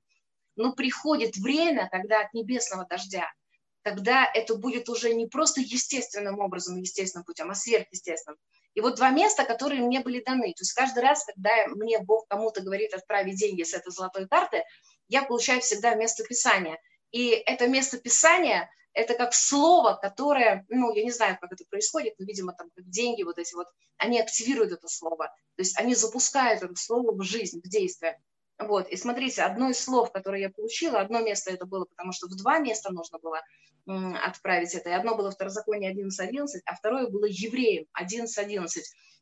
Но 0.57 0.73
приходит 0.73 1.37
время, 1.37 1.88
когда 1.90 2.21
от 2.21 2.33
небесного 2.35 2.87
дождя– 2.87 3.31
тогда 3.85 4.29
это 4.33 4.57
будет 4.57 4.88
уже 4.88 5.14
не 5.14 5.27
просто 5.27 5.61
естественным 5.61 6.40
образом, 6.40 6.79
естественным 6.79 7.25
путем, 7.25 7.51
а 7.51 7.55
сверхъестественным. 7.55 8.38
И 8.73 8.81
вот 8.81 8.97
два 8.97 9.11
места, 9.11 9.45
которые 9.45 9.83
мне 9.83 10.01
были 10.01 10.25
даны. 10.25 10.53
То 10.55 10.62
есть 10.62 10.73
каждый 10.73 11.03
раз, 11.03 11.25
когда 11.25 11.51
мне 11.69 12.01
Бог 12.01 12.27
кому-то 12.27 12.62
говорит 12.62 12.95
отправить 12.95 13.37
деньги 13.37 13.62
с 13.62 13.75
этой 13.75 13.93
золотой 13.93 14.27
карты, 14.27 14.64
я 15.09 15.23
получаю 15.23 15.61
всегда 15.61 15.95
место 15.95 16.25
Писания. 16.25 16.79
И 17.12 17.29
это 17.29 17.69
место 17.69 17.99
Писания– 17.99 18.69
это 18.95 19.14
как 19.14 19.35
слово, 19.35 19.99
которое, 20.01 20.64
ну, 20.69 20.93
я 20.95 21.05
не 21.05 21.12
знаю, 21.12 21.37
как 21.40 21.53
это 21.53 21.64
происходит, 21.69 22.14
но, 22.19 22.25
видимо, 22.25 22.55
там 22.55 22.71
как 22.75 22.88
деньги 22.88 23.23
вот 23.23 23.38
эти 23.38 23.55
вот, 23.55 23.69
они 23.99 24.19
активируют 24.19 24.73
это 24.73 24.88
слово. 24.88 25.27
То 25.57 25.62
есть 25.62 25.79
они 25.79 25.95
запускают 25.95 26.62
это 26.62 26.75
слово 26.75 27.12
в 27.12 27.23
жизнь, 27.23 27.61
в 27.62 27.69
действие. 27.69 28.19
Вот, 28.59 28.88
и 28.88 28.97
смотрите, 28.97 29.43
одно 29.43 29.71
из 29.71 29.81
слов, 29.83 30.12
которое 30.12 30.43
я 30.43 30.51
получила, 30.51 31.01
одно 31.01 31.21
место 31.21 31.51
это 31.51 31.67
было, 31.67 31.87
потому 31.87 32.12
что 32.12 32.29
в 32.29 32.37
два 32.37 32.59
места 32.59 32.93
нужно 32.93 33.19
было 33.19 33.43
отправить 33.87 34.75
это. 34.75 34.90
И 34.90 34.93
одно 34.93 35.17
было 35.17 35.31
Второзаконие 35.31 35.93
11.11, 35.93 36.47
а 36.64 36.75
второе 36.75 37.09
было 37.09 37.27
Евреям 37.27 37.87
11.11. 38.01 38.69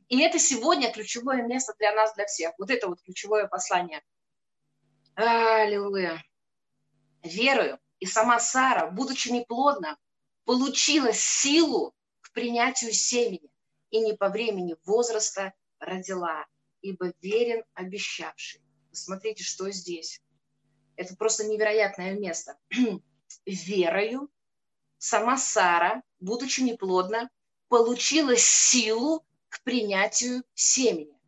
И 0.08 0.20
это 0.20 0.38
сегодня 0.38 0.92
ключевое 0.92 1.42
место 1.42 1.74
для 1.78 1.92
нас, 1.94 2.14
для 2.14 2.26
всех. 2.26 2.52
Вот 2.58 2.70
это 2.70 2.88
вот 2.88 3.00
ключевое 3.02 3.46
послание. 3.48 4.02
Аллилуйя. 5.14 6.22
Верую. 7.22 7.78
И 7.98 8.06
сама 8.06 8.38
Сара, 8.38 8.90
будучи 8.90 9.28
неплодна, 9.28 9.96
получила 10.44 11.12
силу 11.12 11.94
к 12.20 12.32
принятию 12.32 12.92
семени 12.92 13.50
и 13.90 14.00
не 14.00 14.14
по 14.14 14.28
времени 14.28 14.76
возраста 14.84 15.52
родила, 15.78 16.46
ибо 16.80 17.12
верен 17.20 17.64
обещавший. 17.74 18.61
Посмотрите, 18.92 19.42
что 19.42 19.70
здесь. 19.70 20.20
Это 20.96 21.16
просто 21.16 21.44
невероятное 21.44 22.12
место. 22.12 22.58
Верою 23.46 24.30
сама 24.98 25.38
Сара, 25.38 26.02
будучи 26.20 26.60
неплодна, 26.60 27.30
получила 27.68 28.36
силу 28.36 29.24
к 29.48 29.62
принятию 29.62 30.44
семени. 30.54 31.18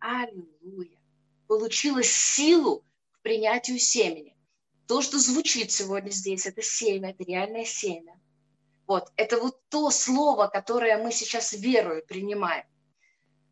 Аллилуйя. 0.00 0.98
Получила 1.46 2.02
силу 2.02 2.84
к 3.12 3.22
принятию 3.22 3.78
семени. 3.78 4.36
То, 4.88 5.00
что 5.00 5.20
звучит 5.20 5.70
сегодня 5.70 6.10
здесь, 6.10 6.44
это 6.44 6.60
семя, 6.60 7.10
это 7.10 7.22
реальное 7.22 7.64
семя. 7.64 8.20
Вот, 8.88 9.12
это 9.14 9.38
вот 9.38 9.60
то 9.68 9.90
слово, 9.92 10.48
которое 10.48 11.00
мы 11.00 11.12
сейчас 11.12 11.52
верою 11.52 12.04
принимаем. 12.04 12.64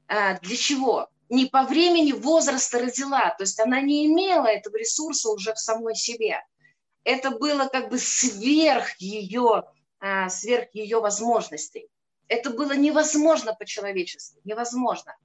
А, 0.08 0.36
для 0.40 0.56
чего? 0.56 1.08
Не 1.28 1.46
по 1.46 1.64
времени 1.64 2.12
возраста 2.12 2.78
родила, 2.78 3.30
то 3.36 3.44
есть 3.44 3.60
она 3.60 3.80
не 3.80 4.06
имела 4.06 4.46
этого 4.46 4.76
ресурса 4.76 5.30
уже 5.30 5.52
в 5.52 5.58
самой 5.58 5.94
себе. 5.94 6.40
Это 7.04 7.30
было 7.30 7.68
как 7.68 7.90
бы 7.90 7.98
сверх 7.98 8.96
ее, 8.98 9.64
а, 10.00 10.28
сверх 10.28 10.74
ее 10.74 11.00
возможностей. 11.00 11.88
Это 12.28 12.50
было 12.50 12.72
невозможно 12.72 13.54
по-человечески, 13.54 14.38
невозможно. 14.44 15.16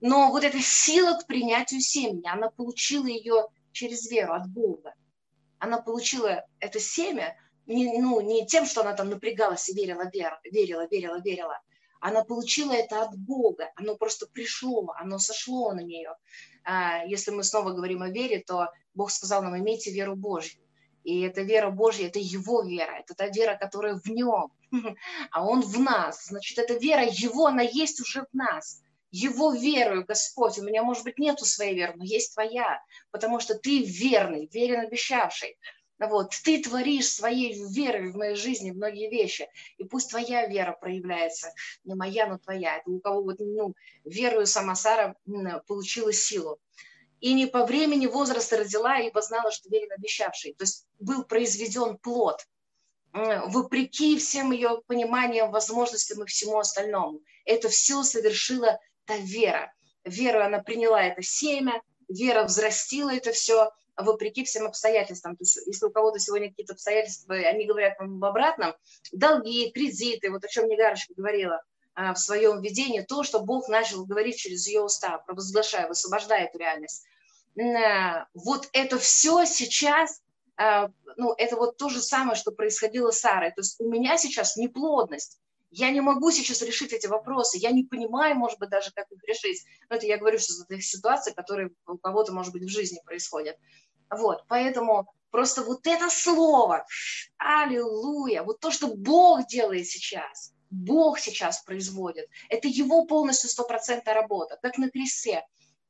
Но 0.00 0.30
вот 0.30 0.44
эта 0.44 0.60
сила 0.60 1.18
к 1.18 1.26
принятию 1.26 1.80
семени, 1.80 2.26
она 2.28 2.50
получила 2.50 3.06
ее 3.06 3.46
через 3.72 4.10
веру 4.10 4.34
от 4.34 4.48
Бога. 4.48 4.94
Она 5.58 5.80
получила 5.80 6.44
это 6.58 6.80
семя 6.80 7.36
не, 7.66 7.98
ну, 7.98 8.20
не 8.20 8.46
тем, 8.46 8.66
что 8.66 8.82
она 8.82 8.92
там 8.92 9.08
напрягалась 9.08 9.68
и 9.68 9.74
верила, 9.74 10.04
верила, 10.12 10.40
верила, 10.44 10.86
верила, 10.90 11.20
верила, 11.22 11.60
она 12.04 12.22
получила 12.22 12.72
это 12.72 13.02
от 13.02 13.16
Бога, 13.16 13.72
оно 13.76 13.96
просто 13.96 14.26
пришло, 14.26 14.92
оно 14.98 15.18
сошло 15.18 15.72
на 15.72 15.80
нее. 15.80 16.14
А, 16.62 17.02
если 17.06 17.30
мы 17.30 17.42
снова 17.44 17.70
говорим 17.70 18.02
о 18.02 18.10
вере, 18.10 18.44
то 18.46 18.68
Бог 18.92 19.10
сказал 19.10 19.42
нам, 19.42 19.56
имейте 19.56 19.90
веру 19.90 20.14
Божью. 20.14 20.60
И 21.02 21.22
эта 21.22 21.40
вера 21.40 21.70
Божья, 21.70 22.08
это 22.08 22.18
Его 22.18 22.62
вера, 22.62 22.92
это 22.98 23.14
та 23.14 23.28
вера, 23.28 23.56
которая 23.56 23.94
в 23.94 24.06
Нем, 24.06 24.52
а 25.30 25.46
Он 25.46 25.62
в 25.62 25.80
нас. 25.80 26.26
Значит, 26.26 26.58
эта 26.58 26.74
вера 26.74 27.06
Его, 27.06 27.46
она 27.46 27.62
есть 27.62 27.98
уже 28.02 28.26
в 28.30 28.34
нас. 28.34 28.82
Его 29.10 29.54
верую, 29.54 30.04
Господь, 30.04 30.58
у 30.58 30.62
меня, 30.62 30.82
может 30.82 31.04
быть, 31.04 31.18
нету 31.18 31.46
своей 31.46 31.74
веры, 31.74 31.94
но 31.96 32.04
есть 32.04 32.34
твоя, 32.34 32.82
потому 33.12 33.40
что 33.40 33.54
ты 33.54 33.82
верный, 33.82 34.46
верен 34.52 34.80
обещавший. 34.80 35.56
Вот, 35.98 36.32
ты 36.42 36.60
творишь 36.60 37.08
своей 37.08 37.54
верой 37.70 38.10
в 38.10 38.16
моей 38.16 38.34
жизни 38.34 38.72
многие 38.72 39.08
вещи, 39.08 39.48
и 39.78 39.84
пусть 39.84 40.10
твоя 40.10 40.46
вера 40.46 40.76
проявляется, 40.80 41.52
не 41.84 41.94
моя, 41.94 42.26
но 42.26 42.38
твоя. 42.38 42.78
Это 42.78 42.90
у 42.90 43.00
кого 43.00 43.22
вот, 43.22 43.36
ну, 43.38 43.74
верую 44.04 44.46
сама 44.46 44.74
Сара 44.74 45.14
получила 45.66 46.12
силу. 46.12 46.58
И 47.20 47.32
не 47.32 47.46
по 47.46 47.64
времени 47.64 48.06
возраста 48.06 48.58
родила, 48.58 48.98
ибо 48.98 49.22
знала, 49.22 49.50
что 49.50 49.70
верен 49.70 49.90
обещавший. 49.92 50.54
То 50.54 50.64
есть 50.64 50.86
был 50.98 51.24
произведен 51.24 51.96
плод, 51.96 52.44
вопреки 53.12 54.18
всем 54.18 54.50
ее 54.50 54.82
пониманиям, 54.86 55.50
возможностям 55.52 56.22
и 56.22 56.26
всему 56.26 56.58
остальному. 56.58 57.20
Это 57.44 57.68
все 57.68 58.02
совершила 58.02 58.78
та 59.04 59.16
вера. 59.16 59.72
Вера, 60.04 60.46
она 60.46 60.58
приняла 60.58 61.02
это 61.02 61.22
семя, 61.22 61.80
вера 62.08 62.44
взрастила 62.44 63.14
это 63.14 63.32
все, 63.32 63.70
вопреки 63.96 64.44
всем 64.44 64.66
обстоятельствам. 64.66 65.36
То 65.36 65.42
есть, 65.42 65.58
если 65.66 65.86
у 65.86 65.90
кого-то 65.90 66.18
сегодня 66.18 66.50
какие-то 66.50 66.74
обстоятельства, 66.74 67.34
они 67.34 67.66
говорят 67.66 67.98
вам 67.98 68.16
об 68.16 68.24
обратном, 68.24 68.74
долги, 69.12 69.70
кредиты, 69.70 70.30
вот 70.30 70.44
о 70.44 70.48
чем 70.48 70.68
Негарочка 70.68 71.14
говорила 71.14 71.62
а, 71.94 72.14
в 72.14 72.18
своем 72.18 72.60
видении, 72.60 73.00
то, 73.00 73.22
что 73.22 73.40
Бог 73.40 73.68
начал 73.68 74.04
говорить 74.04 74.36
через 74.36 74.66
ее 74.66 74.82
уста, 74.82 75.18
провозглашая, 75.18 75.88
высвобождая 75.88 76.46
эту 76.46 76.58
реальность. 76.58 77.04
Э, 77.56 78.24
вот 78.34 78.68
это 78.72 78.98
все 78.98 79.44
сейчас 79.44 80.20
а, 80.56 80.90
ну, 81.16 81.34
это 81.36 81.56
вот 81.56 81.76
то 81.76 81.88
же 81.88 82.00
самое, 82.00 82.36
что 82.36 82.52
происходило 82.52 83.10
с 83.10 83.20
Сарой. 83.20 83.50
То 83.50 83.60
есть 83.60 83.80
у 83.80 83.88
меня 83.88 84.16
сейчас 84.18 84.56
неплодность. 84.56 85.40
Я 85.76 85.90
не 85.90 86.00
могу 86.00 86.30
сейчас 86.30 86.62
решить 86.62 86.92
эти 86.92 87.08
вопросы. 87.08 87.58
Я 87.58 87.72
не 87.72 87.82
понимаю, 87.82 88.36
может 88.36 88.60
быть, 88.60 88.70
даже, 88.70 88.92
как 88.92 89.10
их 89.10 89.22
решить. 89.24 89.64
Но 89.90 89.96
это 89.96 90.06
я 90.06 90.18
говорю, 90.18 90.38
что 90.38 90.52
это 90.68 90.80
ситуации, 90.80 91.32
которые 91.32 91.70
у 91.88 91.98
кого-то, 91.98 92.32
может 92.32 92.52
быть, 92.52 92.62
в 92.62 92.68
жизни 92.68 93.00
происходят. 93.04 93.56
Вот, 94.08 94.44
поэтому 94.46 95.12
просто 95.32 95.64
вот 95.64 95.84
это 95.88 96.08
слово, 96.10 96.86
аллилуйя, 97.38 98.44
вот 98.44 98.60
то, 98.60 98.70
что 98.70 98.94
Бог 98.94 99.48
делает 99.48 99.88
сейчас, 99.88 100.52
Бог 100.70 101.18
сейчас 101.18 101.64
производит, 101.64 102.28
это 102.48 102.68
Его 102.68 103.04
полностью 103.06 103.50
стопроцентная 103.50 104.14
работа, 104.14 104.56
как 104.62 104.78
на 104.78 104.90
кресте. 104.90 105.42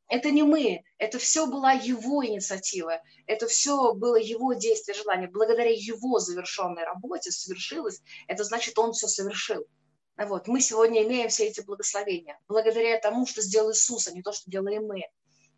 Это 0.09 0.31
не 0.31 0.43
мы, 0.43 0.85
это 0.99 1.19
все 1.19 1.47
была 1.47 1.73
его 1.73 2.25
инициатива, 2.25 3.01
это 3.27 3.47
все 3.47 3.95
было 3.95 4.17
его 4.17 4.53
действие, 4.53 4.95
желание. 4.95 5.29
Благодаря 5.29 5.71
его 5.71 6.19
завершенной 6.19 6.85
работе 6.85 7.31
совершилось, 7.31 8.03
это 8.29 8.45
значит, 8.45 8.79
он 8.79 8.93
все 8.93 9.09
совершил. 9.09 9.67
Вот. 10.17 10.47
Мы 10.47 10.61
сегодня 10.61 11.03
имеем 11.03 11.29
все 11.29 11.47
эти 11.47 11.61
благословения, 11.63 12.39
благодаря 12.49 12.99
тому, 13.01 13.27
что 13.27 13.41
сделал 13.41 13.73
Иисус, 13.73 14.07
а 14.07 14.13
не 14.13 14.23
то, 14.23 14.33
что 14.33 14.51
делаем 14.51 14.87
мы. 14.87 15.03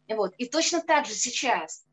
Вот. 0.09 0.35
И 0.39 0.47
точно 0.47 0.81
так 0.81 1.07
же 1.07 1.15
сейчас 1.15 1.85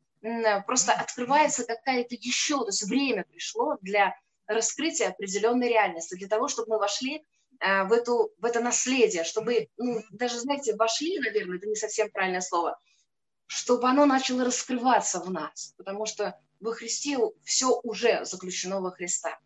просто 0.66 0.93
открывается 0.93 1.66
какая-то 1.66 2.16
еще, 2.16 2.60
то 2.60 2.68
есть 2.68 2.84
время 2.84 3.26
пришло 3.26 3.78
для 3.82 4.16
раскрытия 4.45 5.10
определенной 5.10 5.70
реальности, 5.70 6.16
для 6.16 6.28
того, 6.28 6.47
чтобы 6.47 6.74
мы 6.74 6.80
вошли 6.80 7.26
в, 7.60 7.91
эту, 7.91 8.32
в 8.38 8.45
это 8.45 8.60
наследие, 8.60 9.24
чтобы, 9.24 9.70
ну, 9.78 10.01
даже, 10.12 10.39
знаете, 10.39 10.76
вошли, 10.76 11.20
наверное, 11.20 11.58
это 11.58 11.68
не 11.68 11.76
совсем 11.76 12.10
правильное 12.12 12.41
слово, 12.41 12.80
чтобы 13.47 13.88
оно 13.88 14.06
начало 14.06 14.45
раскрываться 14.45 15.20
в 15.20 15.30
нас, 15.32 15.74
потому 15.78 16.06
что 16.06 16.39
во 16.60 16.72
Христе 16.74 17.18
все 17.43 17.80
уже 17.84 18.26
заключено 18.26 18.82
во 18.82 18.91
Христа. 18.91 19.38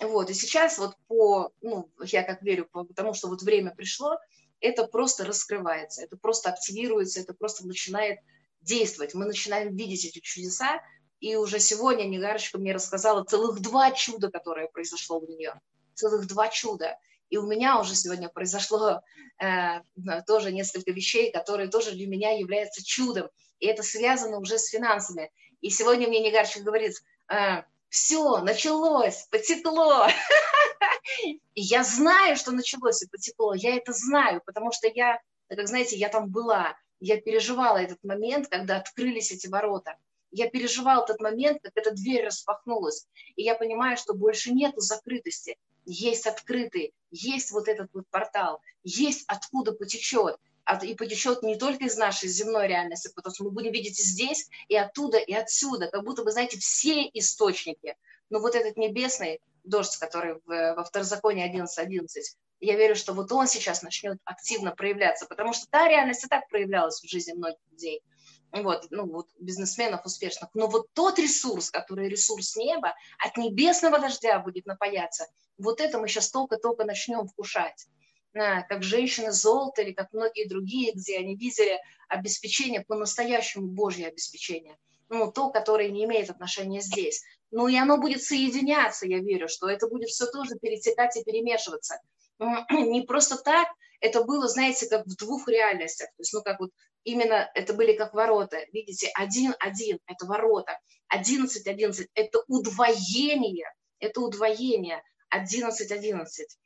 Вот, 0.00 0.28
и 0.28 0.34
сейчас 0.34 0.78
вот 0.78 0.94
по, 1.06 1.52
ну, 1.62 1.90
я 2.04 2.22
как 2.22 2.42
верю, 2.42 2.68
потому 2.70 3.14
что 3.14 3.28
вот 3.28 3.42
время 3.42 3.74
пришло, 3.74 4.18
это 4.60 4.86
просто 4.86 5.24
раскрывается, 5.24 6.02
это 6.02 6.16
просто 6.16 6.50
активируется, 6.50 7.20
это 7.20 7.34
просто 7.34 7.66
начинает 7.66 8.18
действовать. 8.60 9.14
Мы 9.14 9.24
начинаем 9.26 9.74
видеть 9.74 10.04
эти 10.04 10.18
чудеса, 10.18 10.82
и 11.20 11.36
уже 11.36 11.60
сегодня 11.60 12.04
Негарочка 12.04 12.58
мне 12.58 12.74
рассказала 12.74 13.24
целых 13.24 13.60
два 13.60 13.90
чуда, 13.92 14.30
которое 14.30 14.68
произошло 14.68 15.18
у 15.18 15.26
нее. 15.26 15.58
Целых 15.94 16.26
два 16.26 16.48
чуда. 16.48 16.98
И 17.30 17.36
у 17.36 17.46
меня 17.46 17.80
уже 17.80 17.94
сегодня 17.94 18.28
произошло 18.28 19.00
э, 19.40 19.80
тоже 20.26 20.52
несколько 20.52 20.92
вещей, 20.92 21.32
которые 21.32 21.68
тоже 21.68 21.92
для 21.92 22.06
меня 22.06 22.36
являются 22.38 22.84
чудом. 22.84 23.28
И 23.58 23.66
это 23.66 23.82
связано 23.82 24.38
уже 24.38 24.58
с 24.58 24.68
финансами. 24.68 25.30
И 25.60 25.70
сегодня 25.70 26.08
мне 26.08 26.20
Негарчик 26.20 26.62
говорит, 26.62 26.94
э, 27.28 27.62
все, 27.88 28.38
началось, 28.38 29.26
потекло. 29.30 30.06
И 31.54 31.60
я 31.60 31.82
знаю, 31.84 32.36
что 32.36 32.52
началось 32.52 33.02
и 33.02 33.08
потекло. 33.08 33.54
Я 33.54 33.76
это 33.76 33.92
знаю, 33.92 34.42
потому 34.44 34.72
что 34.72 34.88
я, 34.88 35.20
как 35.48 35.66
знаете, 35.66 35.96
я 35.96 36.08
там 36.08 36.30
была. 36.30 36.76
Я 37.00 37.20
переживала 37.20 37.78
этот 37.78 38.02
момент, 38.04 38.48
когда 38.48 38.76
открылись 38.76 39.30
эти 39.30 39.46
ворота. 39.46 39.96
Я 40.30 40.50
переживала 40.50 41.04
этот 41.04 41.20
момент, 41.20 41.62
как 41.62 41.72
эта 41.74 41.92
дверь 41.92 42.26
распахнулась. 42.26 43.06
И 43.36 43.42
я 43.42 43.54
понимаю, 43.54 43.96
что 43.96 44.14
больше 44.14 44.52
нету 44.52 44.80
закрытости 44.80 45.56
есть 45.86 46.26
открытый, 46.26 46.92
есть 47.10 47.50
вот 47.52 47.68
этот 47.68 47.88
вот 47.94 48.04
портал, 48.10 48.60
есть 48.84 49.24
откуда 49.28 49.72
потечет. 49.72 50.36
И 50.82 50.96
потечет 50.96 51.44
не 51.44 51.56
только 51.56 51.84
из 51.84 51.96
нашей 51.96 52.28
земной 52.28 52.66
реальности, 52.66 53.08
потому 53.14 53.32
что 53.32 53.44
мы 53.44 53.52
будем 53.52 53.70
видеть 53.70 54.00
и 54.00 54.02
здесь, 54.02 54.48
и 54.66 54.76
оттуда, 54.76 55.16
и 55.16 55.32
отсюда, 55.32 55.86
как 55.86 56.02
будто 56.02 56.24
бы, 56.24 56.32
знаете, 56.32 56.58
все 56.58 57.02
источники. 57.14 57.94
Но 58.30 58.40
вот 58.40 58.56
этот 58.56 58.76
небесный 58.76 59.40
дождь, 59.62 59.96
который 59.96 60.40
во 60.44 60.82
второзаконии 60.82 61.48
11.11, 61.48 61.68
11, 61.76 62.36
я 62.58 62.76
верю, 62.76 62.96
что 62.96 63.12
вот 63.12 63.30
он 63.30 63.46
сейчас 63.46 63.82
начнет 63.82 64.18
активно 64.24 64.74
проявляться, 64.74 65.26
потому 65.26 65.52
что 65.52 65.66
та 65.70 65.86
реальность 65.86 66.24
и 66.24 66.28
так 66.28 66.48
проявлялась 66.48 67.00
в 67.00 67.08
жизни 67.08 67.32
многих 67.32 67.60
людей– 67.70 68.02
вот, 68.62 68.86
ну, 68.90 69.06
вот, 69.06 69.28
бизнесменов 69.38 70.04
успешных. 70.04 70.50
Но 70.54 70.66
вот 70.68 70.86
тот 70.92 71.18
ресурс, 71.18 71.70
который 71.70 72.08
ресурс 72.08 72.56
неба, 72.56 72.94
от 73.18 73.36
небесного 73.36 73.98
дождя 73.98 74.38
будет 74.38 74.66
напаяться, 74.66 75.26
вот 75.58 75.80
это 75.80 75.98
мы 75.98 76.08
сейчас 76.08 76.30
только-только 76.30 76.84
начнем 76.84 77.26
вкушать. 77.26 77.86
Как 78.32 78.82
женщины 78.82 79.32
золото 79.32 79.80
или 79.80 79.92
как 79.92 80.12
многие 80.12 80.46
другие, 80.46 80.92
где 80.92 81.18
они 81.18 81.36
видели 81.36 81.80
обеспечение, 82.08 82.82
по-настоящему 82.82 83.66
Божье 83.66 84.08
обеспечение. 84.08 84.76
Ну, 85.08 85.30
то, 85.32 85.50
которое 85.50 85.90
не 85.90 86.04
имеет 86.04 86.30
отношения 86.30 86.80
здесь. 86.80 87.22
Ну, 87.50 87.68
и 87.68 87.76
оно 87.76 87.96
будет 87.96 88.22
соединяться, 88.22 89.06
я 89.06 89.20
верю, 89.20 89.48
что 89.48 89.68
это 89.68 89.88
будет 89.88 90.08
все 90.08 90.26
тоже 90.26 90.56
перетекать 90.60 91.16
и 91.16 91.24
перемешиваться. 91.24 92.00
Не 92.70 93.02
просто 93.02 93.36
так, 93.36 93.68
это 94.00 94.24
было, 94.24 94.48
знаете, 94.48 94.86
как 94.88 95.06
в 95.06 95.16
двух 95.16 95.48
реальностях. 95.48 96.08
То 96.16 96.20
есть, 96.20 96.32
ну, 96.32 96.42
как 96.42 96.60
вот 96.60 96.70
именно 97.04 97.50
это 97.54 97.72
были 97.72 97.96
как 97.96 98.14
ворота. 98.14 98.58
Видите, 98.72 99.10
один-один– 99.14 99.98
это 100.06 100.26
ворота. 100.26 100.78
Одиннадцать-одиннадцать– 101.08 102.08
это 102.14 102.42
удвоение. 102.48 103.72
Это 103.98 104.20
удвоение. 104.20 105.02
Одиннадцать-одиннадцать. 105.30 106.58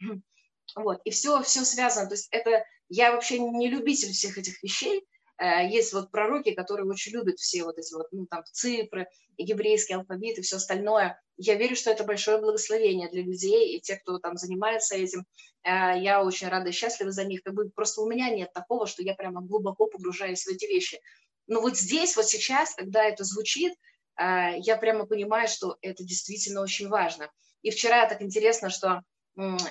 Вот. 0.77 1.01
И 1.05 1.11
все, 1.11 1.43
все 1.43 1.65
связано. 1.65 2.09
То 2.09 2.15
есть 2.15 2.29
это 2.31 2.65
я 2.89 3.13
вообще 3.13 3.39
не 3.39 3.69
любитель 3.69 4.13
всех 4.13 4.39
этих 4.39 4.63
вещей, 4.63 5.07
есть 5.41 5.93
вот 5.93 6.11
пророки, 6.11 6.53
которые 6.53 6.87
очень 6.87 7.13
любят 7.13 7.39
все 7.39 7.65
вот 7.65 7.79
эти 7.79 7.95
вот, 7.95 8.09
ну, 8.13 8.27
там, 8.27 8.43
цифры, 8.53 9.09
еврейский 9.37 9.95
алфавит, 9.95 10.39
и 10.39 10.43
все 10.43 10.57
остальное. 10.57 11.21
Я 11.37 11.55
верю, 11.55 11.77
что 11.77 11.91
это 11.91 12.05
большое 12.05 12.39
благословение 12.39 13.09
для 13.09 13.23
людей, 13.23 13.77
и 13.77 13.81
те, 13.81 13.97
кто 13.97 14.19
там 14.19 14.37
занимается 14.37 14.97
этим, 14.97 15.25
э, 15.63 15.99
я 15.99 16.23
очень 16.23 16.49
рада 16.49 16.69
и 16.69 16.73
счастлива 16.73 17.11
за 17.11 17.25
них. 17.25 17.43
Как 17.43 17.55
бы 17.55 17.71
просто 17.71 18.03
у 18.03 18.09
меня 18.09 18.29
нет 18.31 18.53
такого, 18.53 18.87
что 18.87 19.03
я 19.03 19.15
прямо 19.15 19.41
глубоко 19.41 19.87
погружаюсь 19.87 20.45
в 20.45 20.49
эти 20.49 20.67
вещи. 20.67 21.01
Но 21.47 21.61
вот 21.61 21.77
здесь, 21.77 22.17
вот 22.17 22.27
сейчас, 22.27 22.75
когда 22.75 23.05
это 23.05 23.25
звучит, 23.25 23.73
э, 24.21 24.59
я 24.59 24.77
прямо 24.77 25.07
понимаю, 25.07 25.49
что 25.49 25.79
это 25.81 26.05
действительно 26.05 26.61
очень 26.61 26.89
важно. 26.89 27.31
И 27.63 27.71
вчера 27.71 28.07
так 28.07 28.23
интересно, 28.23 28.71
что 28.71 29.03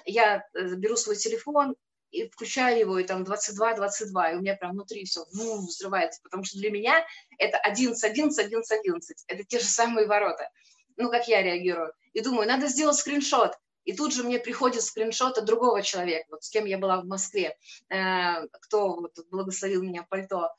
я 0.06 0.48
беру 0.54 0.96
свой 0.96 1.16
телефон, 1.16 1.76
и 2.12 2.30
включаю 2.30 2.80
его, 2.80 3.00
и 3.00 3.04
там 3.04 3.24
22, 3.24 3.76
22, 3.76 4.32
и 4.32 4.36
у 4.36 4.40
меня 4.40 4.56
прям 4.56 4.72
внутри 4.72 5.06
все 5.06 5.26
взрывается, 5.32 6.22
потому 6.24 6.44
что 6.44 6.58
для 6.58 6.72
меня 6.72 7.06
это 7.38 7.58
11, 7.58 8.04
11, 8.04 8.46
11, 8.46 8.80
11, 8.80 9.24
это 9.28 9.44
те 9.44 9.60
же 9.60 9.66
самые 9.66 10.08
ворота. 10.08 10.50
Ну, 10.98 11.10
как 11.10 11.28
я 11.28 11.42
реагирую. 11.42 11.94
И 12.14 12.22
думаю, 12.22 12.48
надо 12.48 12.68
сделать 12.68 12.98
скриншот. 12.98 13.54
И 13.86 13.94
тут 13.94 14.14
же 14.14 14.24
мне 14.24 14.38
приходит 14.38 14.84
скриншот 14.84 15.38
от 15.38 15.46
другого 15.46 15.82
человека, 15.82 16.28
вот 16.30 16.44
с 16.44 16.50
кем 16.50 16.66
я 16.66 16.78
была 16.78 17.02
в 17.02 17.06
Москве, 17.06 17.58
э, 17.90 18.48
кто 18.62 18.96
вот 18.96 19.18
благословил 19.32 19.82
меня 19.82 20.06
пальто. 20.08 20.52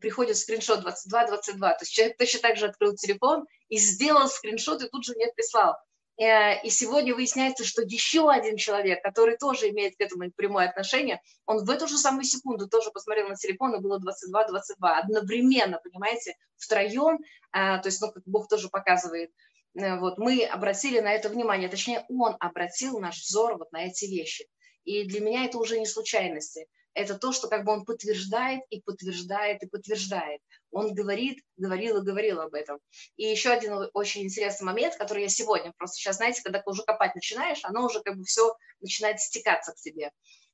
Приходит 0.00 0.36
скриншот 0.36 0.84
22-22. 0.84 1.58
То 1.58 1.78
есть 1.80 1.92
человек 1.92 2.18
точно 2.18 2.40
так 2.40 2.56
же 2.58 2.66
открыл 2.66 2.94
телефон 2.94 3.46
и 3.68 3.78
сделал 3.78 4.28
скриншот, 4.28 4.82
и 4.82 4.88
тут 4.88 5.04
же 5.04 5.14
мне 5.14 5.28
прислал. 5.34 5.76
Э, 6.18 6.62
и 6.62 6.70
сегодня 6.70 7.14
выясняется, 7.14 7.64
что 7.64 7.82
еще 7.82 8.30
один 8.30 8.56
человек, 8.56 9.02
который 9.02 9.36
тоже 9.36 9.70
имеет 9.70 9.96
к 9.96 10.00
этому 10.00 10.30
прямое 10.34 10.68
отношение, 10.68 11.20
он 11.44 11.64
в 11.64 11.70
эту 11.70 11.86
же 11.86 11.98
самую 11.98 12.24
секунду 12.24 12.68
тоже 12.68 12.90
посмотрел 12.90 13.28
на 13.28 13.36
телефон, 13.36 13.74
и 13.74 13.80
было 13.80 13.98
22-22, 13.98 14.74
одновременно, 14.80 15.78
понимаете, 15.82 16.36
втроем, 16.56 17.18
э, 17.52 17.80
то 17.80 17.82
есть, 17.84 18.00
ну, 18.00 18.10
как 18.12 18.22
Бог 18.24 18.48
тоже 18.48 18.68
показывает, 18.68 19.30
э, 19.74 19.98
вот, 19.98 20.16
мы 20.16 20.44
обратили 20.44 21.00
на 21.00 21.12
это 21.12 21.28
внимание, 21.28 21.68
точнее, 21.68 22.06
он 22.08 22.36
обратил 22.40 22.98
наш 22.98 23.20
взор 23.20 23.58
вот 23.58 23.70
на 23.72 23.86
эти 23.86 24.06
вещи. 24.06 24.46
И 24.84 25.04
для 25.04 25.20
меня 25.20 25.44
это 25.44 25.58
уже 25.58 25.78
не 25.78 25.86
случайности 25.86 26.66
это 26.96 27.18
то, 27.18 27.30
что 27.30 27.48
как 27.48 27.64
бы 27.64 27.72
он 27.72 27.84
подтверждает 27.84 28.62
и 28.70 28.80
подтверждает 28.80 29.62
и 29.62 29.68
подтверждает. 29.68 30.40
Он 30.70 30.94
говорит, 30.94 31.42
говорил 31.56 31.98
и 31.98 32.04
говорил 32.04 32.40
об 32.40 32.54
этом. 32.54 32.78
И 33.16 33.24
еще 33.24 33.50
один 33.50 33.88
очень 33.92 34.22
интересный 34.22 34.64
момент, 34.64 34.96
который 34.96 35.24
я 35.24 35.28
сегодня, 35.28 35.72
просто 35.76 35.96
сейчас, 35.96 36.16
знаете, 36.16 36.42
когда 36.42 36.62
уже 36.64 36.82
копать 36.82 37.14
начинаешь, 37.14 37.60
оно 37.64 37.84
уже 37.84 38.00
как 38.02 38.16
бы 38.16 38.24
все 38.24 38.56
начинает 38.80 39.20
стекаться 39.20 39.72
к 39.72 39.76
тебе. 39.76 40.10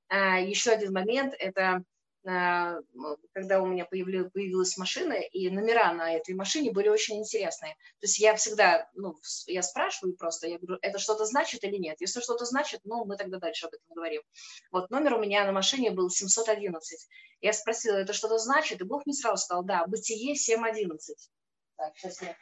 А, 0.09 0.41
еще 0.41 0.73
один 0.73 0.93
момент– 0.93 1.33
это 1.39 1.85
когда 2.25 3.61
у 3.61 3.67
меня 3.67 3.85
появилась 3.85 4.77
машина, 4.77 5.15
и 5.15 5.51
номера 5.51 5.93
на 5.93 6.15
этой 6.15 6.35
машине 6.35 6.71
были 6.71 6.89
очень 6.89 7.19
интересные. 7.19 7.75
То 7.99 8.07
есть 8.07 8.19
я 8.21 8.37
всегда, 8.37 8.89
ну, 8.95 9.17
я 9.47 9.63
спрашиваю 9.63 10.17
просто, 10.17 10.47
я 10.47 10.59
говорю, 10.59 10.79
это 10.83 10.99
что-то 10.99 11.25
значит 11.25 11.65
или 11.65 11.77
нет? 11.77 12.01
Если 12.01 12.21
что-то 12.21 12.45
значит, 12.45 12.81
ну, 12.85 13.05
мы 13.05 13.17
тогда 13.17 13.39
дальше 13.39 13.67
об 13.67 13.75
этом 13.75 13.95
говорим. 13.95 14.23
Вот 14.71 14.91
номер 14.91 15.15
у 15.15 15.21
меня 15.21 15.45
на 15.45 15.53
машине 15.53 15.91
был 15.91 16.11
711. 16.11 17.09
Я 17.41 17.53
спросила, 17.53 17.97
это 17.97 18.13
что-то 18.13 18.39
значит? 18.39 18.81
И 18.81 18.85
Бог 18.85 19.05
мне 19.05 19.15
сразу 19.15 19.43
сказал, 19.43 19.65
да, 19.65 19.85
Бытие 19.87 20.37
711. 20.37 21.31
Так, 21.77 21.97
сейчас 21.97 22.23
я... 22.23 22.37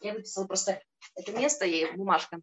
Я 0.00 0.14
выписала 0.14 0.46
просто 0.46 0.82
это 1.14 1.32
место 1.32 1.64
и 1.64 1.90
бумажка. 1.96 2.40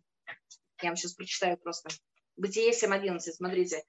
Я 0.82 0.89
вам 0.89 0.97
сейчас 0.97 1.14
прочитаю 1.14 1.57
просто. 1.57 1.89
Бытие 2.38 2.72
7.11, 2.72 3.20
смотрите. 3.20 3.84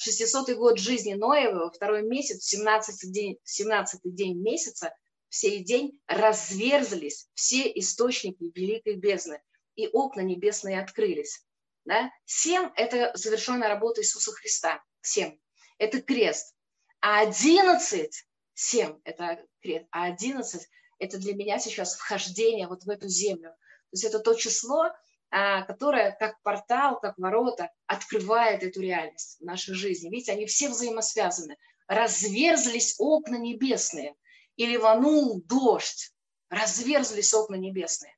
600 0.00 0.56
год 0.56 0.78
жизни 0.78 1.12
Ноева, 1.12 1.70
второй 1.70 2.02
месяц, 2.02 2.44
17 2.44 3.12
день, 3.12 3.36
17 3.44 4.00
день 4.04 4.40
месяца, 4.40 4.94
в 5.28 5.34
сей 5.34 5.62
день 5.62 6.00
разверзлись 6.06 7.28
все 7.34 7.70
источники 7.74 8.50
великой 8.54 8.96
бездны, 8.96 9.42
и 9.76 9.88
окна 9.88 10.22
небесные 10.22 10.80
открылись. 10.80 11.44
Да? 11.84 12.10
Семь– 12.24 12.70
это 12.76 13.12
завершенная 13.14 13.68
работа 13.68 14.00
Иисуса 14.00 14.32
Христа. 14.32 14.82
Семь– 15.02 15.38
это 15.78 16.00
крест. 16.00 16.54
А 17.02 17.20
одиннадцать– 17.20 18.26
семь– 18.54 18.98
это 19.04 19.44
крест. 19.60 19.86
А 19.90 20.04
одиннадцать– 20.04 20.66
это 20.98 21.18
для 21.18 21.34
меня 21.34 21.58
сейчас 21.58 21.94
вхождение 21.94 22.68
вот 22.68 22.84
в 22.84 22.88
эту 22.88 23.06
землю. 23.06 23.50
То 23.50 23.92
есть 23.92 24.04
это 24.04 24.18
то 24.18 24.32
число, 24.32 24.88
а, 25.30 25.62
которое 25.62 26.12
как 26.18 26.40
портал, 26.42 26.98
как 27.00 27.16
ворота 27.18 27.70
открывает 27.86 28.62
эту 28.62 28.80
реальность 28.80 29.38
в 29.40 29.44
нашей 29.44 29.74
жизни. 29.74 30.10
Видите, 30.10 30.32
они 30.32 30.46
все 30.46 30.68
взаимосвязаны. 30.68 31.56
Разверзлись 31.86 32.96
окна 32.98 33.36
небесные, 33.36 34.14
и 34.56 34.66
ливанул 34.66 35.40
дождь, 35.42 36.12
разверзлись 36.50 37.32
окна 37.32 37.54
небесные. 37.54 38.14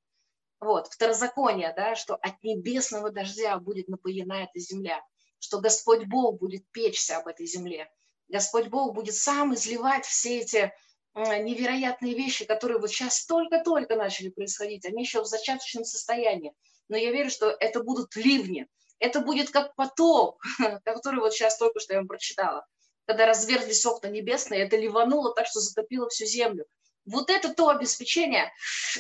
Вот, 0.61 0.89
второзаконие, 0.89 1.73
да, 1.77 1.95
что 1.95 2.17
от 2.17 2.43
небесного 2.43 3.11
дождя 3.11 3.59
будет 3.59 3.89
напоена 3.89 4.45
эта 4.45 4.59
земля, 4.59 5.05
что 5.39 5.61
Господь 5.61 6.07
Бог 6.07 6.39
будет 6.39 6.69
печься 6.71 7.19
об 7.19 7.29
этой 7.29 7.47
земле. 7.47 7.91
Господь 8.29 8.69
Бог 8.69 8.95
будет 8.95 9.15
сам 9.15 9.55
изливать 9.55 10.05
все 10.05 10.41
эти 10.41 10.73
невероятные 11.15 12.15
вещи, 12.15 12.45
которые 12.45 12.81
вот 12.81 12.91
сейчас 12.91 13.27
только-только 13.27 13.97
начали 13.97 14.31
происходить, 14.31 14.87
они 14.87 15.03
еще 15.03 15.21
в 15.23 15.27
зачаточном 15.27 15.85
состоянии. 15.85 16.55
Но 16.93 16.99
я 16.99 17.11
верю, 17.11 17.31
что 17.31 17.49
это 17.49 17.83
будут 17.83 18.15
ливни, 18.17 18.69
это 18.99 19.21
будет 19.21 19.49
как 19.49 19.75
потоп, 19.77 20.39
который 20.85 21.21
вот 21.21 21.33
сейчас 21.33 21.57
только 21.57 21.81
что 21.81 21.95
я 21.95 22.01
вам 22.01 22.07
прочитала. 22.07 22.67
Когда 23.07 23.25
разверзлись 23.25 23.87
окна 23.87 24.09
небесные, 24.09 24.61
это 24.61 24.77
ливануло 24.77 25.35
так, 25.35 25.47
что 25.47 25.61
затопило 25.61 26.11
всю 26.11 26.27
землю. 26.27 26.67
Вот 27.07 27.31
это 27.31 27.55
то 27.55 27.71
обеспечение, 27.71 28.53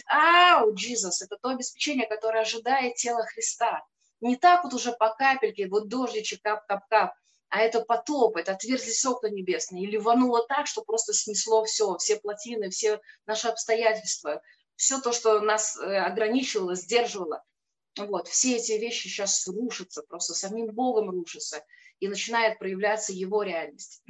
oh, 0.06 0.72
Jesus, 0.72 1.20
это 1.20 1.36
то 1.36 1.50
обеспечение, 1.50 2.06
которое 2.06 2.40
ожидает 2.40 2.94
тело 2.94 3.26
Христа. 3.26 3.84
Не 4.22 4.36
так 4.36 4.64
вот 4.64 4.72
уже 4.72 4.92
по 4.92 5.10
капельке, 5.10 5.68
вот 5.68 5.88
дождичек, 5.88 6.40
кап-кап-кап, 6.40 7.12
а 7.50 7.60
это 7.60 7.82
потоп, 7.82 8.38
это 8.38 8.52
отверзлись 8.52 9.04
окна 9.04 9.26
небесные, 9.26 9.84
и 9.84 9.86
ливануло 9.86 10.46
так, 10.48 10.66
что 10.66 10.80
просто 10.80 11.12
снесло 11.12 11.62
все, 11.64 11.98
все 11.98 12.16
плотины, 12.16 12.70
все 12.70 13.02
наши 13.26 13.48
обстоятельства, 13.48 14.40
все 14.76 14.98
то, 14.98 15.12
что 15.12 15.40
нас 15.40 15.76
э, 15.76 15.98
ограничивало, 15.98 16.74
сдерживало. 16.74 17.44
Вот, 17.96 18.28
все 18.28 18.56
эти 18.56 18.72
вещи 18.72 19.08
сейчас 19.08 19.46
рушатся, 19.46 20.02
просто 20.02 20.34
самим 20.34 20.66
Богом 20.68 21.10
рушатся, 21.10 21.64
и 22.00 22.08
начинает 22.08 22.58
проявляться 22.58 23.12
его 23.12 23.42
реальность. 23.42 24.02